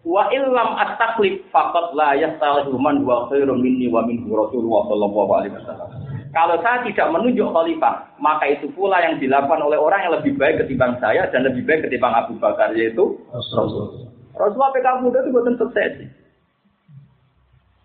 [0.07, 5.55] Wa illam at-taklif faqad la yastalihu man huwa khairun minni wa minhu Rasulullah sallallahu alaihi
[5.59, 5.89] wasallam.
[6.35, 10.62] Kalau saya tidak menunjuk khalifah, maka itu pula yang dilakukan oleh orang yang lebih baik
[10.62, 14.11] ketimbang saya dan lebih baik ketimbang Abu Bakar yaitu Rasulullah.
[14.35, 15.93] Rasulullah PK muda itu buatan sukses.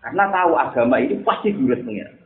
[0.02, 2.16] Karena tahu agama ini pasti dulus pengiran.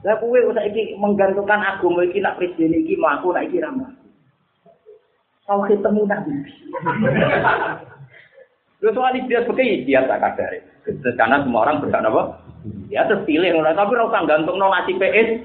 [0.00, 3.74] Lah kowe usah iki menggantungkan agama iki nak presiden iki mlaku nak iki ra
[5.44, 6.32] Tahu ketemu nabi.
[8.80, 10.62] Lu soal dia sebagai dia tak kadare.
[11.18, 12.22] Karena semua orang berhak apa?
[12.86, 15.42] Ya terpilih tapi ora usah gantung no nasi PS.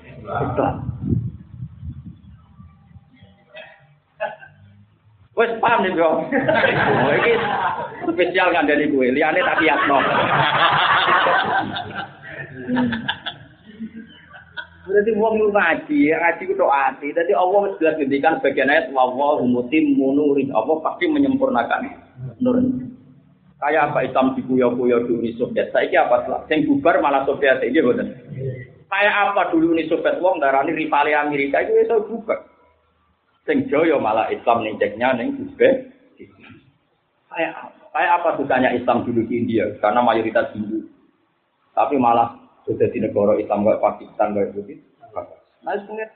[5.35, 6.23] Wes paham nih bro.
[7.19, 7.33] Ini
[8.07, 9.11] spesial kan dari gue.
[9.11, 9.99] Liane tak lihat no.
[14.85, 17.11] Berarti wong lu ngaji, ngaji ku doa hati.
[17.11, 20.47] Jadi Allah wis jelas ngendikan bagian ayat wa wa mutim munuri.
[20.55, 21.83] Allah pasti menyempurnakan
[22.39, 22.55] nur.
[23.59, 25.73] Kayak apa Islam dikuyo-kuyo dulu Uni Soviet.
[25.75, 26.47] Saiki apa setelah?
[26.47, 28.07] Sing bubar malah Soviet iki boten.
[28.87, 32.54] Kayak apa dulu Uni Soviet wong darani rivale Amerika itu iso bubar.
[33.45, 35.93] Sing Joyo malah Islam ning ceknya ning Uzbek.
[37.29, 40.89] Kayak kayak apa susahnya Islam dulu di India karena mayoritas Hindu.
[41.77, 42.33] Tapi malah
[42.65, 44.81] sudah di negara Islam kayak Pakistan kayak begitu.
[45.61, 46.09] Nah, sebenarnya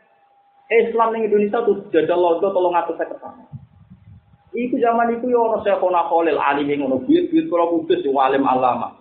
[0.74, 3.44] Islam ning Indonesia tuh jajal logo tolong atus saya ketemu.
[4.50, 8.18] Iku zaman itu ya orang saya kona kolil alim yang ngono buit kalau kudus yang
[8.18, 8.98] alim alama.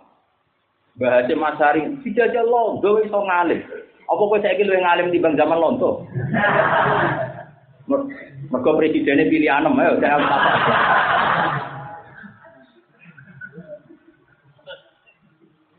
[1.01, 3.65] Bahasa Masari dijajal logo iso ngalim.
[4.09, 6.05] Apa kau saya kira ngalim di bang zaman lonto?
[7.89, 10.21] Mergo presidennya pilih anem ayo saya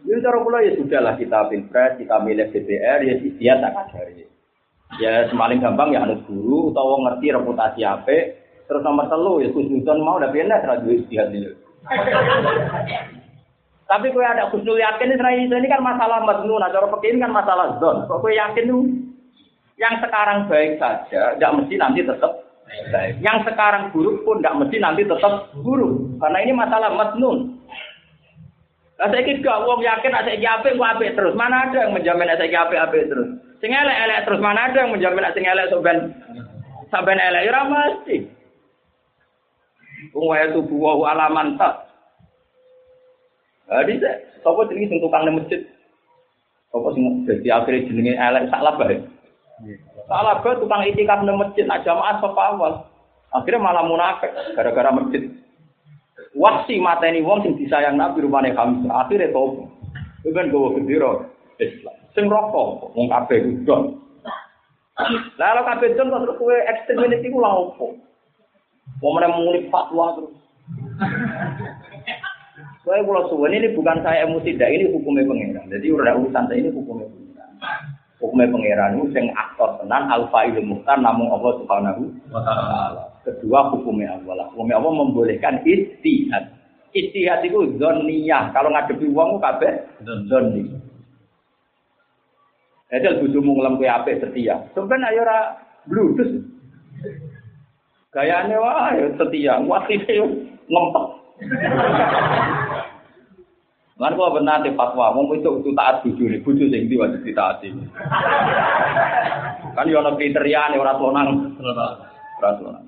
[0.10, 4.26] Ini cara pula ya sudah lah kita pilpres, kita milih DPR, ya dia tak kadari.
[4.98, 8.42] Ya semaling gampang ya anut guru, atau ngerti reputasi apa.
[8.66, 11.54] Terus nomor telu ya khusnudon mau udah pindah terus istihad dulu.
[13.86, 18.10] Tapi kue ada khusnul yakin ini kan masalah madnun, nah cara ini kan masalah zon.
[18.10, 18.82] Kok kue yakin tuh
[19.80, 22.32] yang sekarang baik saja, tidak mesti nanti tetap
[22.92, 23.24] baik.
[23.24, 26.20] Yang sekarang buruk pun tidak mesti nanti tetap buruk.
[26.20, 27.56] Karena ini masalah matnun.
[29.00, 31.32] Saya kira wong yakin saya apik gua apik terus.
[31.32, 33.32] Mana ada yang menjamin saya apik apik terus?
[33.64, 35.98] Sing elek-elek terus mana ada yang menjamin sing elek sampean
[36.92, 38.18] sampean elek ora mesti.
[40.12, 41.88] Wong wae tubuh wa alaman tak.
[43.72, 44.04] Jadi
[44.44, 45.64] sapa jenenge sing tukang masjid?
[46.76, 49.00] Sapa sing dadi akhire jenenge elek sak bae.
[50.08, 52.74] Salah ke tukang itikaf di masjid nak jamaah sapa awal.
[53.30, 55.30] Akhirnya malah munafik gara-gara masjid.
[56.34, 58.88] Wasi mateni wong sing disayang Nabi rumane kami.
[58.90, 59.68] Akhirnya tau.
[60.24, 61.28] Itu kan gue gendera
[61.60, 61.96] Islam.
[62.16, 64.00] Sing rokok wong kabeh udon.
[65.40, 67.86] Lalu kabeh don terus kowe ekstrem ini iku lha opo?
[69.00, 70.34] Wong meneh muni fatwa terus.
[72.84, 75.70] Saya kalau suwen ini bukan saya emosi, ini hukumnya pengiran.
[75.70, 80.76] Jadi udah urusan saya ini hukumnya pengiran hukumnya pangeran itu sing aktor tenan alfa ilmu
[80.76, 83.04] muhtar namun Allah subhanahu wa taala.
[83.24, 84.52] Kedua hukumnya Allah.
[84.52, 86.52] Hukumnya Allah membolehkan istihad.
[86.92, 88.52] Istihad itu zoniyah.
[88.52, 89.72] Kalau ngadepi uang kabeh
[90.28, 90.68] zoni.
[92.90, 94.66] Jadi bojomu ngelam kowe apik setia.
[94.74, 95.40] Sampeyan ayo ora
[95.86, 96.42] bludus.
[98.10, 100.26] Gayane wah setia, wasile
[100.66, 101.06] ngempet.
[104.00, 107.20] Lan kok benar di fatwa, wong itu itu taat bojo ne, bojo sing ndi wajib
[107.20, 107.68] ditaati.
[109.76, 111.60] Kan yo ana kriteria ora sonang.
[111.60, 112.88] Ora sonang.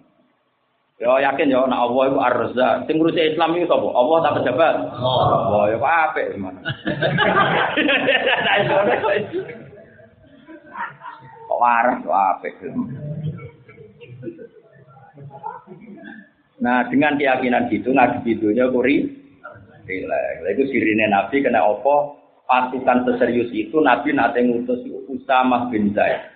[1.04, 2.76] Yo yakin yo nek Allah iku Ar-Razzaq.
[2.88, 3.92] Sing ngurusi Islam iku sapa?
[3.92, 4.76] Allah tak pejabat.
[4.96, 6.60] Allah yo kok apik gimana.
[11.52, 12.54] Kok waras kok apik.
[16.62, 19.21] Nah, dengan keyakinan gitu ngaji videonya kuri
[19.92, 20.48] Rilek.
[20.48, 22.16] Lha iku sirine Nabi kena apa?
[22.48, 26.32] Pasukan seserius itu Nabi nate ngutus Usama bin Zaid.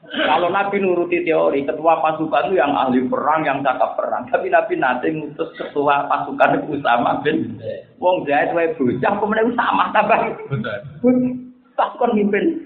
[0.00, 4.24] Kalau Nabi nuruti teori, ketua pasukan itu yang ahli perang, yang cakap perang.
[4.32, 7.60] Tapi Nabi nanti ngutus ketua pasukan Usama bin
[8.00, 10.20] Wong Zaid wae bocah kemudian Usama tambah.
[11.76, 12.64] Pasukan mimpin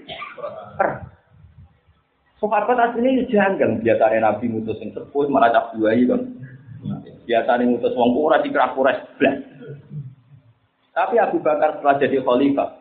[0.79, 1.11] perang.
[2.35, 6.21] Sahabat aslinya janggal biasanya Nabi ngutus yang sepuh malah cap dua kan.
[7.25, 8.99] Biasanya ngutus wong kura di kerak kures
[10.95, 12.71] tapi Abu Bakar setelah jadi khalifah,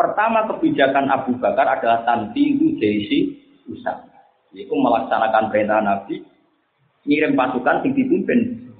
[0.00, 3.36] pertama kebijakan Abu Bakar adalah tantihu jaisi
[3.68, 4.00] usah.
[4.56, 6.24] Itu melaksanakan perintah Nabi,
[7.04, 8.72] ngirim pasukan yang dipimpin.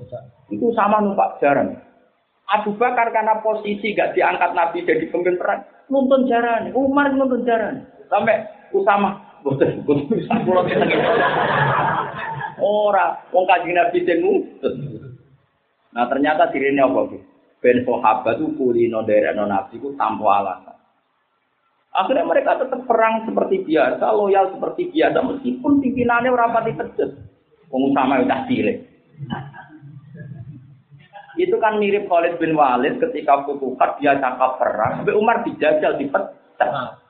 [0.49, 1.77] Itu sama numpak jaran.
[2.49, 5.61] Abu Bakar karena posisi gak diangkat Nabi jadi pemimpin perang,
[5.93, 6.73] nonton jaran.
[6.73, 7.85] Umar nonton jaran.
[8.09, 10.89] Sampai Usama, boten, boten bisa pulau kita
[12.65, 13.99] Ora, wong Nabi
[15.95, 17.34] Nah ternyata dirinya apa?
[17.65, 20.77] Ben sahabat itu kulino dari nabi itu tanpa alasan.
[21.97, 27.17] Akhirnya mereka tetap perang seperti biasa, loyal seperti biasa, meskipun pimpinannya rapati pedes.
[27.73, 28.79] Pengusaha udah cilik.
[31.41, 37.03] Itu kan mirip Khalid bin Walid ketika Futuhat dia cakap perang, sampai Umar dijajal, dipecat.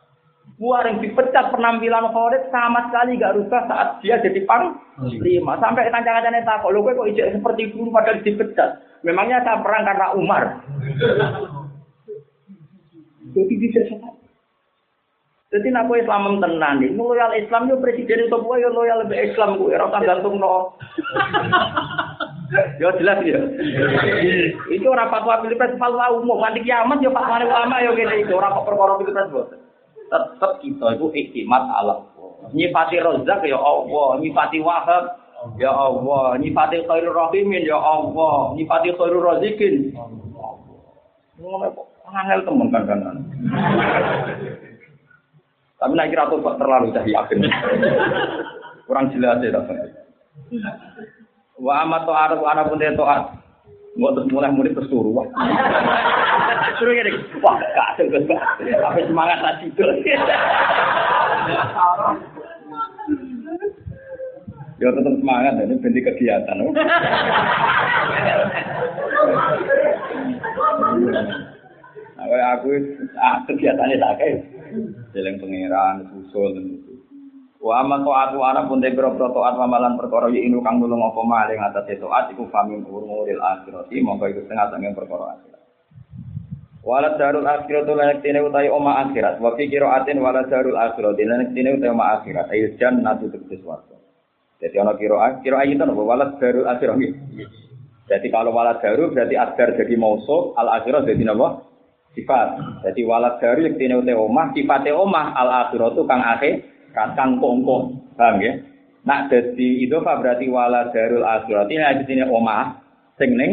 [0.63, 5.59] Yang dipecat penampilan Khalid sama sekali gak rubah saat dia jadi pang lima.
[5.59, 8.71] Sampai kancang-kancangnya takut, lo kok ijek seperti dulu padahal dipecat.
[9.03, 10.43] Memangnya saya perang karena Umar.
[13.35, 14.15] Jadi bisa semua.
[15.55, 19.31] Jadi nak kue Islam tenan nih, loyal Islam yo presiden itu kue yo loyal lebih
[19.31, 20.75] Islam kue, rasa gantung no.
[22.83, 23.39] yo jelas ya.
[24.67, 28.51] itu orang fatwa pilpres fatwa umum, nanti kiamat yo fatwa ulama yo gini itu orang
[28.51, 29.64] kok perkara pilpres bos.
[30.09, 32.07] Tetap kita itu iktimat alam.
[32.53, 35.25] Nyifati rozak ya Allah, nyifati wahab
[35.61, 39.93] Ya Allah, nyifati khairul rahimin ya Allah, nyifati khairul razikin.
[42.15, 43.17] Angel temen kan kan.
[45.77, 47.45] Tapi nek kira kok terlalu dah yakin.
[48.89, 49.69] Kurang jelas ya tak.
[51.61, 53.23] Wa amat to arep ana pun toat.
[53.95, 55.15] Nggak terus mulai murid terus turu.
[55.15, 55.27] Wah,
[56.83, 57.15] suruh gini.
[57.39, 58.39] Wah, gak ada.
[58.91, 59.83] Apa semangat tadi itu.
[64.83, 66.59] Ya tetap semangat ini benci kegiatan.
[72.15, 72.69] Nah, kayak aku
[73.15, 74.43] ah, kegiatannya tak kayak
[75.15, 76.51] jalan pangeran, susul
[77.65, 81.57] Wa aman taat ana pun debro taat mamalan perkara ya inu kang nulung apa maling
[81.65, 85.63] atas taat iku famin umuril akhirati mongko iku setengah saking perkara akhirat.
[86.85, 89.41] Wala darul akhirat lan tine utai oma akhirat.
[89.41, 92.53] Wa fi qiraatin wala darul akhirat lan tine utai oma akhirat.
[92.53, 93.97] Ayo jannatu tegese swarga.
[94.61, 97.01] Jadi ono kiro kiro itu nopo walad baru akhirah
[98.05, 101.65] Jadi kalau walad baru berarti adar jadi mausul, al akhirah jadi nopo
[102.13, 102.49] sifat.
[102.85, 107.43] Jadi walad baru yang tine ute omah, sifatnya omah al akhirah itu kang akhir, kang
[107.43, 108.53] kongkong, paham ya?
[109.05, 111.69] Nak jadi itu berarti walad darul akhirat.
[111.69, 112.81] Ini ada sini omah,
[113.21, 113.53] sing ning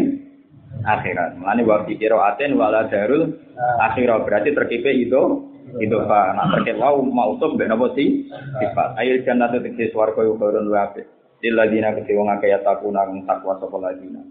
[0.87, 1.35] akhirat.
[1.35, 1.83] Mulane wa
[2.31, 3.35] aten walad darul
[3.81, 4.23] akhirat.
[4.23, 8.29] Berarti terkipe itu itu pak nak terkait wow mau tuh ben apa sih?
[8.31, 8.95] Sifat.
[8.95, 11.07] Ayo jannah itu tegese swarga yo karon wa apik
[11.41, 14.21] dilladina kete wong akeh takuna kang takwa sapa ladina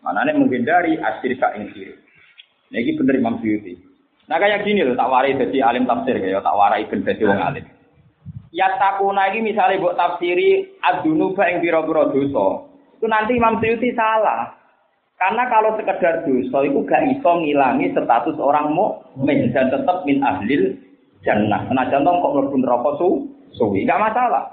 [0.00, 1.98] manane menghindari asyirka ing sirik
[2.70, 3.74] niki bener Imam Suyuti.
[4.30, 7.42] Nah kayak gini loh tak warai jadi alim tafsir ya tak warai ben dadi wong
[7.42, 7.66] alim
[8.50, 12.66] ya takuna iki misalnya buat tafsiri adunuba ing pira-pira dosa
[12.98, 14.60] itu nanti Imam Suyuti salah
[15.20, 20.72] karena kalau sekedar dosa itu gak iso ngilangi status orang mukmin dan tetap min ahlil
[21.20, 21.68] jannah.
[21.68, 23.08] Nah contoh kok mlebu neraka su
[23.52, 24.48] suwi, gak masalah.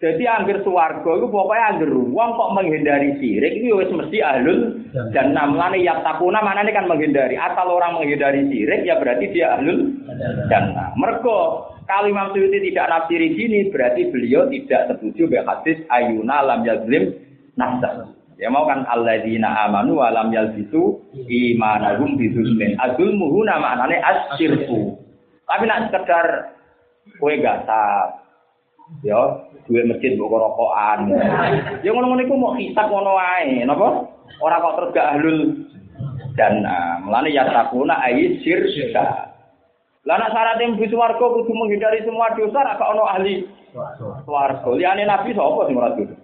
[0.00, 4.80] Jadi angger suwarga itu pokoknya angger ruang kok menghindari sirik itu wis mesti ahlul
[5.12, 5.44] jannah.
[5.44, 7.36] Mulane ya takuna mana ini kan menghindari.
[7.36, 9.92] Asal orang menghindari sirik ya berarti dia ahlul
[10.48, 10.96] jannah.
[10.96, 16.62] Mergo kalau Imam Suyuti tidak nafsiri gini berarti beliau tidak setuju dengan hadis ayuna lam
[16.62, 17.18] yazlim
[17.58, 18.14] nafsa.
[18.38, 22.78] Ya mau kan alladzina amanu wa lam yalbisu imanahum bidzulmin.
[22.78, 24.96] Azulmuhu nama anane asyirku.
[25.50, 26.54] Tapi nak sekedar
[27.18, 28.22] kue gasap,
[29.06, 29.18] Ya,
[29.70, 31.14] duit masjid mbok rokokan.
[31.86, 34.02] Ya ngono-ngono iku mau hisab ngono wae, napa?
[34.42, 35.38] Ora kok terus gak ahlul
[36.34, 36.98] jannah.
[37.06, 39.29] Mulane ya takuna ai syirka.
[40.08, 43.44] Lah nek syarat mlebu swarga kudu menghindari semua dosa ra ono ahli
[44.24, 44.68] swarga.
[44.72, 46.16] Liyane nabi sapa sing ora dosa?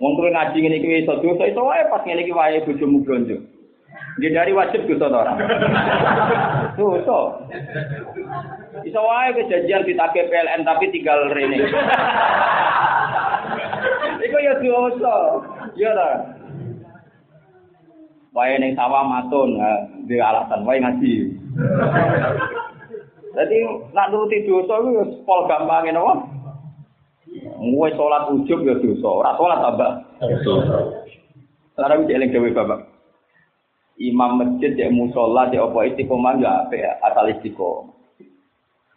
[0.00, 3.36] Wong kowe ngaji ngene iki iso dosa iso wae pas ngene iki wae bojomu blonjo.
[4.16, 5.32] Dia dari wajib dosa to ora?
[6.80, 7.18] Dosa.
[8.88, 11.68] Iso wae kejadian ditagih PLN tapi tinggal rene.
[14.24, 15.14] Iku ya dosa.
[15.76, 16.39] Ya ta.
[18.30, 19.58] Wae ning sawah matun,
[20.06, 21.14] di alasan wae ngaji.
[23.30, 23.56] Jadi
[23.90, 26.14] nak nuruti dosa iku ya pol gampang napa?
[27.58, 29.92] Muwe sholat ujub ya dosa, ora sholat tambah.
[31.74, 32.86] Sekarang iki eling dewe Bapak.
[34.00, 37.92] Imam masjid ya musola ya apa istiqomah ya apa ya asal istiqomah.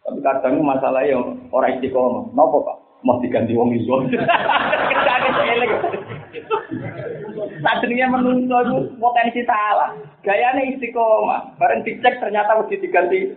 [0.03, 2.77] Tapi kadang masalah yang orang istiqomah, nopo pak?
[3.03, 3.99] Mau diganti wong iso.
[7.64, 9.93] Tadinya menungso itu potensi salah.
[10.26, 11.57] Gayanya istiqomah.
[11.61, 13.34] Bareng dicek ternyata mesti diganti.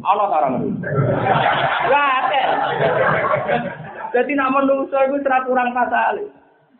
[0.00, 0.78] Ono sarang.
[1.88, 2.44] Gak ada.
[4.12, 6.20] Jadi nak menungso itu serah kurang pasal.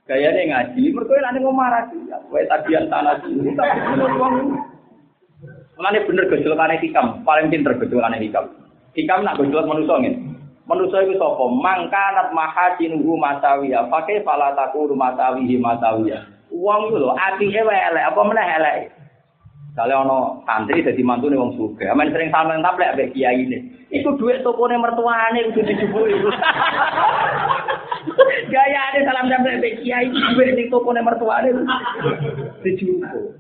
[0.09, 1.95] Gayanya ngaji, mereka nanti ngomong lagi.
[2.27, 3.79] Kue tagihan tanah sini, tapi
[6.07, 8.51] bener gejolak aneh hikam, paling pinter gejolak aneh hikam.
[8.99, 9.67] Hikam nak gejolak
[10.03, 10.32] nih.
[10.63, 16.23] Manusia itu sopo, mangkanat mahasinuhu masawiya, pakai falataku masawihi masawiya.
[16.55, 18.95] Uang itu loh, hati elek, apa mana elek?
[19.73, 23.73] Kalau ono santri mantu nih wong suka, aman sering sama yang tablek abek kiai ini.
[23.89, 26.13] Iku duit toko nih mertuane itu dijubui.
[28.53, 31.57] Gaya ada salam tablek abek kiai duit nih toko nih mertuane
[32.61, 33.33] dijubui.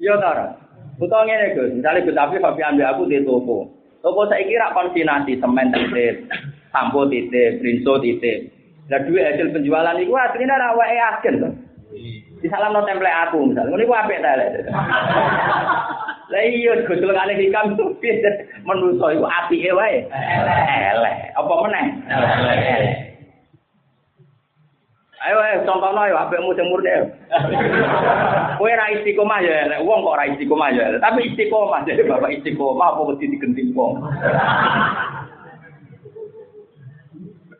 [0.00, 0.64] Yo tara.
[0.96, 3.75] Utang ngene Gus, misalnya Gus Fabi ambil aku di toko.
[4.06, 6.30] Toko saya kira konsinasi semen titip,
[6.70, 8.54] sampo titip, rinso titip.
[8.86, 11.52] Nah duit hasil penjualan itu aslinya rawa yakin tuh.
[12.38, 14.50] Di salam no template aku misalnya, ini gua apik ta lek.
[16.30, 17.98] Lah iya gosol kali hikam tuh
[18.62, 20.06] menuso iku apike wae.
[20.06, 21.16] Elek.
[21.34, 21.86] Apa meneh?
[25.26, 26.92] Ayo ayo contohno ayo apikmu sing murni.
[28.58, 31.02] Kowe ra istiqomah ya elek, wong kok ra istiqomah ya elek.
[31.02, 34.00] Tapi istiqomah jadi bapak istiqomah apa mesti digenting wong.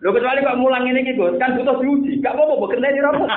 [0.00, 2.24] Lho kecuali kok mulang ini gitu, kan butuh diuji.
[2.24, 3.28] Gak apa-apa, bekerja di rokok.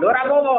[0.00, 0.58] Lho apa-apa.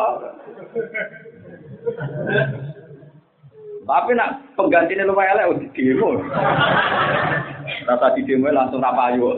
[3.81, 6.15] Tapi nak penggantinya lumayan elek di demo.
[7.89, 9.35] Rasa di demo langsung rapayu.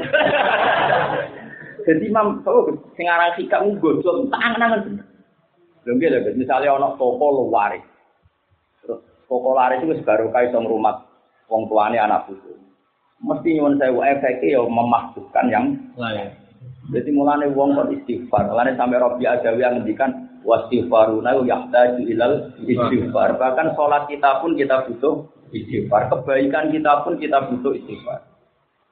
[1.83, 5.03] Jadi mam, oh, sing aran sikap nggodok tangan-tangan.
[5.83, 7.75] Nggih lho, misalnya ana toko luar.
[8.83, 11.03] Terus toko laris itu baru kaya dong rumah
[11.51, 12.55] wong tuane anak putu.
[13.23, 15.65] Mesti nyuwun saya efeknya ya memaksukan yang
[15.95, 16.27] lain.
[16.91, 18.51] Jadi mulane wong kok istighfar.
[18.51, 20.11] Mulane sampai Robi Adawi yang ngendikan
[20.43, 23.39] wastighfaruna yahtaju ilal istighfar.
[23.39, 26.11] Bahkan sholat kita pun kita butuh istighfar.
[26.11, 28.27] Kebaikan kita pun kita butuh istighfar.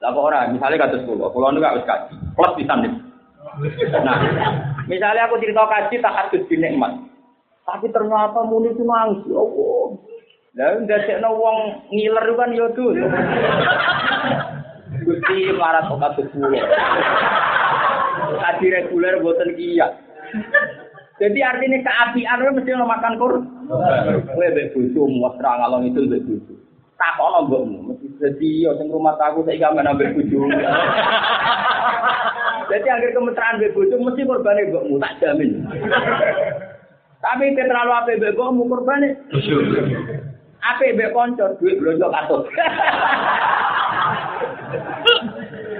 [0.02, 2.90] Lah kok ora, misalnya kata sekolah, kalau nu gak wis kaji, plus bisa nih.
[4.02, 4.18] Nah,
[4.90, 6.92] misalnya aku cerita kaji tak harus dinikmat.
[7.62, 9.86] Tapi ternyata muni itu nangis, ya Allah.
[10.52, 12.92] Lah ndadekno wong ngiler kan ya dul.
[15.02, 16.60] Gusti marat kok kados kula.
[18.52, 19.88] Adi reguler boten kiya.
[21.16, 23.34] Jadi artinya keapian itu mesti lo makan kur.
[24.36, 26.54] Mbek bojomu wis ra ngalon itu mbek bojo.
[27.00, 30.50] Takono mbokmu, mesti dadi yo rumah aku saiki gamen ambek bojo.
[32.70, 35.66] Jadi akhir kemesraan mbek bojo mesti korbane mbokmu tak jamin.
[37.22, 39.08] Tapi itu terlalu apa mbek mbokmu korbane.
[40.62, 42.46] Apa mbek konco duit blonjo katut.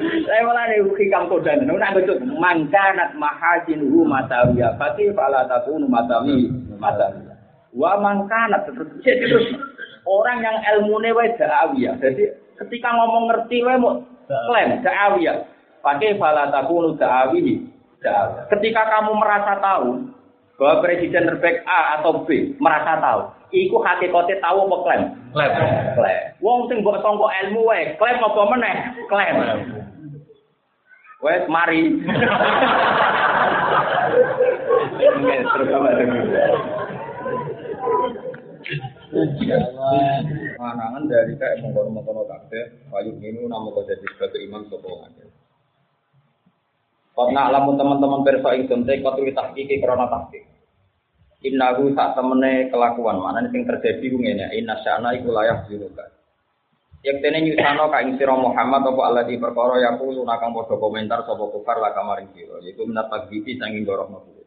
[0.02, 1.64] Saya malah nih hikam kodan.
[1.64, 2.18] Nuna betul.
[2.26, 4.74] Mangkanat mahajinuhu matawiya.
[4.76, 6.50] Fatih fala takunu matawi.
[6.76, 7.34] Matawiya.
[7.72, 8.66] Wa mangkanat.
[9.00, 9.46] Jadi terus
[10.04, 11.94] orang yang ilmunya wae da'awiyah.
[12.02, 15.51] Jadi ketika ngomong ngerti wae mau klaim da'awiyah.
[15.82, 17.54] Pakai fala takunu da'awihi.
[18.50, 20.10] Ketika kamu merasa tahu
[20.58, 25.02] bahwa presiden terbaik A atau B merasa tahu, iku hakikatnya tahu apa klaim?
[25.34, 25.52] Klaim.
[25.98, 26.22] Klaim.
[26.42, 28.76] Wong sing mbok sangka ilmu wae, klaim apa meneh?
[29.10, 29.36] Klaim.
[31.22, 31.82] Wes mari.
[40.58, 45.06] Manangan dari kayak mengkono-mengkono kabeh, payu ini namu kau jadi sebagai imam sopo
[47.12, 50.48] Kau nak lamun teman-teman perso ingsun teh kau tulis tahqiq krana tahqiq.
[51.44, 56.08] Innahu tak temene kelakuan mana sing terjadi ku ngene inna sya'na iku layak diruka.
[57.02, 61.26] Yak tene nyusano ka ing Muhammad apa Allah di perkara ya ku kang padha komentar
[61.26, 64.46] sapa kufar la kamaring sira iku minat tagbiti sanging gorohno kuwi.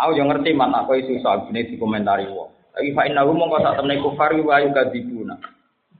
[0.00, 2.72] Aku yo ngerti man aku soal di dikomentari wong.
[2.72, 5.36] Tapi fa innahu mongko sak temene kufar wa ayu kadibuna.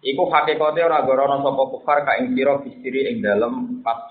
[0.00, 4.08] Iku hakikate ora gorono sapa kufar ka ing sira bisiri ing dalem pas.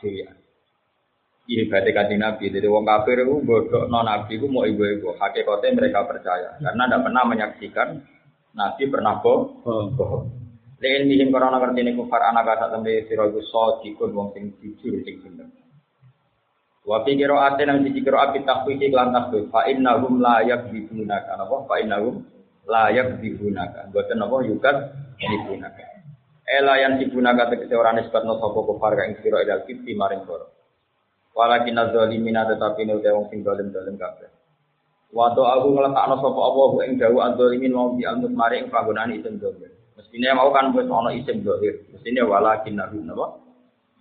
[1.46, 2.50] Iya berarti kanjeng Nabi.
[2.50, 5.14] Jadi wong kafir itu bodoh non Nabi itu mau ibu-ibu.
[5.22, 7.90] Hakikatnya mereka percaya karena tidak pernah menyaksikan
[8.58, 10.26] Nabi pernah bohong.
[10.82, 14.58] Lain mihim karena ngerti ini kufar anak kata tembe siro itu so jikun wong sing
[14.58, 15.48] jujur sing bener.
[16.86, 21.56] Wa fi qira'ati nang siji qira'at bi tahqiqi lan tasbih fa innahum la yakdzibunaka apa
[21.66, 22.26] fa innahum
[22.66, 23.90] la yakdzibunaka.
[23.94, 24.76] Boten apa yukat
[25.18, 25.86] dibunaka.
[26.46, 30.46] Ela yang dibunaka tegese ora nisbatno sapa kufar ka ing sira ilal kiti maring koro.
[31.36, 34.32] Walakin azzalimina tetapi ne wong sing dolim-dolim kabeh.
[35.12, 39.36] Wa aku ngletakno sapa Allah ing dawu azzalimin mau di almus mari ing panggonan isim
[39.36, 39.68] dolim.
[40.00, 41.84] Mestine mau kan wis ana isim dohir.
[41.92, 43.36] Mestine walakin nabi napa?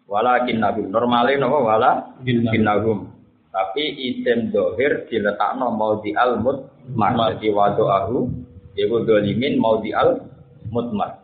[0.06, 1.90] Walakin nabi normale napa wala
[2.22, 3.10] nahum.
[3.50, 3.82] Tapi
[4.14, 7.18] isim dohir diletakno mau di almut mar.
[7.34, 8.30] Jadi wa aku
[8.78, 10.22] yaiku dolimin mau di al
[10.70, 11.23] mutmar.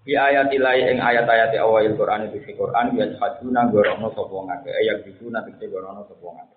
[0.00, 4.70] Di ayat ilai ing ayat-ayat awal Quran itu di Quran ya haduna gorono sapa ngake
[4.72, 6.56] ayat itu nanti gorono sapa ngake.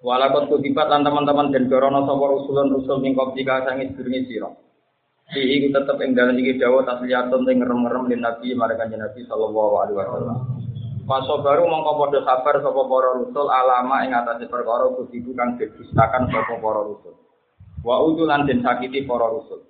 [0.00, 4.48] Walakot lan teman-teman dan gorono sapa rusulun rusul ning koptika sangi sedurunge sira.
[5.28, 9.74] Si iku tetep ing dalan iki dawuh tasliyatun ing ngerem-ngerem lin Nabi marang Nabi sallallahu
[9.84, 10.38] alaihi wasallam.
[11.04, 16.32] Paso baru mongko padha sabar sapa para rusul alama ing atase perkara kudu kang didustakan
[16.32, 17.12] sapa para rusul.
[17.84, 19.67] Wa utulan den sakiti para rusul.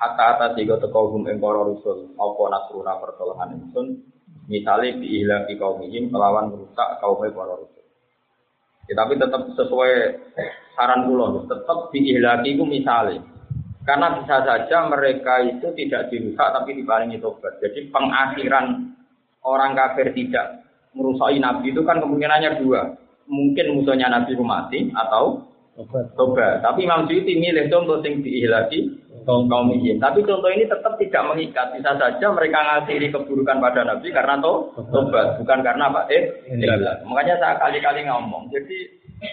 [0.00, 4.00] Hatta atas tiga teko hum ing para rusul apa nasruna pertolongan ingsun
[4.48, 5.20] misale di
[5.60, 7.84] kaum ini melawan merusak kaum para rusul.
[8.88, 9.92] Ya, tapi tetap sesuai
[10.72, 13.20] saran kula tetap diihlaki ku misale
[13.84, 17.60] karena bisa saja mereka itu tidak dirusak tapi diparingi tobat.
[17.60, 18.96] Jadi pengakhiran
[19.44, 20.64] orang kafir tidak
[20.96, 22.96] merusak nabi itu kan kemungkinannya dua.
[23.28, 25.44] Mungkin musuhnya nabi mati atau
[26.16, 26.64] tobat.
[26.64, 29.96] Tapi Imam Suyuti milih contoh sing diihlaki kaum kaum ini.
[29.98, 31.72] Tapi contoh ini tetap tidak mengikat.
[31.76, 34.52] Bisa saja mereka ngasih keburukan pada Nabi karena to,
[34.90, 36.06] tobat, bukan karena apa?
[36.08, 36.22] Eh,
[36.56, 37.00] iya.
[37.04, 38.48] Makanya saya kali-kali ngomong.
[38.52, 38.76] Jadi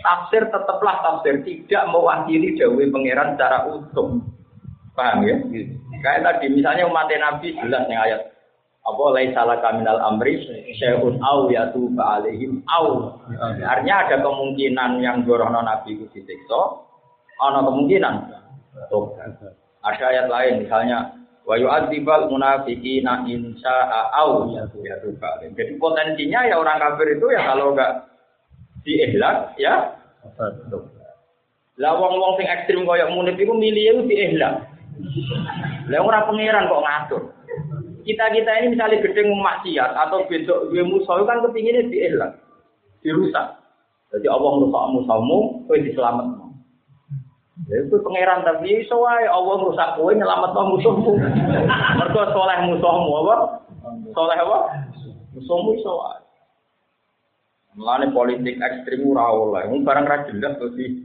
[0.04, 4.20] tafsir tetaplah tafsir, tidak mewakili jauh pangeran secara utuh.
[4.98, 5.38] Paham ya?
[6.02, 8.22] Kayak tadi misalnya umat Nabi jelas nih ayat
[8.88, 10.40] apa lai salah kaminal amri
[10.80, 13.20] syai'un au yatu alaihim au
[13.68, 16.88] artinya ada kemungkinan yang gorono nabi itu disiksa
[17.36, 18.32] ada kemungkinan
[18.88, 21.16] tobat ada ayat lain misalnya
[21.48, 23.76] wa yu'adzibal munafiqina insya
[24.20, 24.68] au ya
[25.56, 28.08] Jadi potensinya ya orang kafir itu ya kalau enggak
[28.84, 29.96] diihlak ya
[31.78, 34.66] lah wong-wong sing ekstrim koyo munif iku milih di diihlak.
[35.94, 37.22] Lah ora pangeran kok ngatur.
[38.02, 42.34] Kita-kita ini misalnya gedeng maksiat atau besok gue musuh kan kepinginnya diihlak,
[43.06, 43.62] dirusak.
[44.10, 46.47] Jadi Allah merusak musuhmu, kowe diselametno.
[47.66, 51.12] Itu pangeran tapi iso wae Allah rusak kowe nyelametno musuhmu.
[51.98, 53.36] Mergo soleh musuhmu apa?
[54.14, 54.58] Soleh apa?
[55.34, 56.22] Musuhmu iso wae.
[57.74, 59.66] Mulane politik ekstrim ora oleh.
[59.74, 61.02] Wong barang ra jelas to sih.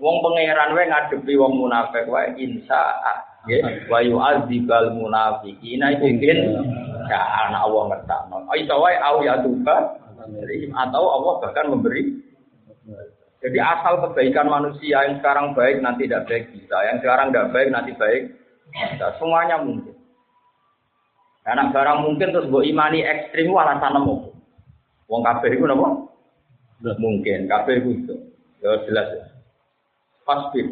[0.00, 2.96] Wong pangeran wae ngadepi wong munafik wae insya
[3.44, 6.38] nggih wa yu'adzibal munafiqina iku mungkin
[7.12, 8.36] ya anak Allah ngertakno.
[8.56, 10.00] Iso wae au ya tuba
[10.72, 12.24] atau Allah bahkan memberi
[13.44, 17.68] jadi asal kebaikan manusia yang sekarang baik nanti tidak baik bisa, yang sekarang tidak baik
[17.68, 18.22] nanti baik
[18.72, 19.06] bisa.
[19.20, 19.92] Semuanya mungkin.
[21.44, 24.32] Karena barang mungkin terus buat imani ekstrim alasan nemu.
[25.12, 26.08] Wong kabeh itu napa?
[26.96, 28.16] Mungkin kabeh itu.
[28.64, 29.24] Ya jelas ya.
[30.24, 30.64] Pasti.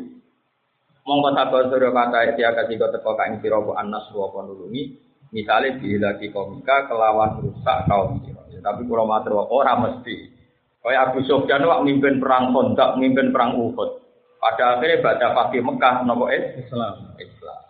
[1.05, 4.97] Mongko sabar sura kata kasih kau teko kain sira anas wa nulungi
[5.35, 5.75] misalnya
[6.15, 8.41] lagi komika kelawan rusak kaum sira.
[8.65, 10.41] Tapi kalau matur ora mesti.
[10.83, 14.03] Kayak Abu Sufyan wak mimpin perang Khandaq, mimpin perang Uhud.
[14.43, 17.15] Pada akhirnya baca Fatih Mekah nopo Islam.
[17.15, 17.61] Islam.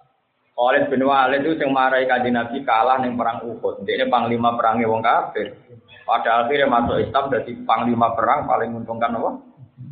[0.57, 3.85] Khalid bin Walid itu yang marahi kanjeng Nabi kalah ning perang Uhud.
[3.85, 5.53] Dia ini panglima perangnya wong kafir.
[6.09, 9.31] Pada akhirnya masuk Islam jadi panglima perang paling menguntungkan apa?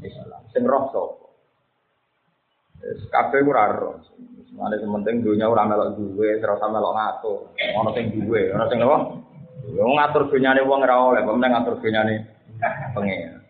[0.00, 0.40] Islam.
[0.56, 1.26] Sing roh sapa?
[2.80, 4.00] Wis kabeh ora roh.
[4.56, 7.38] Mane penting dunia ora melok duwe, ora melok ngatur.
[7.76, 8.96] Ono sing duwe, ono sing apa?
[9.76, 12.39] Yo ngatur dunyane wong ora oleh, penting ngatur dunyane
[12.94, 13.40] pengen.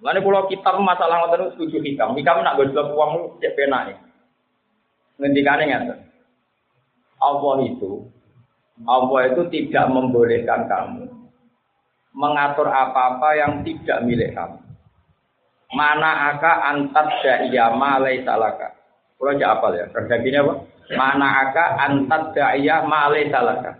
[0.00, 3.12] Lalu kalau kitab masalah ngoten setuju hikam, hikam nak gojlok uang
[3.42, 3.98] cek penak nih.
[5.20, 5.98] Ngendikane ngaten.
[7.20, 8.08] Allah itu
[8.88, 11.04] Allah itu tidak membolehkan kamu
[12.16, 14.58] mengatur apa-apa yang tidak milik kamu.
[15.70, 18.74] Mana aka antat da'iyya ma laisa laka.
[19.14, 20.54] Kalau aja apal ya, terjadinya apa?
[20.98, 23.72] Mana aka antat da'iyya ma laisa laka.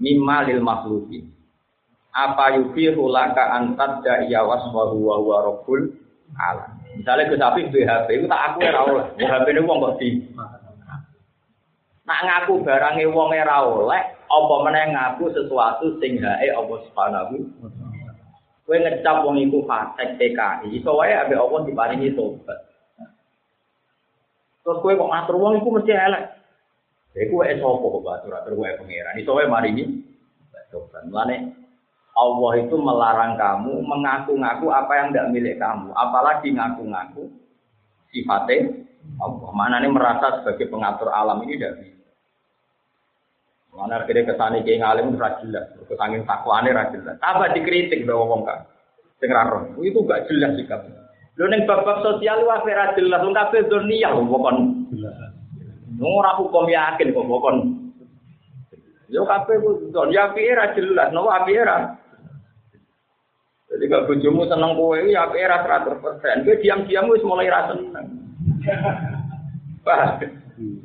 [0.00, 0.64] Mimma lil.
[2.12, 5.96] Apa yufihu laka antat da'iyya waswahu wa huwa rabbul
[6.36, 6.76] alam.
[6.92, 9.06] Misalnya ke sapi itu tak aku ora oleh.
[9.16, 9.96] BHP ini wong kok
[12.02, 17.36] Nak ngaku barangnya wong ora oleh, apa meneh ngaku sesuatu sing hae apa subhanahu
[18.62, 22.56] Kowe ngecap wong iku fasik TKI, iso wae ambek Allah diparingi tobat.
[24.62, 26.24] Terus kowe kok ngatur wong iku mesti elek.
[27.12, 29.18] Ya iku wae sapa kok batur atur wae pangeran.
[29.18, 30.06] Iso wae maringi
[30.70, 31.02] tobat.
[31.10, 31.61] Mulane
[32.12, 37.24] Allah itu melarang kamu mengaku-ngaku apa yang tidak milik kamu, apalagi ngaku-ngaku
[38.12, 38.84] sifatnya
[39.16, 39.50] Allah.
[39.56, 42.08] Mana ini merasa sebagai pengatur alam ini tidak bisa.
[43.72, 47.16] Mana akhirnya ke sana kayak ngalim ora jelas, kesangin takwane ora jelas.
[47.24, 48.68] Apa dikritik bahwa wong kan?
[49.16, 49.32] Sing
[49.80, 50.84] itu gak jelas sikap.
[51.40, 54.56] Lho ning bab-bab sosial wae ora jelas, wong kabeh dunia wong kon.
[55.96, 57.56] Ora hukum yakin kok kon.
[59.08, 61.56] Yo kabeh ku dunia ora jelas, nopo api
[63.82, 66.46] Jadi kalau bojomu seneng kowe ya api ora 100%.
[66.46, 68.06] Kowe diam-diam wis mulai ra seneng.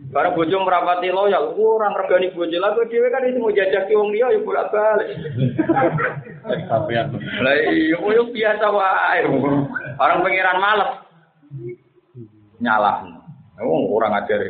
[0.10, 4.34] Barang bojo merapati loyal, orang regani bojo lah, dhewe kan itu mau jajaki wong liya
[4.34, 5.14] ya bolak-balik.
[7.46, 9.22] Lah iya koyo biasa wae.
[10.02, 10.92] Orang pengiran males.
[12.58, 13.06] Nyalah.
[13.62, 14.42] Oh, orang ajar.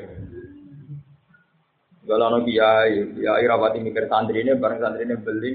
[2.08, 5.52] Kalau no kiai, kiai rapati mikir santri ini, bareng santri ini beli,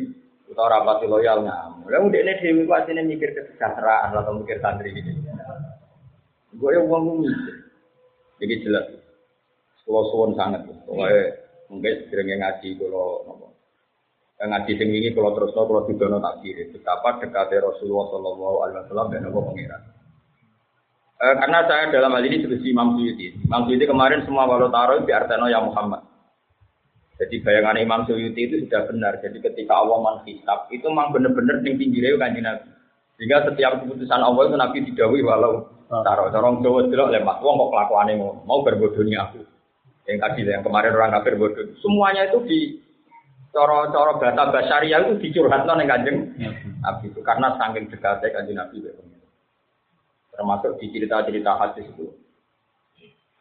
[0.53, 1.73] atau rapati loyalnya.
[1.89, 5.13] Lalu udah ini dewi pasti mikir kesejahteraan atau mikir santri ini.
[6.55, 7.55] Gue yang uang mikir.
[8.45, 8.87] Jadi jelas.
[9.83, 13.47] Kalau suwon sangat, pokoknya mungkin sering ngaji kalau nopo.
[14.39, 16.71] Ngaji sing ini kalau terus kalau tidak tak kiri.
[16.71, 19.83] Betapa dekatnya Rasulullah Shallallahu Alaihi Wasallam dan nopo pengiran.
[21.23, 23.31] Karena saya dalam hal ini seperti Imam Suyuti.
[23.47, 26.12] Imam Suyuti kemarin semua walau taruh di Arteno ya Muhammad.
[27.21, 29.21] Jadi bayangan Imam Suyuti itu sudah benar.
[29.21, 32.69] Jadi ketika Allah menghisap itu memang benar-benar tinggi tinggi kanji Nabi.
[33.21, 36.33] Sehingga setiap keputusan Allah itu Nabi didawi walau taruh.
[36.33, 37.39] Corong Jawa jelok lemak.
[37.45, 39.45] Wong kok kelakuannya mau, mau berbodohnya aku
[40.07, 42.61] yang tadi yang kemarin orang kafir bodoh semuanya itu di
[43.55, 46.19] coro-coro bahasa basaria itu dicurhatkan yang kanjeng
[46.83, 48.77] Nabi itu karena saking dekatnya kanjeng Nabi
[50.33, 52.19] termasuk di cerita-cerita hadis itu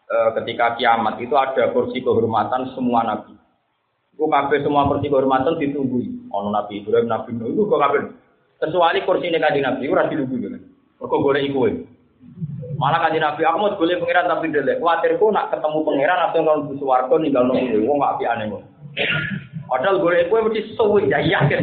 [0.05, 3.33] e, ketika kiamat itu ada kursi kehormatan semua nabi
[4.11, 5.99] itu kafe semua kursi kehormatan ditunggu
[6.31, 7.97] ono nabi Ibrahim nabi Nuh itu kok kafe
[8.61, 10.61] kecuali kursi ini kanjeng Nabi itu rasi ditunggu kan
[11.01, 11.73] kok boleh ikut
[12.81, 14.81] Malah kanji Nabi, aku mau boleh pangeran tapi delek.
[14.81, 18.63] Khawatirku nak ketemu pangeran atau kalau butuh warga ninggal nunggu, wong nggak api aneh kok.
[19.69, 21.61] Padahal gue gue mesti suwi ya yakin.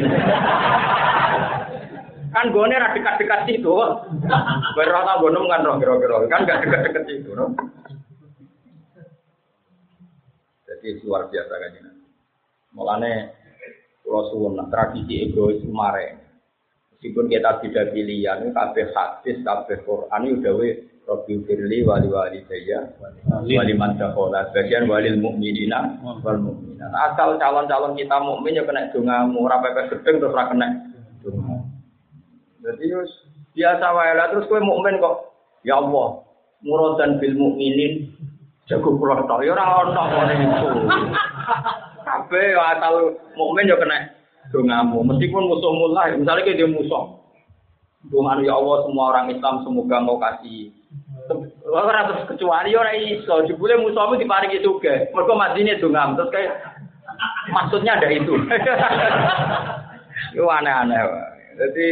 [2.29, 3.75] kan gue nih dekat-dekat situ.
[3.75, 7.51] Gue kan roh kira-kira kan gak dekat-dekat situ, no?
[10.71, 11.91] Jadi luar biasa kan ini.
[12.79, 13.35] Mulane
[14.07, 16.23] kalau suwun tradisi egois kemarin.
[16.95, 20.55] Meskipun kita tidak pilihan, kabeh hadis, kabeh Quran, udah
[21.09, 22.85] Rabbi firli wali wali saya
[23.33, 26.93] wali man dakhala bagian walil mukminina wal mukminat.
[26.93, 30.69] Asal calon-calon kita mukmin ya kena dongamu, ora pepes gedeng terus ora kena
[31.25, 31.65] donga.
[32.61, 33.13] Jadi wis
[33.57, 35.33] biasa wae lah terus kowe mukmin kok
[35.65, 36.29] ya Allah
[36.61, 38.13] muradan bil mukminin
[38.69, 40.69] jago kula tok ya ora ono ngene iku.
[42.09, 44.09] Kabeh asal mukmin ya kena
[44.49, 47.21] dongamu meskipun musuh mulai misalnya kayak dia musuh.
[48.09, 50.73] Doa ya Allah semua orang Islam semoga mau kasih
[51.69, 55.05] Ora terus kecuali ora iso, jebule musuhmu diparingi juga.
[55.13, 56.57] Mergo madine dongam terus kayak
[57.53, 58.33] maksudnya ada itu.
[60.33, 61.05] Itu aneh-aneh.
[61.61, 61.87] Jadi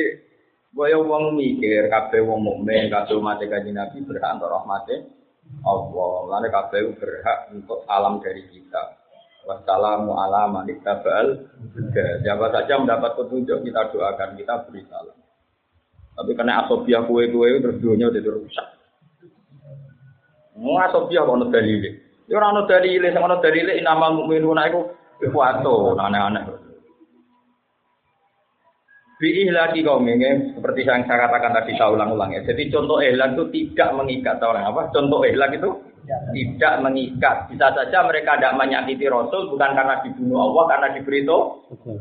[0.73, 4.97] boyo wong mikir kabeh wong mukmin kabeh umat kanjeng Nabi berhak untuk rahmate
[5.69, 6.15] Allah.
[6.33, 8.97] Lalu kabeh berhak untuk salam dari kita.
[9.47, 11.39] Wassalamu ala man ittaba'al
[12.27, 15.15] Siapa saja mendapat petunjuk kita doakan, kita beri salam.
[16.19, 18.69] Tapi karena asobiah kue-kue terus dunia udah rusak.
[20.57, 21.91] Mau asal dia kalau dalile.
[22.27, 24.81] Ya ora ono dalile, sing ono dalile inamal mukminuna iku
[25.23, 26.43] ikhwato, aneh-aneh.
[29.17, 32.41] Bi ihlaki kaum ini, seperti yang saya katakan tadi saya ulang-ulang ya.
[32.45, 34.93] Jadi contoh ihlak itu tidak mengikat orang apa?
[34.93, 35.71] Contoh ihlak itu
[36.07, 37.51] tidak mengikat.
[37.51, 41.27] Bisa saja mereka tidak menyakiti Rasul bukan karena dibunuh Allah, karena diberi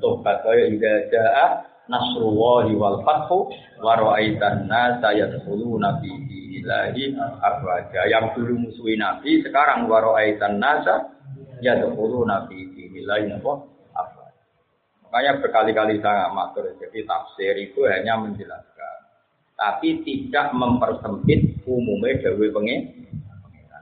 [0.01, 0.45] tobat.
[0.45, 1.47] Kayak juga jaa
[1.89, 3.49] nasrullahi wal fathu
[3.81, 6.35] wa ra'aitan nasa yadkhuluna fi.
[8.09, 11.13] Yang dulu musuhi Nabi, sekarang waro aitan nasa
[11.61, 13.53] ya apa?
[13.93, 14.43] Afwaja.
[15.05, 18.97] Makanya berkali-kali saya matur, jadi tafsir itu hanya menjelaskan.
[19.53, 23.04] Tapi tidak mempersempit umumnya dawe pengen.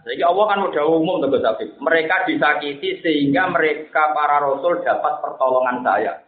[0.04, 1.40] Jadi Allah kan udah umum tuh
[1.80, 6.20] Mereka disakiti sehingga mereka para rasul dapat pertolongan saya.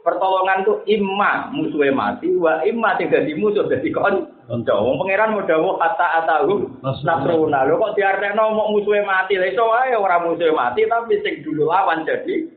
[0.00, 4.32] Pertolongan itu imma musuhnya mati, wa imma tidak di musuh jadi kon.
[4.50, 6.66] Wong pangeran mau dawuh kata atahu
[7.04, 7.68] nasruna.
[7.68, 9.38] Lho kok diartekno mau musuhnya mati.
[9.38, 12.48] Lah iso wae ora musuhnya mati tapi sing dulu lawan jadi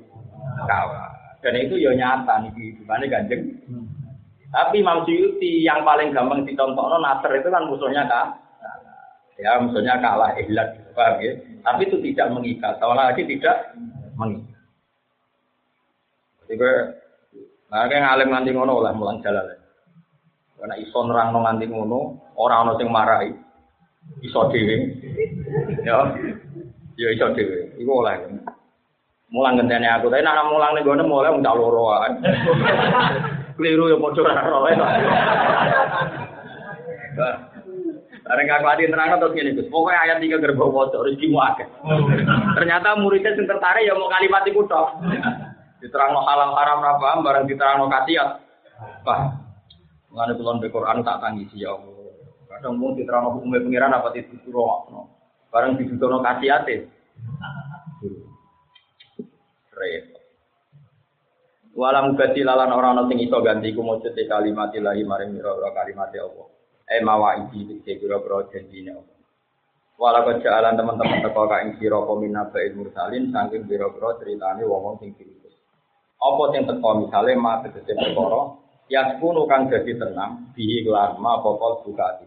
[0.66, 1.12] kawan.
[1.44, 3.42] Dan itu ya nyata nih hidupane Kanjeng.
[4.54, 8.40] Tapi Imam Suyuti yang paling gampang ditonton Nasr itu kan musuhnya kan.
[9.42, 11.34] Ya musuhnya kalah ihlat, paham ya?
[11.66, 12.78] Tapi itu tidak mengikat.
[12.78, 13.74] Soalnya lagi tidak
[14.14, 14.62] mengikat.
[16.46, 16.66] Jadi
[17.74, 19.50] Nah, kayak ngalim nganti ngono lah mulang jalan.
[20.62, 23.34] Karena iso nerang nganti ngono, orang ono sing marahi.
[24.22, 24.94] Iso dhewe.
[25.82, 26.06] Ya.
[26.94, 27.74] Ya iso dhewe.
[27.82, 28.30] Iku oleh.
[29.34, 32.14] Mulang gentene aku, tapi nek mulang ning gone mulai wong loro wae.
[33.58, 34.74] Keliru ya padha ora roe.
[38.24, 39.68] Bareng aku ati nerang terus ngene Gus.
[39.68, 41.68] Pokoke ayat 3 gerbau waca rezekimu akeh.
[42.56, 45.04] Ternyata muridnya sing tertarik ya mau kalimat iku tok.
[45.84, 48.30] Diterangno halal haram ra barang diterangno kasiat.
[49.04, 49.28] Wah.
[50.08, 52.16] Mengenai kulon be Quran tak tangisi ya Allah.
[52.48, 54.16] Kadang mau diterangno hukumnya pengiran apa.
[55.52, 56.88] Barang dituturno kasiate.
[59.74, 60.24] Repot.
[61.74, 66.53] Walam gati lalan orang sing iso ganti ku mujud kalimat ilahi maring mira kalimat Allah.
[66.92, 69.18] Eh mawaidi iki kira-kira janjine Allah.
[69.96, 75.16] Walau kejalan teman-teman teko ka ing sira komina bail mursalin saking biro-biro ceritane wong sing
[76.24, 78.42] apa sing teko misale ma tegese perkara
[78.92, 82.26] yaskunu kang dadi tenang bihi lan ma pokok buka ati.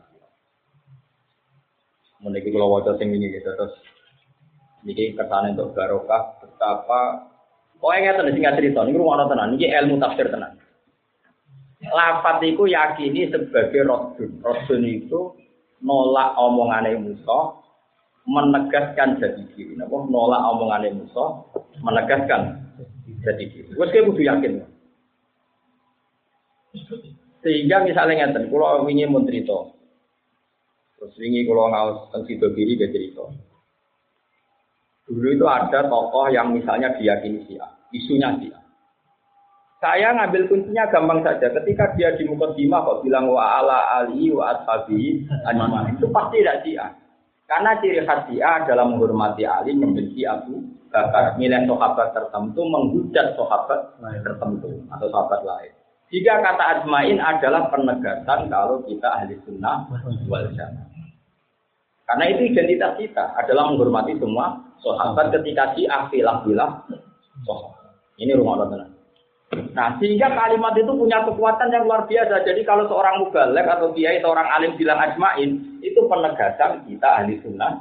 [2.25, 3.77] Meniki kula waca sing wingi gitu terus
[4.87, 7.29] niki kersane untuk barokah betapa
[7.77, 10.57] Pokoknya ngeten sing cerita niku ngono tenan niki ilmu tafsir tenan.
[11.97, 14.45] Lafat iku yakini sebagai rodun.
[14.45, 15.33] Rodun itu
[15.81, 17.57] nolak omongane Musa,
[18.29, 19.81] menegaskan jadi diri.
[19.81, 21.25] Napa nolak omongane Musa,
[21.81, 22.69] menegaskan
[23.25, 23.73] jadi gitu.
[23.81, 24.53] Wes kayak kudu yakin.
[27.41, 29.25] Sehingga misalnya ngeten, kalau wingi mun.
[29.25, 33.25] Terus wingi kalau ngawas tentang sido kiri dia cerita.
[35.07, 37.63] Dulu itu ada tokoh yang misalnya diyakini sia,
[37.95, 38.59] isunya sia.
[39.77, 41.53] Saya ngambil kuncinya gampang saja.
[41.53, 46.87] Ketika dia di Mukaddimah kok bilang wa ala ali wa ashabi itu pasti tidak sia.
[47.45, 50.65] Karena ciri khas sia adalah menghormati Ali, membenci Abu
[50.97, 55.73] bakar milih sahabat tertentu menghujat sahabat tertentu atau sahabat lain.
[56.09, 59.85] Jika kata ajmain adalah penegasan kalau kita ahli sunnah
[60.25, 61.05] wal jamaah.
[62.07, 66.81] Karena itu identitas kita adalah menghormati semua sahabat ketika si afilah bilah
[67.45, 67.93] sahabat.
[68.17, 68.96] Ini rumah Allah
[69.47, 72.43] Nah, sehingga kalimat itu punya kekuatan yang luar biasa.
[72.43, 77.79] Jadi kalau seorang mubalek atau kiai seorang alim bilang ajmain, itu penegasan kita ahli sunnah.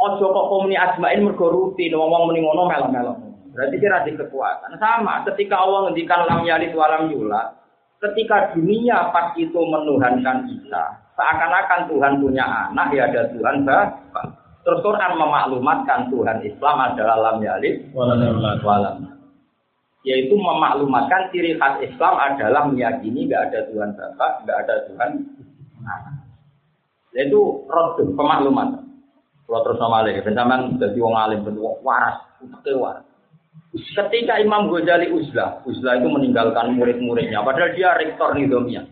[0.00, 3.16] Ojo kok komuni asmain mergo rutin ngomong muni ngono melok-melok.
[3.52, 4.80] Berarti kira di kekuatan.
[4.80, 7.52] Sama ketika Allah ngendikan lam yalid walam yulat,
[8.00, 10.84] ketika dunia pas itu menuhankan Isa,
[11.20, 14.39] seakan-akan Tuhan punya anak ya ada Tuhan Bapak.
[14.60, 19.20] Terus Quran memaklumatkan Tuhan Islam adalah lam yalid walam
[20.00, 25.10] yaitu memaklumatkan ciri khas Islam adalah meyakini nggak ada Tuhan Bapak, nggak ada Tuhan
[25.84, 26.16] anak.
[27.12, 28.80] Yaitu roh pemakluman.
[29.44, 32.22] Kalau terus nama lagi, bencaman jadi wong alim, bentuk waras,
[32.70, 33.02] waras.
[33.74, 38.86] Ketika Imam Ghazali uzlah, uzlah itu meninggalkan murid-muridnya, padahal dia rektor nidomnya.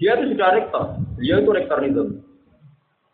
[0.00, 2.16] Dia itu sudah rektor, dia itu rektor nidom.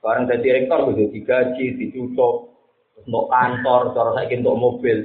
[0.06, 2.54] Barang jadi rektor, udah digaji, ditutup,
[2.94, 5.02] untuk kantor, cara saya untuk mobil.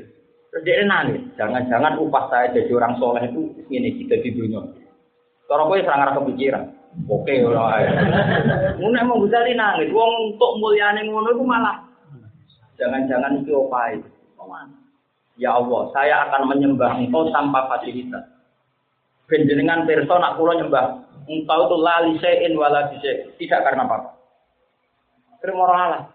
[0.53, 4.61] Terus dia nangis, jangan-jangan upah saya jadi orang soleh itu ini kita di dunia.
[5.49, 6.63] Cara gue serang kepikiran.
[7.09, 7.87] Oke ora ae.
[8.77, 11.81] Mun nek mau Ghazali nangis, wong untuk mulyane ngono iku malah
[12.77, 13.97] jangan-jangan iki opae.
[15.39, 18.21] Ya Allah, saya akan menyembah Engkau tanpa fasilitas.
[19.25, 22.91] Ben jenengan pirsa nak kula nyembah Engkau itu lali sein wala
[23.39, 24.20] tidak karena apa.
[25.41, 26.05] Terima Allah.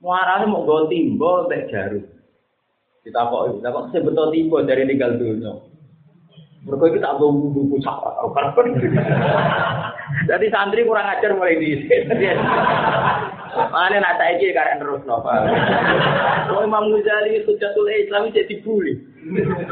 [0.00, 2.04] Muarane mau go timbo mek jarum.
[3.00, 5.56] Kita kok, kita kok sebetul timbo dari tinggal dunia.
[6.60, 8.20] Mereka itu tak tahu buku cakap.
[10.28, 11.88] Jadi santri kurang ajar mulai di
[13.50, 15.32] Mana nak saya ini karena terus nopo.
[16.52, 19.00] Oh Imam Ghazali itu jatuh Islam jadi bully.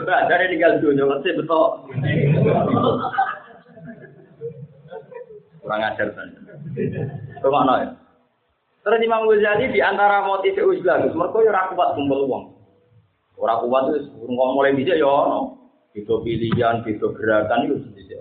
[0.09, 1.69] Dari tinggal dunia ngerti betul.
[5.61, 6.29] Kurang ajar kan.
[7.39, 7.89] Ke mana ya?
[8.89, 12.44] Terus Imam Ghazali di antara motif uzlah, mereka ya kuat kumpul uang.
[13.36, 15.60] Orang kuat itu ngomong mulai bisa ya ono.
[15.93, 18.16] Itu pilihan, itu gerakan itu bisa.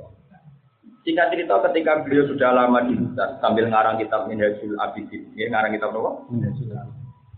[1.08, 5.72] Singkat cerita ketika beliau sudah lama di hutan sambil ngarang kitab Minhajul Abidin, ya ngarang
[5.72, 6.28] kitab apa?
[6.36, 6.68] Minhajul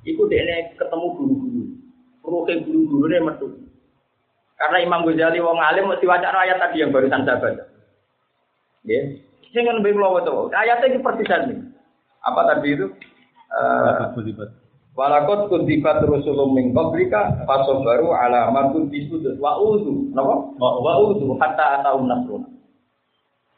[0.10, 1.64] Iku dia ketemu guru-guru.
[2.26, 3.47] Ruhe guru-guru ini metu.
[4.57, 7.64] Karena Imam Ghazali wong alim mesti waca ayat tadi yang barusan saya baca.
[8.89, 9.22] Ya.
[9.53, 10.49] Sing lebih kula waca.
[10.49, 11.61] Ayatnya iki persisan nih.
[12.26, 12.89] Apa tadi itu?
[13.49, 14.57] Eh
[14.99, 20.11] Walakot kuntibat rusulum min qablika fasobaru ala ma kuntisu wa uzu.
[20.11, 20.59] Napa?
[20.59, 22.59] Wa uzu hatta ataum nasruna.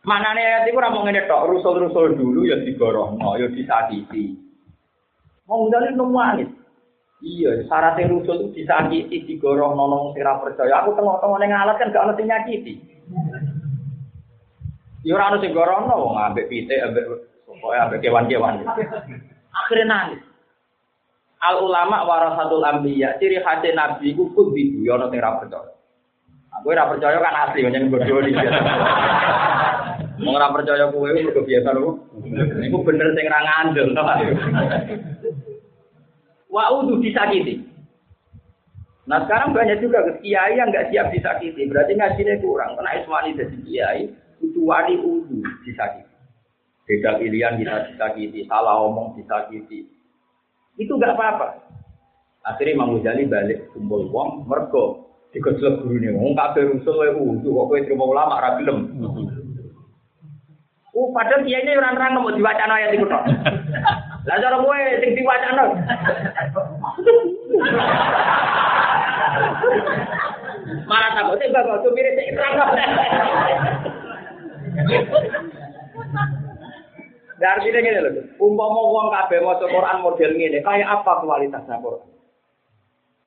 [0.06, 4.34] Manane ayat iku ora mung ngene tok, rusul-rusul dulu ya digorohno, ya disakiti.
[5.46, 6.50] Wong dalil nemu angin.
[7.22, 10.82] Iya, syarat rusul itu disakiti, digorohno nang sing ora percaya.
[10.82, 12.74] Aku tengok-tengok ning alat kan gak ono sing nyakiti.
[15.06, 17.06] Ya ora ono sing gorohno wong ambek pitik, ambek
[17.46, 18.62] pokoke ambek kewan-kewan.
[19.52, 20.22] Akhirnya nangis.
[21.42, 25.74] Al ulama warasatul anbiya, ciri khas nabi iku kudu ya ono sing ora percaya.
[26.60, 28.38] Aku ora percaya kan asli menyen bodoh iki.
[30.22, 31.98] Mau ora percaya kowe mergo biasa lho.
[32.62, 34.04] Iku bener sing ra ngandel to.
[36.54, 37.64] Wa udu disakiti.
[39.10, 41.66] Nah sekarang banyak juga kiai yang nggak siap disakiti.
[41.66, 42.78] Berarti ngajinya kurang.
[42.78, 44.02] Karena Ismani jadi kiai,
[44.46, 46.11] itu wali udu disakiti.
[46.92, 49.88] Beda pilihan kita disakiti, salah omong disakiti.
[50.76, 51.56] Itu nggak apa-apa.
[52.44, 56.12] Akhirnya Imam Ghazali balik kumpul uang, mergo dikejelek guru nih.
[56.12, 58.92] Wong kabeh rusul wae udu, kok kowe terima ulama ra gelem.
[60.92, 63.24] Uh, padahal dia ini orang-orang mau diwacana ayat itu tok.
[64.28, 65.64] Lah cara kowe sing diwacana.
[70.92, 72.60] Marah takut sih bapak tuh mirip sing terang.
[77.42, 82.06] Dan artinya gini loh, umpama wong kabeh maca Quran model ngene, kayak apa kualitasnya Quran?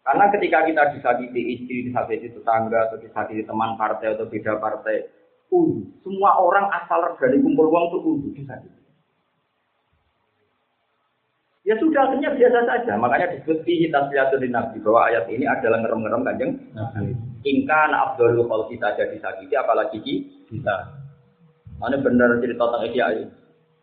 [0.07, 5.11] Karena ketika kita disakiti istri, disakiti tetangga, atau disakiti teman partai atau beda partai,
[5.51, 5.83] udu.
[6.07, 8.81] Semua orang asal dari kumpul uang itu udu disakiti.
[11.67, 12.93] Ya sudah, akhirnya biasa saja.
[12.95, 17.19] Makanya disebut fihi tasliyatul nabi bahwa ayat ini adalah ngerem-ngerem kanjeng Nabi.
[17.43, 19.99] Ingka abdul kalau kita jadi sakiti, apalagi
[20.47, 20.77] kita.
[21.83, 23.07] Mana benar cerita tentang Ihya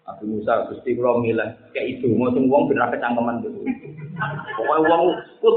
[0.09, 3.53] Abu Musa Gusti kula milih kayak itu mau wong bener kecangkeman tuh.
[4.57, 5.03] Pokoknya wong
[5.39, 5.55] kut.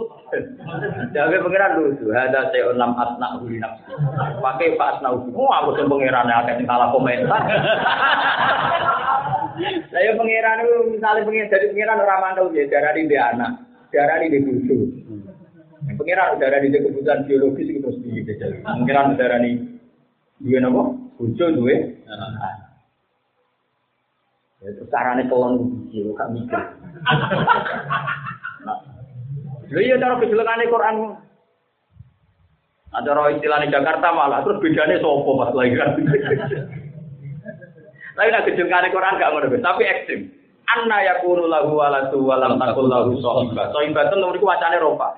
[1.16, 2.12] Jaga pangeran lucu.
[2.12, 3.88] Ada saya enam asna huli nafsi.
[4.44, 5.32] Pakai pak asna huli.
[5.32, 7.40] Oh aku sih pangeran yang akan salah komentar.
[9.88, 13.52] Saya pangeran itu misalnya pangeran jadi pangeran orang mandau dia darah di anak,
[13.96, 14.76] darah di dia cucu.
[15.96, 18.60] Pangeran di kebutuhan biologis itu terus di dia.
[18.60, 19.56] Pangeran darah di
[20.44, 21.76] dia nopo, dua.
[24.64, 26.60] Itu caranya kolon biji, gak mikir.
[29.74, 30.96] Lha iya cara kejelengane Quran.
[32.94, 36.00] Ada roh istilahnya Jakarta malah terus bedanya sopo pas lahiran.
[38.14, 40.32] Tapi nak kejelengane Quran gak ngono tapi ekstrim.
[40.64, 43.68] Anna yakunu lahu waladu wa lam takul lahu sahiba.
[43.68, 45.12] Sahiba itu nomor iku wacane ropa.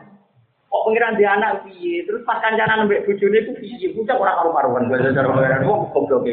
[0.66, 2.02] Kok pengiran dia anak piye?
[2.02, 3.94] Terus pas kancanan mbek bojone ku piye?
[3.94, 4.90] Bocah ora karo-karuan.
[4.90, 6.26] Cara pengiran kok goblok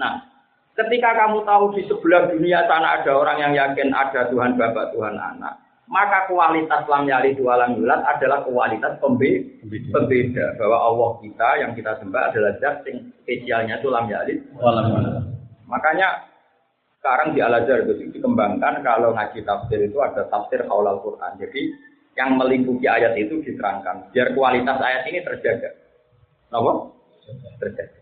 [0.00, 0.31] Nah,
[0.72, 5.20] Ketika kamu tahu di sebelah dunia sana ada orang yang yakin ada Tuhan Bapak, Tuhan
[5.20, 5.60] Anak,
[5.92, 9.60] maka kualitas lam yali dua lam yulat adalah kualitas pembe
[9.92, 14.40] pembeda bahwa Allah kita yang kita sembah adalah zat yang spesialnya itu lam yali.
[15.68, 16.32] Makanya
[16.96, 21.32] sekarang di Al Azhar itu dikembangkan kalau ngaji tafsir itu ada tafsir al Quran.
[21.36, 21.62] Jadi
[22.16, 25.76] yang melingkupi ayat itu diterangkan biar kualitas ayat ini terjaga.
[26.48, 26.72] Kenapa?
[27.60, 28.01] Terjaga.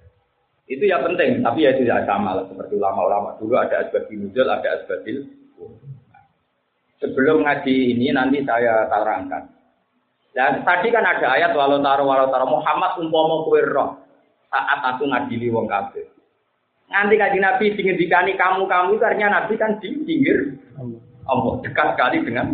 [0.71, 4.79] Itu ya penting, tapi ya tidak sama lah seperti ulama-ulama dulu ada asbabil nuzul, ada
[4.79, 5.27] asbabil
[7.01, 9.51] Sebelum ngaji ini nanti saya terangkan.
[10.37, 13.91] Dan tadi kan ada ayat walau taruh walau taruh Muhammad umpama kowe roh
[14.53, 16.07] saat aku ngadili wong kafir.
[16.93, 20.61] Nanti kaji Nabi dikani kamu-kamu itu artinya Nabi kan di pinggir
[21.25, 22.47] Allah dekat sekali dengan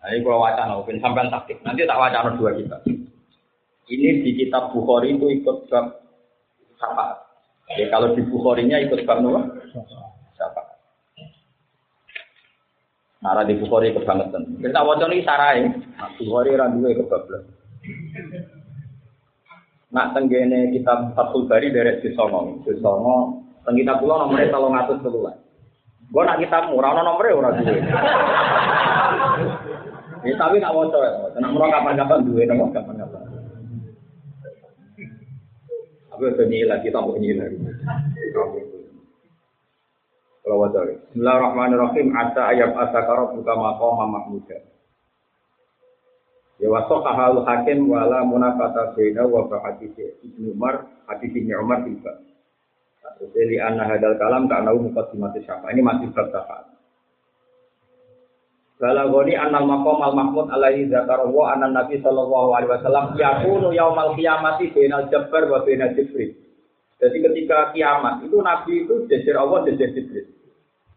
[0.00, 1.60] Nah, ini kalau wacana, sampai taktik.
[1.60, 2.80] Nanti tak wacana dua kita.
[3.84, 5.68] Ini di kitab Bukhari itu ikut
[6.80, 7.16] syafaat.
[7.76, 9.44] Ya, kalau di Bukhari-nya ikut bab nopo?
[10.34, 10.66] Syafaat.
[13.20, 14.58] Nara di Bukhari kebangetan.
[14.64, 15.68] Kita wajah ini sarai.
[15.68, 17.44] Nah, Bukhari ora duwe kebablas.
[19.92, 22.64] Nak tenggene kitab Fathul Bari dari Sisono.
[22.64, 26.10] Sisono teng kitab kula nomere 313.
[26.10, 27.76] Gua nak kitab murah ono nomere ora duwe.
[30.20, 31.32] Ya tapi nak waca ya.
[31.40, 33.29] Nak murah kapan-kapan duwe nomor kapan-kapan.
[36.20, 37.48] Aku udah nilai, kita mau nilai.
[40.44, 40.84] Kalau wajah.
[41.16, 42.12] Bismillahirrahmanirrahim.
[42.12, 44.60] Asa ayat asa karot buka maqam mahmuda.
[46.60, 51.88] Ya wasok kahal hakim wala munafata bina wa hadis Ibnu Umar hadis Ibnu Umar.
[51.88, 55.72] Terus li anna hadal kalam tak nau mukadimah syafa.
[55.72, 56.79] Ini masih syafaat.
[58.80, 64.72] Balagoni anal makom al mahmud alaihi zakarwa anan nabi sallallahu alaihi wasallam yakunu yaumal kiamati
[64.72, 66.32] bainal jabbar wa bainal jibril.
[66.96, 70.24] Jadi ketika kiamat itu nabi itu jejer Allah jejer jibril.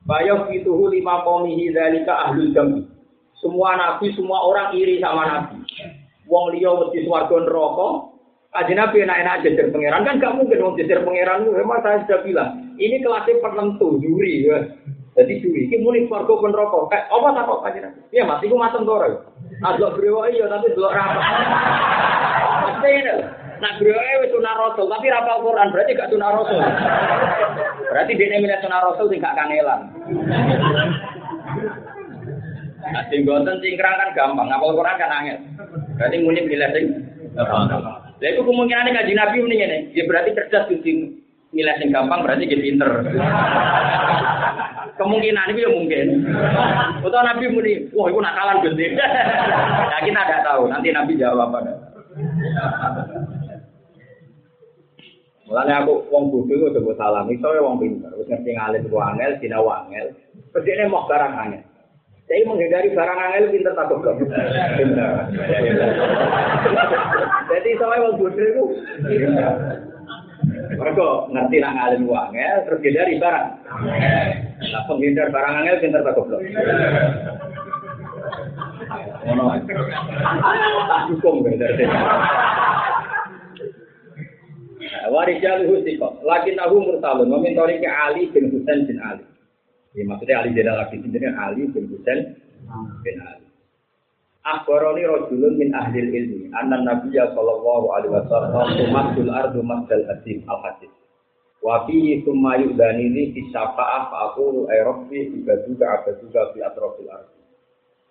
[0.08, 2.88] Bayang fituhu lima komihi dalika ahlul jami.
[3.44, 5.60] Semua nabi, semua orang iri sama nabi.
[6.32, 8.16] Wong liya mesti swarga neraka.
[8.56, 11.52] Kaji nabi enak-enak jejer pangeran kan gak mungkin wong jejer pangeran.
[11.52, 12.50] Memang saya sudah bilang,
[12.80, 14.48] ini kelasnya penentu, juri.
[15.14, 16.90] Jadi juri, ini muni swarga pun rokok.
[16.90, 17.94] Kayak apa tak kok kajian?
[18.10, 19.14] Iya mas, itu mateng tore.
[19.62, 21.22] Agak brewa iya, tapi belok rapa.
[22.66, 23.14] Pasti ini.
[23.62, 26.60] Nah brewa itu sunah rasul, tapi rapal Quran berarti gak sunah rasul.
[27.94, 29.80] Berarti dia milih sunah rasul tidak kangelan.
[32.84, 35.38] Nah, sing gonten kan gampang, ngapal Quran kan angel.
[35.96, 36.86] Berarti muni milih sing.
[37.38, 39.78] Lah itu kemungkinan ngaji Nabi mending ini.
[39.94, 41.23] Ya berarti cerdas sing
[41.54, 42.90] milih sing gampang berarti dia pinter.
[44.98, 46.08] Kemungkinan itu ya mungkin.
[47.02, 48.88] Atau Nabi muni, wah itu nakalan gede.
[49.92, 51.58] nah kita tidak tahu, nanti Nabi jawab apa.
[55.44, 58.98] Mulanya aku wong bodoh itu coba salam, itu ya wong pinter, terus ngerti ngalir ku
[58.98, 60.16] angel, dina wangel,
[60.56, 61.64] terus ini mau barang angel.
[62.32, 64.18] Jadi menghindari barang angel pinter tak goblok.
[64.24, 65.12] Pinter.
[67.52, 68.64] Jadi soalnya wong bodoh itu
[70.72, 73.48] mereka ngerti nak ngalim angel, terus hindari barang.
[74.64, 76.42] Nah, penghindar barang angel pinter tak goblok.
[79.28, 79.44] Ngono.
[80.88, 81.86] Tak dukung dari
[85.04, 89.26] Warijal husiko, lagi tahu mursalun, memintori ke Ali bin Husain bin Ali.
[89.94, 92.34] Ya, maksudnya Ali Jenderal Abidin ini Ali bin Husain
[93.04, 93.43] bin Ali.
[94.44, 100.92] Akhbaroni rojulun min ahlil ilmi, anna Nabiya sallallahu alaihi wasallam tumatul ardu masdal hasim al-hadis.
[101.64, 107.40] Wa fihi summa yu'danini fi syafa'ah fa'akulu ay rabbi fi atrofil ardi.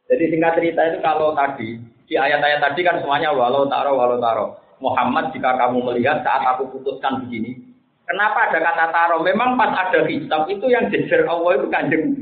[0.09, 1.77] Jadi singkat cerita itu kalau tadi,
[2.09, 4.57] di ayat-ayat tadi kan semuanya walau taro, walau taro.
[4.81, 7.61] Muhammad jika kamu melihat saat aku putuskan begini,
[8.09, 9.21] kenapa ada kata taro?
[9.21, 12.22] Memang pas ada hisab itu yang jejer Allah itu kanjeng.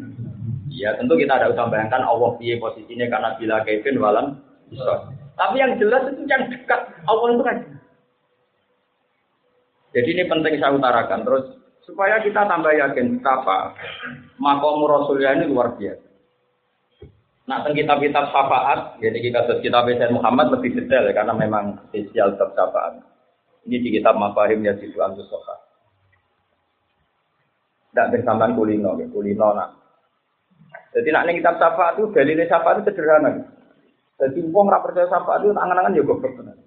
[0.80, 4.26] Ya tentu kita ada usah bayangkan Allah piye posisinya karena bila Kevin walam
[4.72, 5.12] bisa.
[5.36, 7.56] Tapi yang jelas itu yang dekat Allah itu kan.
[9.92, 11.44] Jadi ini penting saya utarakan terus
[11.84, 13.76] supaya kita tambah yakin betapa
[14.40, 16.08] makom Rasulullah ini luar biasa.
[17.50, 22.38] Nah, tentang kitab-kitab syafaat, jadi kita kitab Sayyid Muhammad lebih detail ya, karena memang spesial
[22.38, 23.02] kitab syafaat.
[23.66, 25.58] Ini di kitab Mafahim ya Sidu Antus Soha.
[27.90, 29.79] Tidak bersamaan kulino, kulino nak.
[30.90, 33.46] Jadi nak kitab syafaat itu dalilnya syafaat itu sederhana.
[34.18, 36.58] Jadi uang rapor percaya syafaat itu angan-angan ya goblok benar.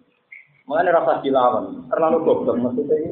[0.64, 3.12] Mengenai rasa dilawan, terlalu goblok maksudnya ini?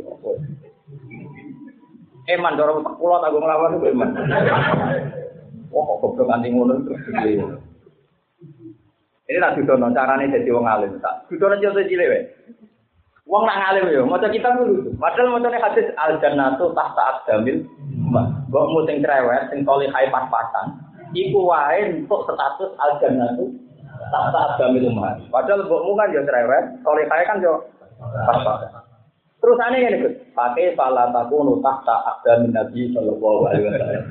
[2.31, 4.09] Eman, cara pulau tanggung lawan itu eman.
[5.71, 7.43] Wah kok goblok nganti ngono gede.
[9.31, 11.27] Ini nak dudono carane dadi wong alim tak.
[11.31, 12.23] Dudono aja cilik wae.
[13.31, 14.91] Wong nak ngalim yo, maca kita dulu.
[14.99, 17.63] Padahal macane hadis al jannatu tahta aqdamil.
[18.11, 20.80] Mbok mu sing cerewet, sing hai pas-pasan,
[21.15, 23.51] iku wae untuk status al jannatu
[24.11, 25.21] tahta aqdamil umat.
[25.29, 27.63] Padahal mbokmu kan yo cerewet, hai kan yo
[28.01, 28.81] pas-pasan.
[29.41, 34.05] Terus aneh ini Gus, pakai pala takunu tahta aqdamin Nabi sallallahu alaihi wasallam.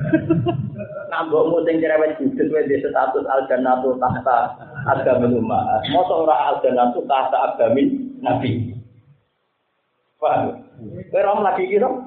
[1.06, 4.58] Nah, mbok mu sing cerewet judes wis di status al jannatu tahta
[4.90, 5.86] aqdamin umat.
[5.94, 8.74] Mosok ora al jannatu tahta aqdamin Nabi.
[10.20, 10.52] Paham?
[11.08, 12.04] Kowe rom lagi iki dong.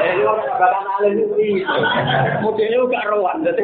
[0.00, 1.66] Eh, lu bakal alim iki.
[2.38, 3.62] Modele gak rowan dadi.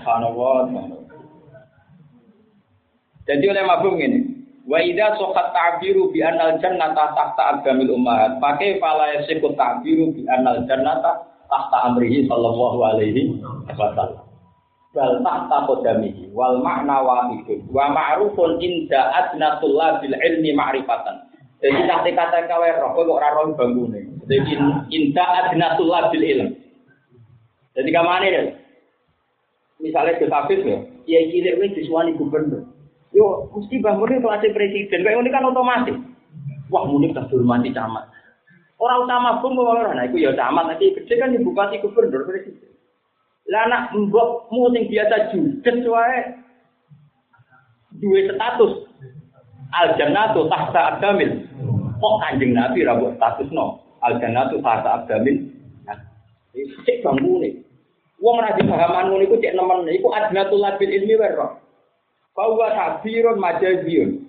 [0.00, 0.64] Subhanallah.
[3.24, 8.40] Jadi oleh mabung ini, Wa idza sokat ta'biru bi anal jannata tahta agamil ummahat.
[8.40, 11.20] Pakai fala yasiku ta'biru bi anal jannata
[11.52, 13.36] tahta amrihi sallallahu alaihi
[13.76, 14.23] wasallam.
[14.94, 21.34] Wal tahta qadamihi wal makna wahidun wa ma'rufun inda adnatul bil ilmi ma'rifatan.
[21.58, 24.06] Jadi nanti kata kawe roh kok ora roh bangune.
[24.30, 24.54] Jadi
[24.94, 26.48] inda adnatul bil ilm.
[27.74, 28.46] Jadi kamane deh.
[29.82, 32.62] Misalnya ke ya, ya cilik wis disuwani gubernur.
[33.10, 35.02] Yo mesti bangunnya kelas presiden.
[35.02, 35.98] Kayak ini kan otomatis.
[36.70, 38.08] Wah muni kita dihormati camat.
[38.78, 40.70] Orang utama pun mau orang, nah itu ya camat.
[40.70, 42.63] Nanti gede kan di bupati gubernur presiden.
[43.52, 46.18] Lah anak mbok sing biasa judes wae
[48.00, 48.72] duwe status
[49.76, 51.44] al jannatu tahta adamil.
[52.00, 53.84] Kok kanjeng Nabi ra status no.
[54.00, 55.44] Al jannatu tahta adamil.
[55.84, 55.98] Nah,
[56.88, 57.52] cek bangun nih.
[58.24, 61.36] Wong ra dipahaman ngono iku cek nemen iku adnatul labil ilmi wae
[62.34, 64.24] Bahwa takbirun majaziyun.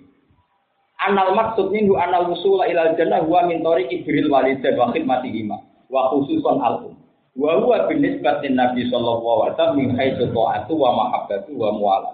[0.96, 5.56] Anal maksud minhu anal wusula ilal jannah huwa min tariqi birril walidain wa khidmatihima
[5.92, 6.95] wa khususan al um.
[7.36, 12.10] Wa huwa bin nisbatin Nabi sallallahu alaihi wasallam min haitsu ta'atu wa mahabbatu wa muwala.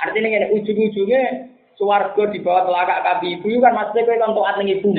[0.00, 4.68] Artinya ngene ujung-ujungnya Suwargo di bawah telakak kaki ibu kan maksudnya kowe kan taat ning
[4.76, 4.92] ibu.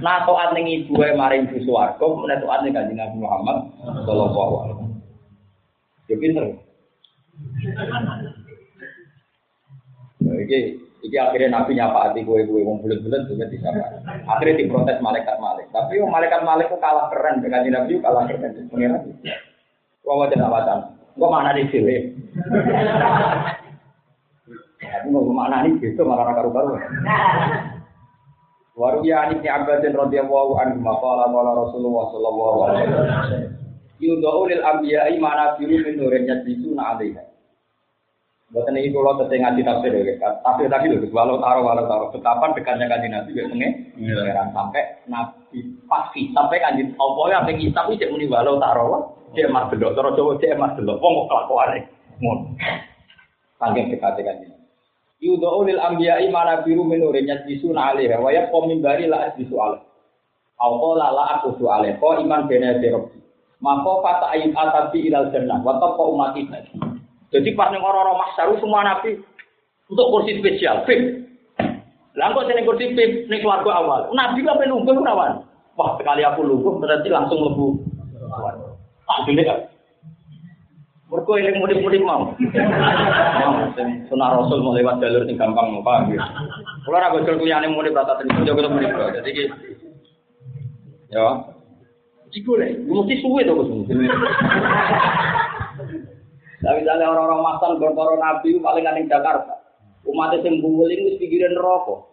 [0.00, 3.56] Nah taat ning ibu ae maring ibu suwargo, menawa taat ning Kanjeng Nabi Muhammad
[4.06, 4.90] sallallahu alaihi wasallam.
[6.06, 6.46] Ya pinter.
[10.22, 10.34] Nah,
[11.02, 14.00] iki akhirnya Nabi nyapa hati gue gue wong bulan-bulan juga disapa.
[14.30, 15.66] Akhirnya diprotes malaikat malik.
[15.74, 19.02] Tapi wong malaikat malik kok kalah keren dengan Nabi kalah keren pengiran.
[20.06, 20.78] Wong wajah watan.
[21.18, 21.96] Kok mana di sini?
[25.10, 26.78] Mau mana nih gitu malah karu-karu.
[28.72, 33.42] Waru ya ani Abbasin radhiyallahu anhu maqala qala Rasulullah sallallahu alaihi wasallam.
[34.00, 37.31] Yudau lil anbiya'i mana biru min nurin 'alaiha.
[38.52, 42.52] Buatan ini kalau teteh ngaji tafsir ya, tafsir tadi loh, walau taruh walau taruh, betapa
[42.52, 43.72] dekatnya kaji nabi ya pengen,
[44.52, 46.28] sampai nabi pasti.
[46.36, 50.32] Sampai kaji, apa ya sampai kitab itu muni walau taruh, dia mas delok, terus coba
[50.36, 51.80] dia mas delok, wong kok kelakuan
[52.20, 52.38] mun,
[53.56, 54.46] saking dekatnya kaji.
[55.24, 59.56] Yudau lil anbiya'i mana biru min nurin yajlisuna 'alaiha wa yaqum min bari la ajlisu
[59.56, 59.88] 'alaiha.
[60.60, 61.08] Au la
[61.40, 62.76] aku alaiha, kok iman bena.
[63.64, 66.44] Maka fata ayat atabi ilal jannah, wa taqa umati
[67.32, 69.16] jadi pas ning orang-orang mahsyar semua nabi
[69.88, 71.24] untuk kursi spesial, fit.
[72.12, 74.00] Lah kok sing kursi fit ning keluarga awal.
[74.12, 75.40] Nabi kok pengen nunggu nawan.
[75.72, 77.80] Wah, sekali aku lungguh berarti langsung lebu.
[79.08, 79.60] Ah, gede kan.
[81.08, 82.32] Mergo eling mudik-mudik mau.
[84.08, 86.24] Sunah Rasul mau lewat jalur sing gampang mau paham ya.
[86.84, 88.92] Kula ora gojol kuyane mudik rata tenan yo ketemu mudik.
[89.20, 89.32] Jadi
[91.12, 91.44] Ya.
[92.32, 93.68] Iku le, mesti suwe to Gus.
[96.62, 99.58] Nah, misalnya orang-orang masan berkoro nabi paling aneh Jakarta.
[100.06, 102.10] Umatnya yang bungul ini pikirin rokok.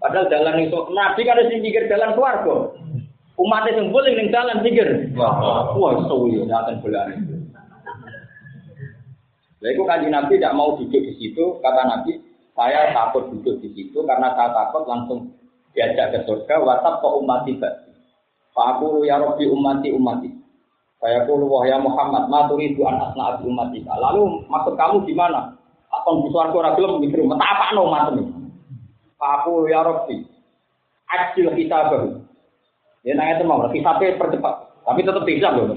[0.00, 2.72] Padahal jalan itu nabi kan harus pikir jalan keluarga.
[3.36, 4.88] Umatnya yang bungul ini jalan pikir.
[5.16, 5.76] Wah,
[6.08, 7.36] suwi ya akan bulan itu.
[9.60, 11.44] Lalu itu kaji nabi tidak mau duduk di situ.
[11.60, 12.16] Kata nabi,
[12.56, 15.36] saya takut duduk di situ karena saya takut langsung
[15.76, 16.64] diajak ke surga.
[16.64, 17.68] Wasap ke umat tiba.
[18.56, 20.39] Pak aku ya Robi umati umati.
[21.00, 23.72] Saya puluh wahya Muhammad, maturi itu anak anak umat.
[23.72, 25.56] Lalu maksud kamu gimana?
[25.88, 28.30] Apa bisa aku ragilum mikir, apa no mat ini?
[29.16, 30.22] Aku ya Rabbi,
[31.08, 32.20] adil kita baru.
[33.00, 34.54] Ya nanya itu mau, kita percepat,
[34.84, 35.72] tapi tetap bisa loh.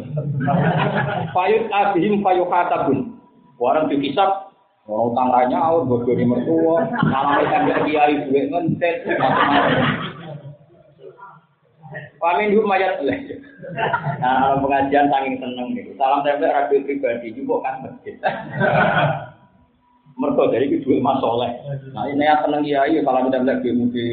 [1.31, 3.15] Payut abihim payut katabun.
[3.57, 4.51] Orang di kisah,
[4.85, 10.12] orang utang ranya, awal bodoh di mertua, malam ikan kiai duit ngentet, macam-macam.
[12.19, 13.01] Pamin dulu mayat
[14.19, 15.91] Nah, pengajian saking seneng nih.
[15.95, 18.15] Salam tempel radio pribadi juga kan masjid.
[20.13, 21.51] Mereka dari kedua mas soleh.
[21.95, 24.07] Nah ini yang seneng iya iya salam tempel di mudi.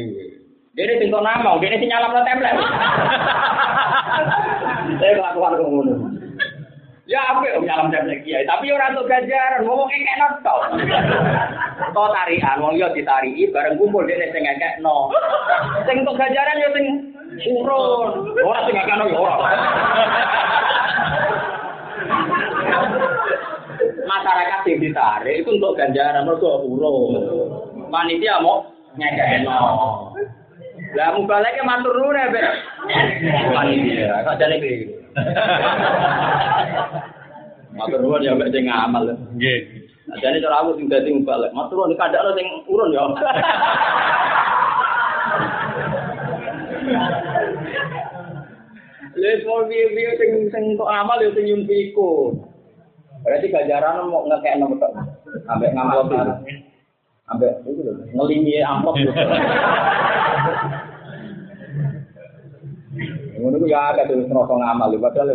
[0.71, 2.55] Dia ini tinggal nama, dia ini sinyal nama tempel.
[4.97, 6.21] Saya kelakuan kemudian.
[7.11, 10.61] Ya apa yang nyalam tempel kiai, tapi orang tuh gajaran, ngomong kayak nonton.
[11.91, 15.11] Kau tarian, wong yo ditari, bareng kumpul dia sing ngekek no.
[15.83, 16.85] Sing gajaran yo sing
[17.39, 18.35] urun.
[18.43, 19.35] Ora sing no yo ora.
[24.01, 27.23] Masyarakat yang ditarik itu untuk ganjaran mergo urun.
[27.87, 28.67] Panitia mau
[28.99, 30.11] ngekek no.
[30.91, 32.47] Lah mubalake matur nuwun ya, Bek.
[33.55, 34.91] Panitia, kok jane iki.
[37.71, 39.15] Matur nuwun ya mbek sing ngamal.
[39.39, 39.87] Nggih.
[40.19, 41.55] Jadi cara aku sing dadi mubalek.
[41.55, 43.07] Mas turun kadang sing urun ya.
[49.11, 51.91] Les mau piye-piye sing sing kok amal ya sing nyumpi.
[53.21, 54.93] Berarti gajaran mau ngekek nomor tok.
[55.51, 56.09] Ambek ngamplop.
[57.29, 58.95] Ambek itu lho, ngelimi amplop.
[63.41, 65.33] Ngono ku ya ada tulis rasa ngamal padahal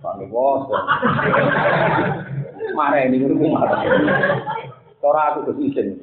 [0.00, 0.64] Pak Bos.
[2.72, 3.82] marah ini guru marah.
[5.02, 6.00] Tora aku kesisen.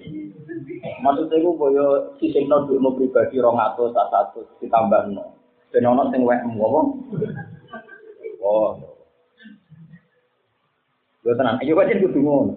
[0.75, 1.85] Maksudnya aku boyo
[2.19, 5.39] sisen no duit mau pribadi rong atau tak satu ditambah no.
[5.71, 6.79] Dan ono sing wek apa?
[8.43, 8.75] Oh.
[11.23, 12.53] Yo tenan, ayo kok kudu ngono.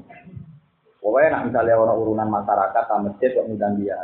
[1.00, 3.96] Pokoknya nak misalnya orang urunan masyarakat sama masjid kok ngundang dia.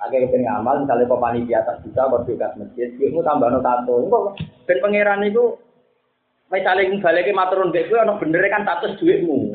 [0.00, 3.94] Akhirnya pengen ngamal, misalnya kok di atas bisa, juga masjid, kamu tambah no tato.
[4.08, 4.24] Kok
[4.64, 5.60] ben pangeran itu
[6.50, 9.54] misalnya ingin balik ke maturun gue, gue anak bener kan status duitmu.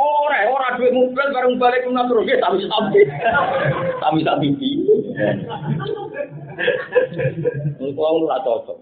[0.00, 3.00] Orang, oh, ora duitmu bulan bareng balik ke maturun gue, tapi sapi,
[4.00, 4.70] tapi sapi di.
[7.92, 8.78] Kalau lu rata cocok,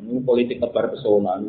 [0.00, 1.44] ini politik tebar pesona.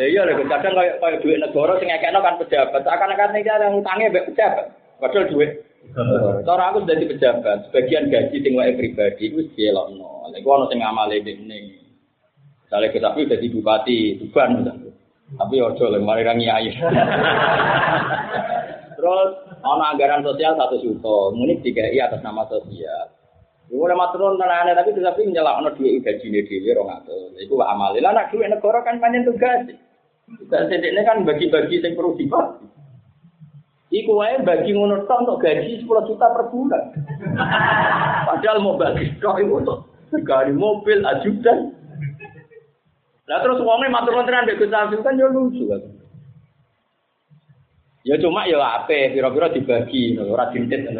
[0.00, 3.78] Ya iya, kadang kayak kayak duit negara, sing sengaja kan pejabat, akan-akan iki ada yang
[3.78, 5.62] utangnya, pejabat, padahal duit.
[6.48, 10.32] Cara aku dadi pejabat, sebagian gaji sing wae pribadi wis dielokno.
[10.32, 11.60] Lha iku ana sing ngamale dene.
[12.64, 14.64] Misalnya kita tapi jadi bupati Tuban,
[15.36, 16.72] tapi ojo lah, mari air.
[18.96, 23.12] Terus ana anggaran sosial satu juta, tiga atas nama sosial.
[23.72, 27.40] Iku mulai maturun tenane tapi tapi nyelakno dhuwit gajine dhewe 200.
[27.40, 28.04] Iku amale.
[28.04, 29.64] Lah nek dhuwit negara kan pancen tugas.
[30.28, 32.68] Tugas ini kan bagi-bagi sing perlu dibagi.
[33.92, 36.82] Iku wae bagi ngono tok untuk gaji 10 juta per bulan.
[38.32, 39.78] Padahal mau bagi tok iku untuk
[40.08, 41.76] sekali mobil ajudan.
[43.28, 45.80] Lah terus wonge matur nuwun tenan Gus kan yo lucu kan.
[48.02, 50.90] Ya cuma ya ape, pira-pira dibagi, ora dintit.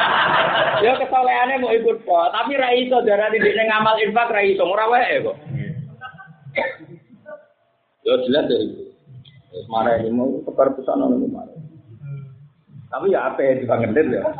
[0.84, 4.88] ya kesolehane mau ikut kok, tapi ra iso darani dekne ngamal infak ra iso, ora
[4.88, 5.36] wae kok.
[8.08, 8.82] Ya jelas ya itu.
[9.68, 11.51] Marah ini mau kepar pesan ono marah.
[12.92, 14.22] Tapi ya ape dibangetin ya.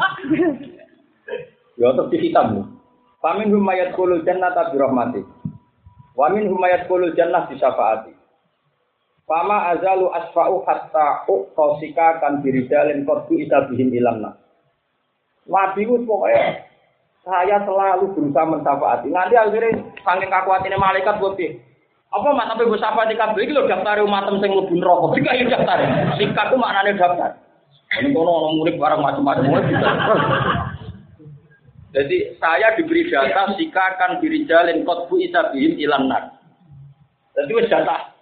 [1.81, 2.69] Ya terus dihitam.
[3.25, 5.25] Pamin humayat kulul jannata bi rahmati.
[6.13, 8.13] Wa min humayat kulul jannah bi syafaati.
[9.25, 14.37] Fama azalu asfa'u hatta uqsika kan biridalin qaddu isa bihim ilamna.
[15.49, 16.67] Nabi ku pokoknya
[17.25, 19.09] saya selalu berusaha mensafaati.
[19.09, 21.39] Nanti akhirnya saking kakuatinnya malaikat buat
[22.13, 25.07] apa mak tapi gue sapa di kabel iki lho daftar umatem sing mlebu neraka.
[25.17, 25.79] Iki ayo daftar.
[26.21, 27.41] Singkat ku maknane daftar.
[27.93, 29.53] Ini kono ono murid barang macam-macam.
[31.93, 36.41] Jadi saya diberi data sikakan jalin kotbu isabihim ilan nar.
[37.37, 38.13] Jadi wis data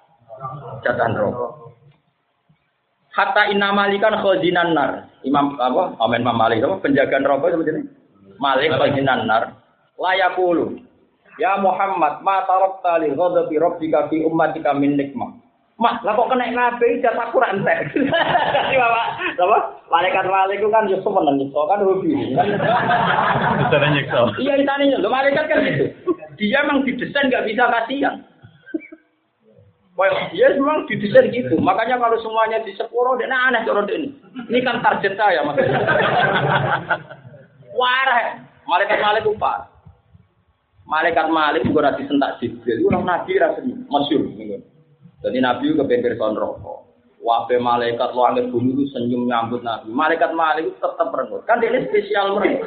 [0.82, 1.76] Jatan rokok.
[3.14, 5.10] Hatta inna malikan khazinan nar.
[5.22, 5.98] Imam apa?
[6.00, 6.80] Amin Imam Malik apa?
[6.80, 7.82] Penjagaan seperti ini.
[8.40, 9.54] Malik khazinan nar.
[10.00, 10.80] Layakulu.
[11.36, 15.39] Ya Muhammad, ma tarakta li ghadabi rabbika fi ummatika min nikmah.
[15.80, 17.78] Mak, lah kok kena nabi jatah Quran teh.
[18.76, 19.06] Bapak,
[19.40, 19.58] apa?
[19.88, 22.36] Malaikat malaikat kan yo seneng nyiksa kan hobi.
[23.64, 24.18] Bisa nyiksa.
[24.36, 25.88] Iya, itane lho malaikat kan gitu.
[26.36, 28.20] Dia memang didesain nggak bisa kasihan.
[29.96, 31.56] Well, ya memang didesain gitu.
[31.56, 34.12] Makanya kalau semuanya di sepuro, dia aneh kalau ini.
[34.52, 35.80] Ini kan target saya maksudnya.
[37.72, 38.36] Warah,
[38.68, 39.64] malaikat malaikat upah.
[40.84, 42.84] Malaikat malaikat juga nanti sentak jibril.
[42.92, 44.28] Orang nabi rasanya masyur.
[45.20, 45.76] Jadi nabi
[46.16, 46.78] son rokok.
[47.20, 49.92] Wape malaikat langit bumi itu senyum nyambut nabi.
[49.92, 51.44] Malaikat malaikat tetap merengut.
[51.44, 52.64] Kan dia spesial mereka.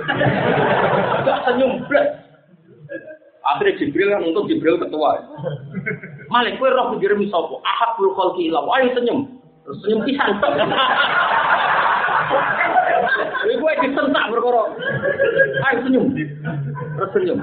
[1.26, 2.06] Gak senyum blek.
[3.44, 5.20] Akhirnya Jibril kan untuk Jibril ketua.
[6.32, 7.60] Malik kowe roh dikirim sapa?
[7.66, 8.62] Ahabul khalqi ila.
[8.78, 9.26] Ayo senyum.
[9.66, 10.38] Terus senyum pisan.
[13.42, 14.64] Kowe kowe disentak perkara.
[15.66, 16.06] Ayo senyum.
[16.94, 17.40] Terus senyum.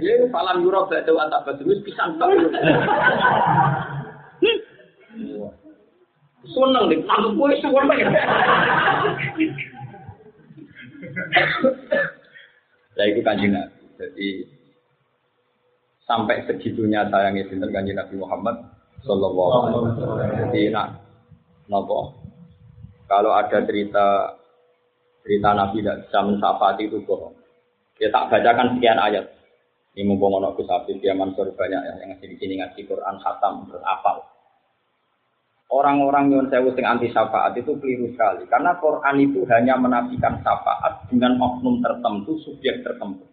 [0.00, 2.16] Ya salam yura gak tahu antak badrus pisan.
[6.52, 7.88] Seneng nih, nangkep kowe suwon.
[12.94, 13.54] Lah itu kanjeng
[13.94, 14.28] Jadi
[16.04, 18.56] sampai segitunya sayangnya sinten kanjeng Nabi Muhammad
[19.04, 20.28] sallallahu alaihi wasallam.
[20.48, 20.88] Jadi nak
[21.70, 22.12] nopo
[23.08, 24.36] kalau ada cerita
[25.24, 27.34] cerita Nabi tidak bisa mensafati itu bohong.
[28.02, 29.24] Ya tak bacakan sekian ayat.
[29.94, 30.66] Ini mumpung ono Gus
[30.98, 34.33] dia Mansur banyak ya yang di sini ngasih Quran khatam terus apal.
[35.72, 41.08] Orang-orang yang saya sing anti syafaat itu keliru sekali karena Quran itu hanya menafikan syafaat
[41.08, 43.24] dengan oknum tertentu, subjek tertentu.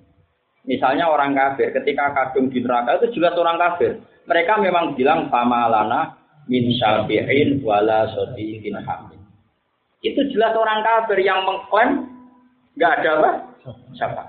[0.63, 3.97] Misalnya orang kafir, ketika kadung di neraka itu jelas orang kafir.
[4.29, 9.19] Mereka memang bilang pamalana min syafi'in wala sodiqin hamid.
[10.01, 12.09] Itu jelas orang kafir yang mengklaim
[12.77, 13.31] nggak ada apa?
[13.97, 14.21] Siapa?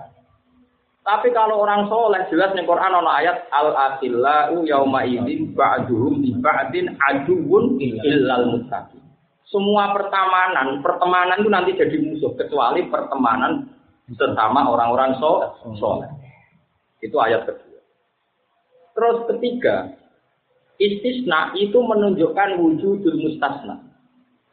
[1.02, 6.30] Tapi kalau orang soleh jelas nih Quran ada ayat al akhillau yauma idzin ba'duhum li
[6.38, 9.02] ba'din aduun illal muttaqin.
[9.50, 13.66] Semua pertemanan, pertemanan itu nanti jadi musuh kecuali pertemanan
[14.14, 15.18] bersama orang-orang
[15.76, 16.08] soleh.
[17.02, 17.82] Itu ayat kedua.
[18.94, 19.90] Terus ketiga,
[20.78, 23.91] istisna itu menunjukkan wujudul mustasna.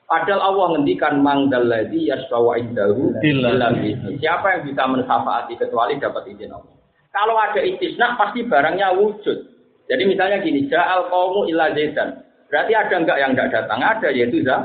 [0.09, 3.69] Padahal Allah ngendikan mangdalladzi yasbawa indahu illa
[4.17, 6.73] Siapa yang bisa mensafaati kecuali dapat izin Allah.
[7.13, 9.37] Kalau ada istisna pasti barangnya wujud.
[9.85, 12.25] Jadi misalnya gini, ja'al qaumu illa zaidan.
[12.49, 13.79] Berarti ada enggak yang enggak datang?
[13.85, 14.57] Ada yaitu za.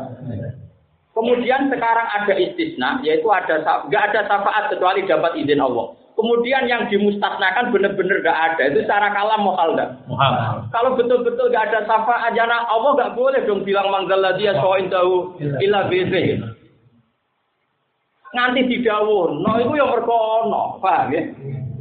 [1.13, 5.93] Kemudian sekarang ada istisna, yaitu ada enggak ada syafaat kecuali dapat izin Allah.
[6.15, 8.63] Kemudian yang dimustasnakan benar-benar gak ada.
[8.71, 9.99] Itu cara kalam mohal gak?
[10.07, 10.63] Mohal.
[10.71, 14.87] Kalau betul-betul gak ada safa aja, nah Allah gak boleh dong bilang manggala dia soin
[14.87, 16.39] tahu ilah beze.
[18.35, 21.23] Nganti didawur, no itu yang merkono, paham ya?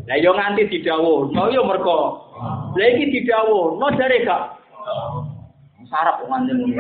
[0.06, 2.30] Nah yang nganti didawur, no yang merko.
[2.78, 4.54] Lagi didawur, no dari gak?
[5.94, 6.74] Sarap nganti.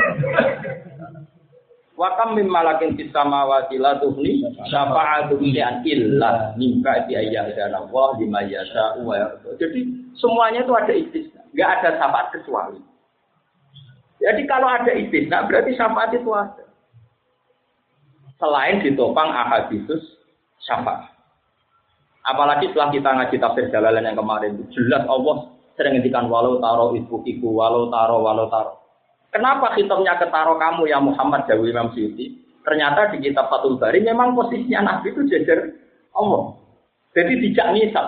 [1.93, 8.09] Wa kam mim malakin fis samawati la tuhni syafa'atu an illa min ba'di ayyadana Allah
[8.17, 9.13] lima yasha wa
[9.61, 12.81] Jadi semuanya itu ada istisna, enggak ada syafaat kecuali.
[14.17, 16.65] Jadi kalau ada istisna berarti syafaat itu ada.
[18.41, 20.01] Selain ditopang ahadisus
[20.65, 21.13] syafaat.
[22.25, 27.21] Apalagi setelah kita ngaji tafsir jalalan yang kemarin jelas Allah sering ngendikan walau taro ibu
[27.21, 28.82] ibu walau taro walau taro.
[29.33, 32.37] Kenapa hitamnya ketaro kamu ya Muhammad Jawi Imam Syuuti?
[32.61, 35.73] Ternyata di kitab Fathul Bari memang posisinya Nabi itu jajar
[36.13, 36.53] Allah.
[37.17, 38.07] Jadi tidak nyisap.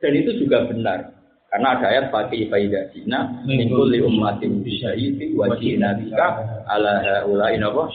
[0.00, 1.12] Dan itu juga benar.
[1.48, 7.88] Karena ada ayat pakai faidah Cina, mingkul li ummatin bisyahidi wa jina bika ala inapa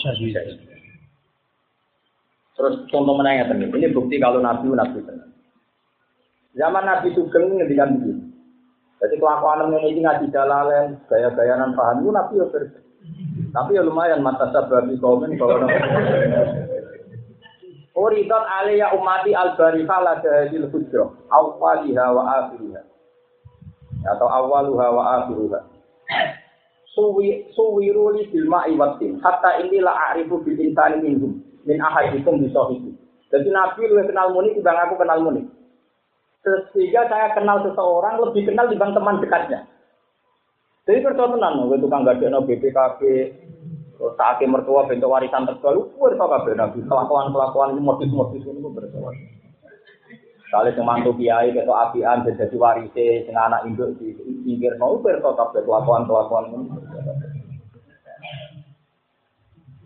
[2.54, 5.30] Terus contoh menanya ini bukti kalau Nabi Nabi benar.
[6.54, 8.33] Zaman Nabi Sugeng ngendikan begini.
[9.04, 12.80] Jadi kelakuan ini ngaji dalalen, gaya-gayanan paham itu nabi ya versi.
[13.52, 15.68] Tapi ya lumayan mata sababi komen kalau
[17.94, 22.82] Uridat alaiya umati al-barifah la jahadil hujrah awwaliha wa akhiriha.
[24.08, 25.04] Atau awaluha wa
[26.96, 31.42] suwi suwiru li bil ma'i watin hatta ini la a'rifu bil insani minhum.
[31.64, 32.92] Min ahadikum bi sahibi
[33.32, 35.48] jadi nabi lu kenal muni timbang aku kenal muni
[36.44, 39.60] sehingga saya kenal seseorang lebih kenal dibanding teman dekatnya.
[40.84, 43.02] Jadi percaya tenan, gue tukang ada BPKB,
[44.20, 48.76] saatnya mertua bentuk warisan terbaru, gue tau kabeh nabi kelakuan kelakuan ini modus-modus ini gue
[48.76, 49.16] bersoal.
[50.52, 54.12] Kali semantu kiai ketok apian jadi warise sing anak induk di
[54.44, 56.68] pinggir mau tau kabeh kelakuan kelakuan ini.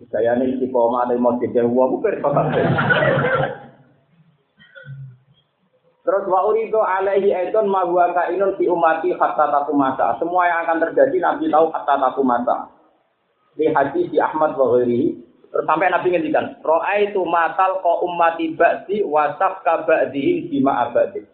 [0.10, 2.66] Saya ini koma ada gue tau kabeh.
[6.08, 10.16] Terus wa urido alaihi aidon ma huwa kainun fi umati hatta takumasa.
[10.24, 12.72] Semua yang akan terjadi Nabi tahu hatta takumasa.
[13.60, 15.28] Di hadis di Ahmad wa ghairihi.
[15.68, 21.28] Sampai Nabi ngendikan, "Ra'aitu matal ko ummati ba'di wa sabka ba'dihim bima abadi."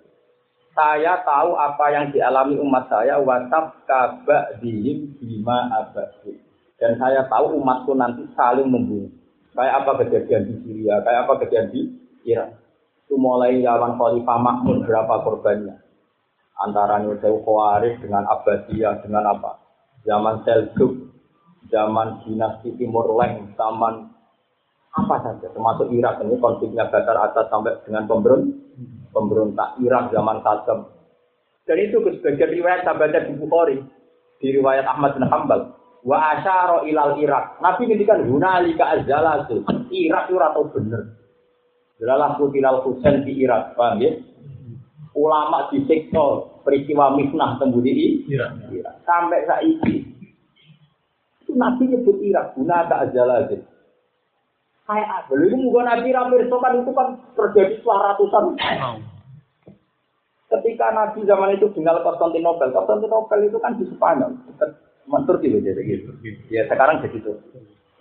[0.74, 6.34] Saya tahu apa yang dialami umat saya wa sabka ba'dihim bima abadi.
[6.82, 9.14] Dan saya tahu umatku nanti saling membunuh.
[9.54, 11.82] Kayak apa kejadian di Syria, kayak apa kejadian di
[12.26, 12.63] Irak
[13.04, 15.76] itu mulai zaman Khalifah Makmur berapa korbannya?
[16.58, 19.60] Antara Nusayu Khawarij dengan Abbasiyah dengan apa?
[20.08, 21.14] Zaman Seljuk
[21.68, 24.10] zaman dinasti Timur Leng zaman
[24.94, 26.22] apa saja termasuk Irak.
[26.22, 28.54] Ini konfliknya Batar atas sampai dengan pemberontak
[29.14, 30.90] pemberontak Irak zaman Saddam.
[31.64, 33.78] Dan itu sebagian riwayat sahabatnya di Bukhari
[34.44, 35.72] di riwayat Ahmad bin Hambal
[36.04, 37.58] wa asyara ilal Irak.
[37.64, 41.23] Nabi ngendikan hunalika azalatu Irak itu atau bener
[42.02, 44.18] Delalah kutilal Husain di Irak, paham ya?
[45.14, 49.06] Ulama di sektor peristiwa misnah tembudi di Irak.
[49.06, 50.02] Sampai saat ini.
[51.46, 53.58] Itu Nabi nyebut Irak, guna tak ajalah aja.
[54.84, 55.32] Kayak apa?
[55.32, 57.08] Lalu itu Nabi Ramir kan itu kan
[57.40, 58.44] terjadi setelah ratusan
[60.52, 64.70] Ketika Nabi zaman itu tinggal Konstantinopel, Konstantinopel itu kan di Spanyol, dekat
[65.24, 66.10] Turki loh jadi gitu.
[66.52, 67.34] Ya sekarang jadi itu.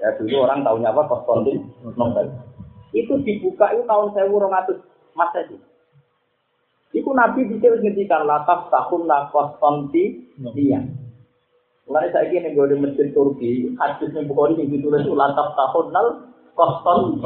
[0.02, 2.26] Ya dulu orang tahunya apa Konstantinopel
[2.92, 4.78] itu dibuka itu tahun saya ratus
[5.12, 5.56] Masehi.
[6.92, 10.80] Iku Nabi bisa ngendikan lataf tahun lakos konti dia.
[11.88, 16.06] Mulai saya ini gue di masjid Turki, hadisnya bukan yang ditulis itu lataf tahun nal
[16.52, 17.16] koston.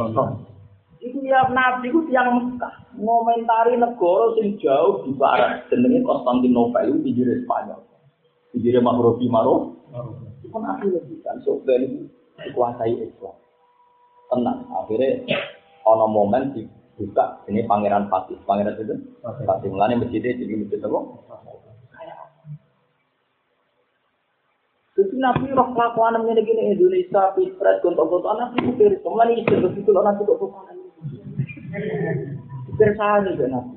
[1.03, 6.99] Itu ya Nabi itu yang Mekah ngomentari negara sing jauh di barat jenenge Konstantinopel itu
[7.05, 7.81] di jiri Spanyol.
[8.55, 9.77] Di jiri Mahrobi Maro.
[10.41, 12.07] Itu Nabi lebih kan so itu
[12.39, 13.37] dikuasai Islam.
[14.27, 15.23] Tenang, akhirnya
[15.87, 18.39] ono momen dibuka ini pangeran Fatih.
[18.43, 19.69] Pangeran itu Fatih.
[19.71, 21.01] Mulane masjidnya jadi masjid apa?
[24.97, 29.69] Jadi Nabi roh kelakuan ini gini Indonesia, Pilpres, gontok-gontok, Nabi itu dari semua ini istilah
[29.69, 30.41] begitu loh Nabi kok
[32.81, 33.77] Bersahani kan Nabi.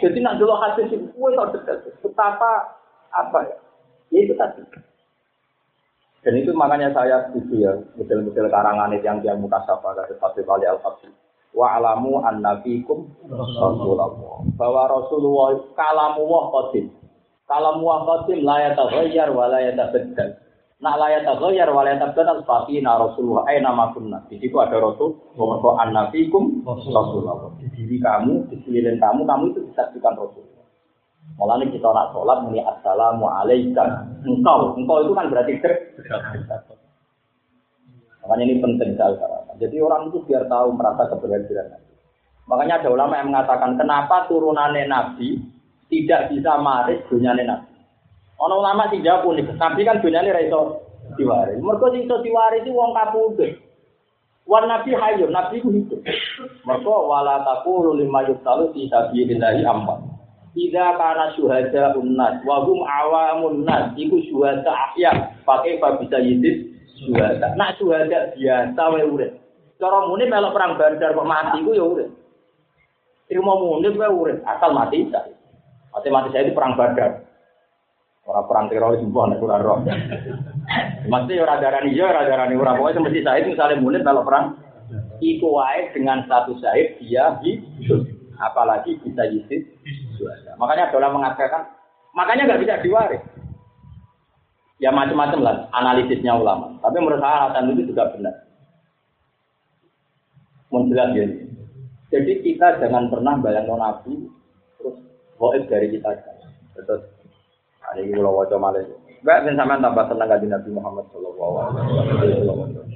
[0.00, 1.84] Jadi nak dulu hasil sih, gue tau dekat.
[2.00, 2.80] Betapa
[3.12, 3.56] apa ya?
[4.08, 4.64] Ya itu tadi.
[6.20, 10.68] Dan itu makanya saya setuju ya, model-model karangan yang yang muka sapa dari Fatih Bali
[10.68, 11.08] al -Fatih.
[11.56, 14.12] Wa alamu an nabikum Rasulullah.
[14.54, 16.92] Bahwa Rasulullah kalamu wah qadim.
[17.48, 20.30] Kalamu wah qadim la yataghayyar wa la yatabaddal.
[20.80, 24.22] Nak la yataghayyar wa la yatabaddal fa na Rasulullah aina ma kunna.
[24.28, 27.50] Di situ ada Rasul bahwa an nabikum Rasulullah.
[27.58, 30.49] Di diri kamu, di sekeliling kamu, kamu itu disaksikan Rasul.
[31.38, 33.88] Mulanya kita nak sholat muni assalamu alaikum.
[34.26, 35.52] Engkau, engkau itu kan berarti.
[38.20, 39.16] Makanya ini penting sekali.
[39.60, 41.72] Jadi orang itu biar tahu merasa keberhasilan
[42.48, 45.38] Makanya ada ulama yang mengatakan kenapa turunannya Nabi
[45.86, 47.70] tidak bisa maris dunia Nabi.
[48.40, 49.54] Ono ulama sing jawab unik.
[49.54, 50.42] Nabi kan dunyane ra
[51.14, 51.60] diwaris.
[51.60, 53.54] Mergo sing iso diwaris itu wong kabudhe.
[54.48, 56.00] Wan nabi hayyun, nabi ku hidup.
[56.66, 59.62] Mergo wala taqulu lima yuqtalu fi sabilillahi.
[60.50, 66.74] Ida kana syuhada unnas wa hum awamun nas iku syuhada ahya pakai apa bisa yidit
[66.98, 67.54] syuhada.
[67.54, 69.30] Nak syuhada biasa wae urip.
[69.78, 72.10] Cara muni melok perang Badar kok mati ku ya urip.
[73.30, 75.30] Ilmu muni wae urip asal mati tak.
[75.94, 77.30] Mati mati saya itu perang Badar.
[78.26, 79.80] Orang perang teroris semua nek ora roh.
[81.06, 84.58] Mesti ora darani ya ora darani ora pokoke mesti Said misalnya munit kalau perang
[85.22, 88.02] iku wae dengan satu Said dia hidup.
[88.38, 89.24] Apalagi bisa
[90.20, 91.62] yisid Makanya dola mengatakan
[92.12, 93.22] makanya nggak bisa diwaris.
[94.80, 96.76] Ya macam-macam lah analisisnya ulama.
[96.80, 98.34] Tapi menurut saya alasan itu juga benar.
[100.72, 101.26] Menjelaskan ya.
[102.10, 104.28] Jadi kita jangan pernah bayang nabi
[104.80, 104.96] terus
[105.36, 106.10] goib dari kita.
[106.74, 107.02] Terus
[107.84, 108.84] ada yang pulau wajah malah.
[109.20, 112.88] Gak sama tambah senang gaji Nabi Muhammad Shallallahu Alaihi Wasallam.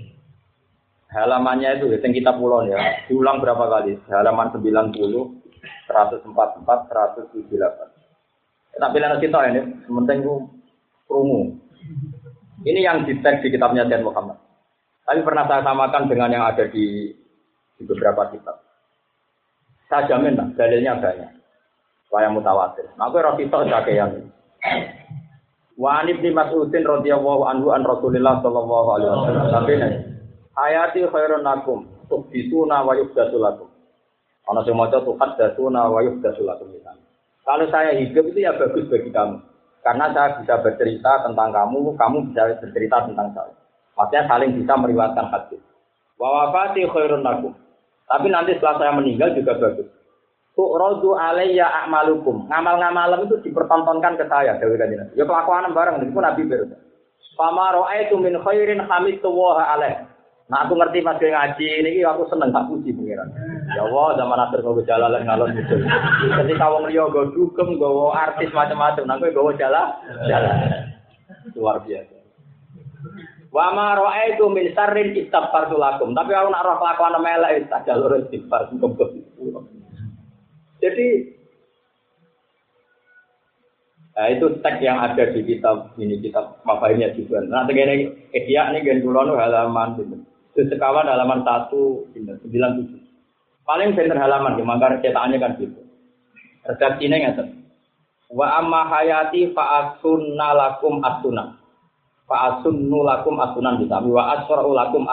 [1.13, 4.01] Halamannya itu, yang kita pulau ya, diulang berapa kali?
[4.11, 5.44] Halaman 90,
[5.89, 7.95] 144, 178.
[8.75, 10.35] Tapi lain kita ini, sementing itu
[11.07, 11.55] perungu.
[12.65, 14.39] Ini yang di di kitabnya Tuhan Muhammad.
[15.05, 17.13] Tapi pernah saya samakan dengan yang ada di,
[17.77, 18.57] di beberapa kitab.
[19.87, 21.31] Saya jamin lah, dalilnya banyak.
[22.09, 22.89] Saya mutawatir.
[22.97, 23.59] Nah, aku rasa itu
[23.93, 24.11] yang
[25.75, 29.47] Wa ibni Mas'udin radhiyallahu anhu an Rasulillah sallallahu alaihi wasallam.
[29.51, 29.93] Tapi nih,
[30.55, 33.37] hayati khairun lakum, tubituna wa yubdasu
[34.45, 36.69] Ana sing maca tuhat datuna wa yubdasu lakum
[37.45, 39.41] Kalau saya hidup itu ya bagus bagi kamu.
[39.85, 43.53] Karena saya bisa bercerita tentang kamu, kamu bisa bercerita tentang saya.
[43.95, 45.61] Maksudnya saling bisa meriwayatkan hadis.
[46.17, 47.53] Wa wafati khairun lakum.
[48.09, 49.89] Tapi nanti setelah saya meninggal juga bagus.
[50.55, 52.47] Tu'radu alayya a'malukum.
[52.49, 56.79] Ngamal-ngamal itu dipertontonkan ke saya, Dewi Kanjeng Ya kelakuan bareng itu Nabi berkata.
[57.35, 60.07] Fama ra'aitu min khairin hamidu wa alaih.
[60.47, 63.27] Nah aku ngerti mas ngaji ini aku seneng tak puji pengiran.
[63.75, 65.75] Ya Allah zaman akhir gue jalan ngalon gitu.
[66.31, 69.89] Ketika wong liya gue dugem gue artis macam-macam, nah gue jalan
[70.31, 70.57] jalan.
[71.59, 72.17] Luar biasa.
[73.55, 76.15] Wa ma ra'aitu min sarrin istaghfartu lakum.
[76.15, 78.71] Tapi aku nak roh kelakuan melek tak jalur istighfar
[80.85, 81.07] jadi
[84.15, 87.43] Nah, itu teks yang ada di kitab ini kitab Mafahimnya juga.
[87.51, 90.23] Nah, tegene edia ini gen halaman itu.
[90.55, 93.04] Itu sekawan halaman satu sembilan tujuh.
[93.65, 95.81] Paling center halaman, maka cetakannya kan gitu.
[96.69, 97.49] Redaksinya nggak
[98.35, 101.55] Wa amma hayati fa'asunna lakum asuna.
[102.25, 104.01] Fa'asunnu lakum asunan bisa.
[104.01, 105.05] Wa asra'u lakum.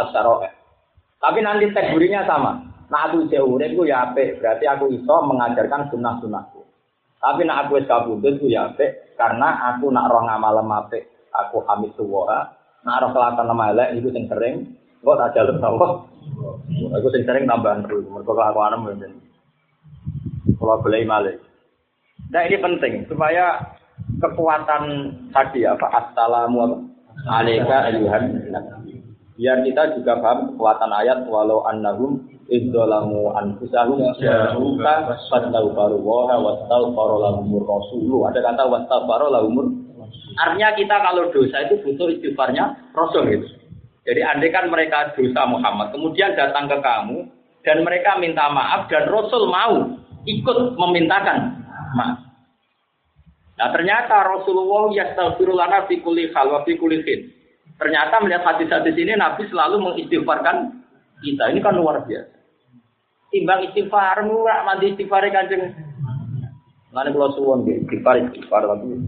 [1.22, 1.96] Tapi nanti teks
[2.28, 2.72] sama.
[2.92, 6.60] Nah aku jauh itu ya apik, berarti aku iso mengajarkan sunnah-sunnahku.
[7.24, 11.64] Tapi nak aku wis kabudut ku ya apik karena aku nak roh ngamal apik, aku
[11.72, 12.52] hamid suwa.
[12.84, 15.88] Nak roh kelakuan elek itu sing sering kok tak jalur sapa.
[16.91, 19.22] Aku sing sering tambahan dulu, mergo kelakuan mungkin.
[20.58, 21.38] Kalau boleh malik.
[22.32, 23.59] Nah ini penting supaya
[24.22, 24.83] kekuatan
[25.33, 26.88] tadi apa assalamu
[27.27, 28.40] alaika ayuhan
[29.35, 37.64] biar kita juga paham kekuatan ayat walau annahum idzalamu anfusahum ja'uka fastaghfaru wa wastaghfara lahumur
[37.66, 38.27] rasulu.
[38.30, 39.72] Ada kata wastaghfara lahumur.
[40.38, 43.48] Artinya kita kalau dosa itu butuh istighfarnya Rasul itu.
[44.02, 47.30] Jadi andai kan mereka dosa Muhammad, kemudian datang ke kamu
[47.62, 51.62] dan mereka minta maaf dan Rasul mau ikut memintakan
[51.94, 52.18] maaf.
[53.62, 56.66] Nah ternyata Rasulullah lana fi kulli hal wa
[57.82, 60.86] Ternyata melihat hadis-hadis ini Nabi selalu mengistighfarkan
[61.22, 61.50] kita.
[61.50, 62.42] Ini kan luar biasa
[63.32, 65.72] timbang istighfar murah mandi istighfar kanjeng
[66.92, 69.00] Lalu kalau suwon istighfar istighfar tapi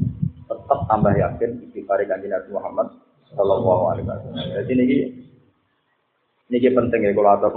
[0.48, 2.88] tetap tambah yakin istighfar kanjeng Nabi Muhammad
[3.34, 4.48] Shallallahu Alaihi Wasallam.
[4.54, 4.86] Jadi ini
[6.54, 7.54] ini penting ya kalau atur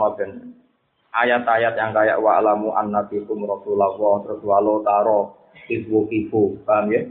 [1.17, 5.21] ayat-ayat yang kayak wa alamu annabikum rasulullah terus walau taro
[5.73, 7.03] ibu ibu paham ya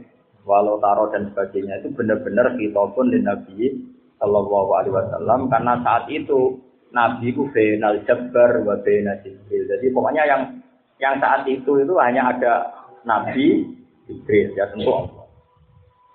[0.46, 3.74] walau taro dan sebagainya itu benar-benar kita pun di Nabi
[4.22, 6.62] Shallallahu Alaihi Wasallam karena saat itu
[6.94, 9.64] Nabi ku benal jabbar wa Jibril.
[9.68, 10.42] Jadi pokoknya yang
[11.02, 12.72] yang saat itu itu hanya ada
[13.04, 13.68] Nabi
[14.08, 15.15] Jibril ya tentu.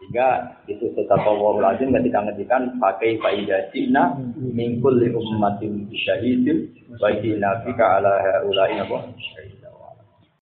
[0.00, 7.36] Sehingga itu tetap Allah lazim ketika ngedikan pakai faidah cina mingkul li ummatin syahidin bagi
[7.36, 9.12] nabi ala haulai apa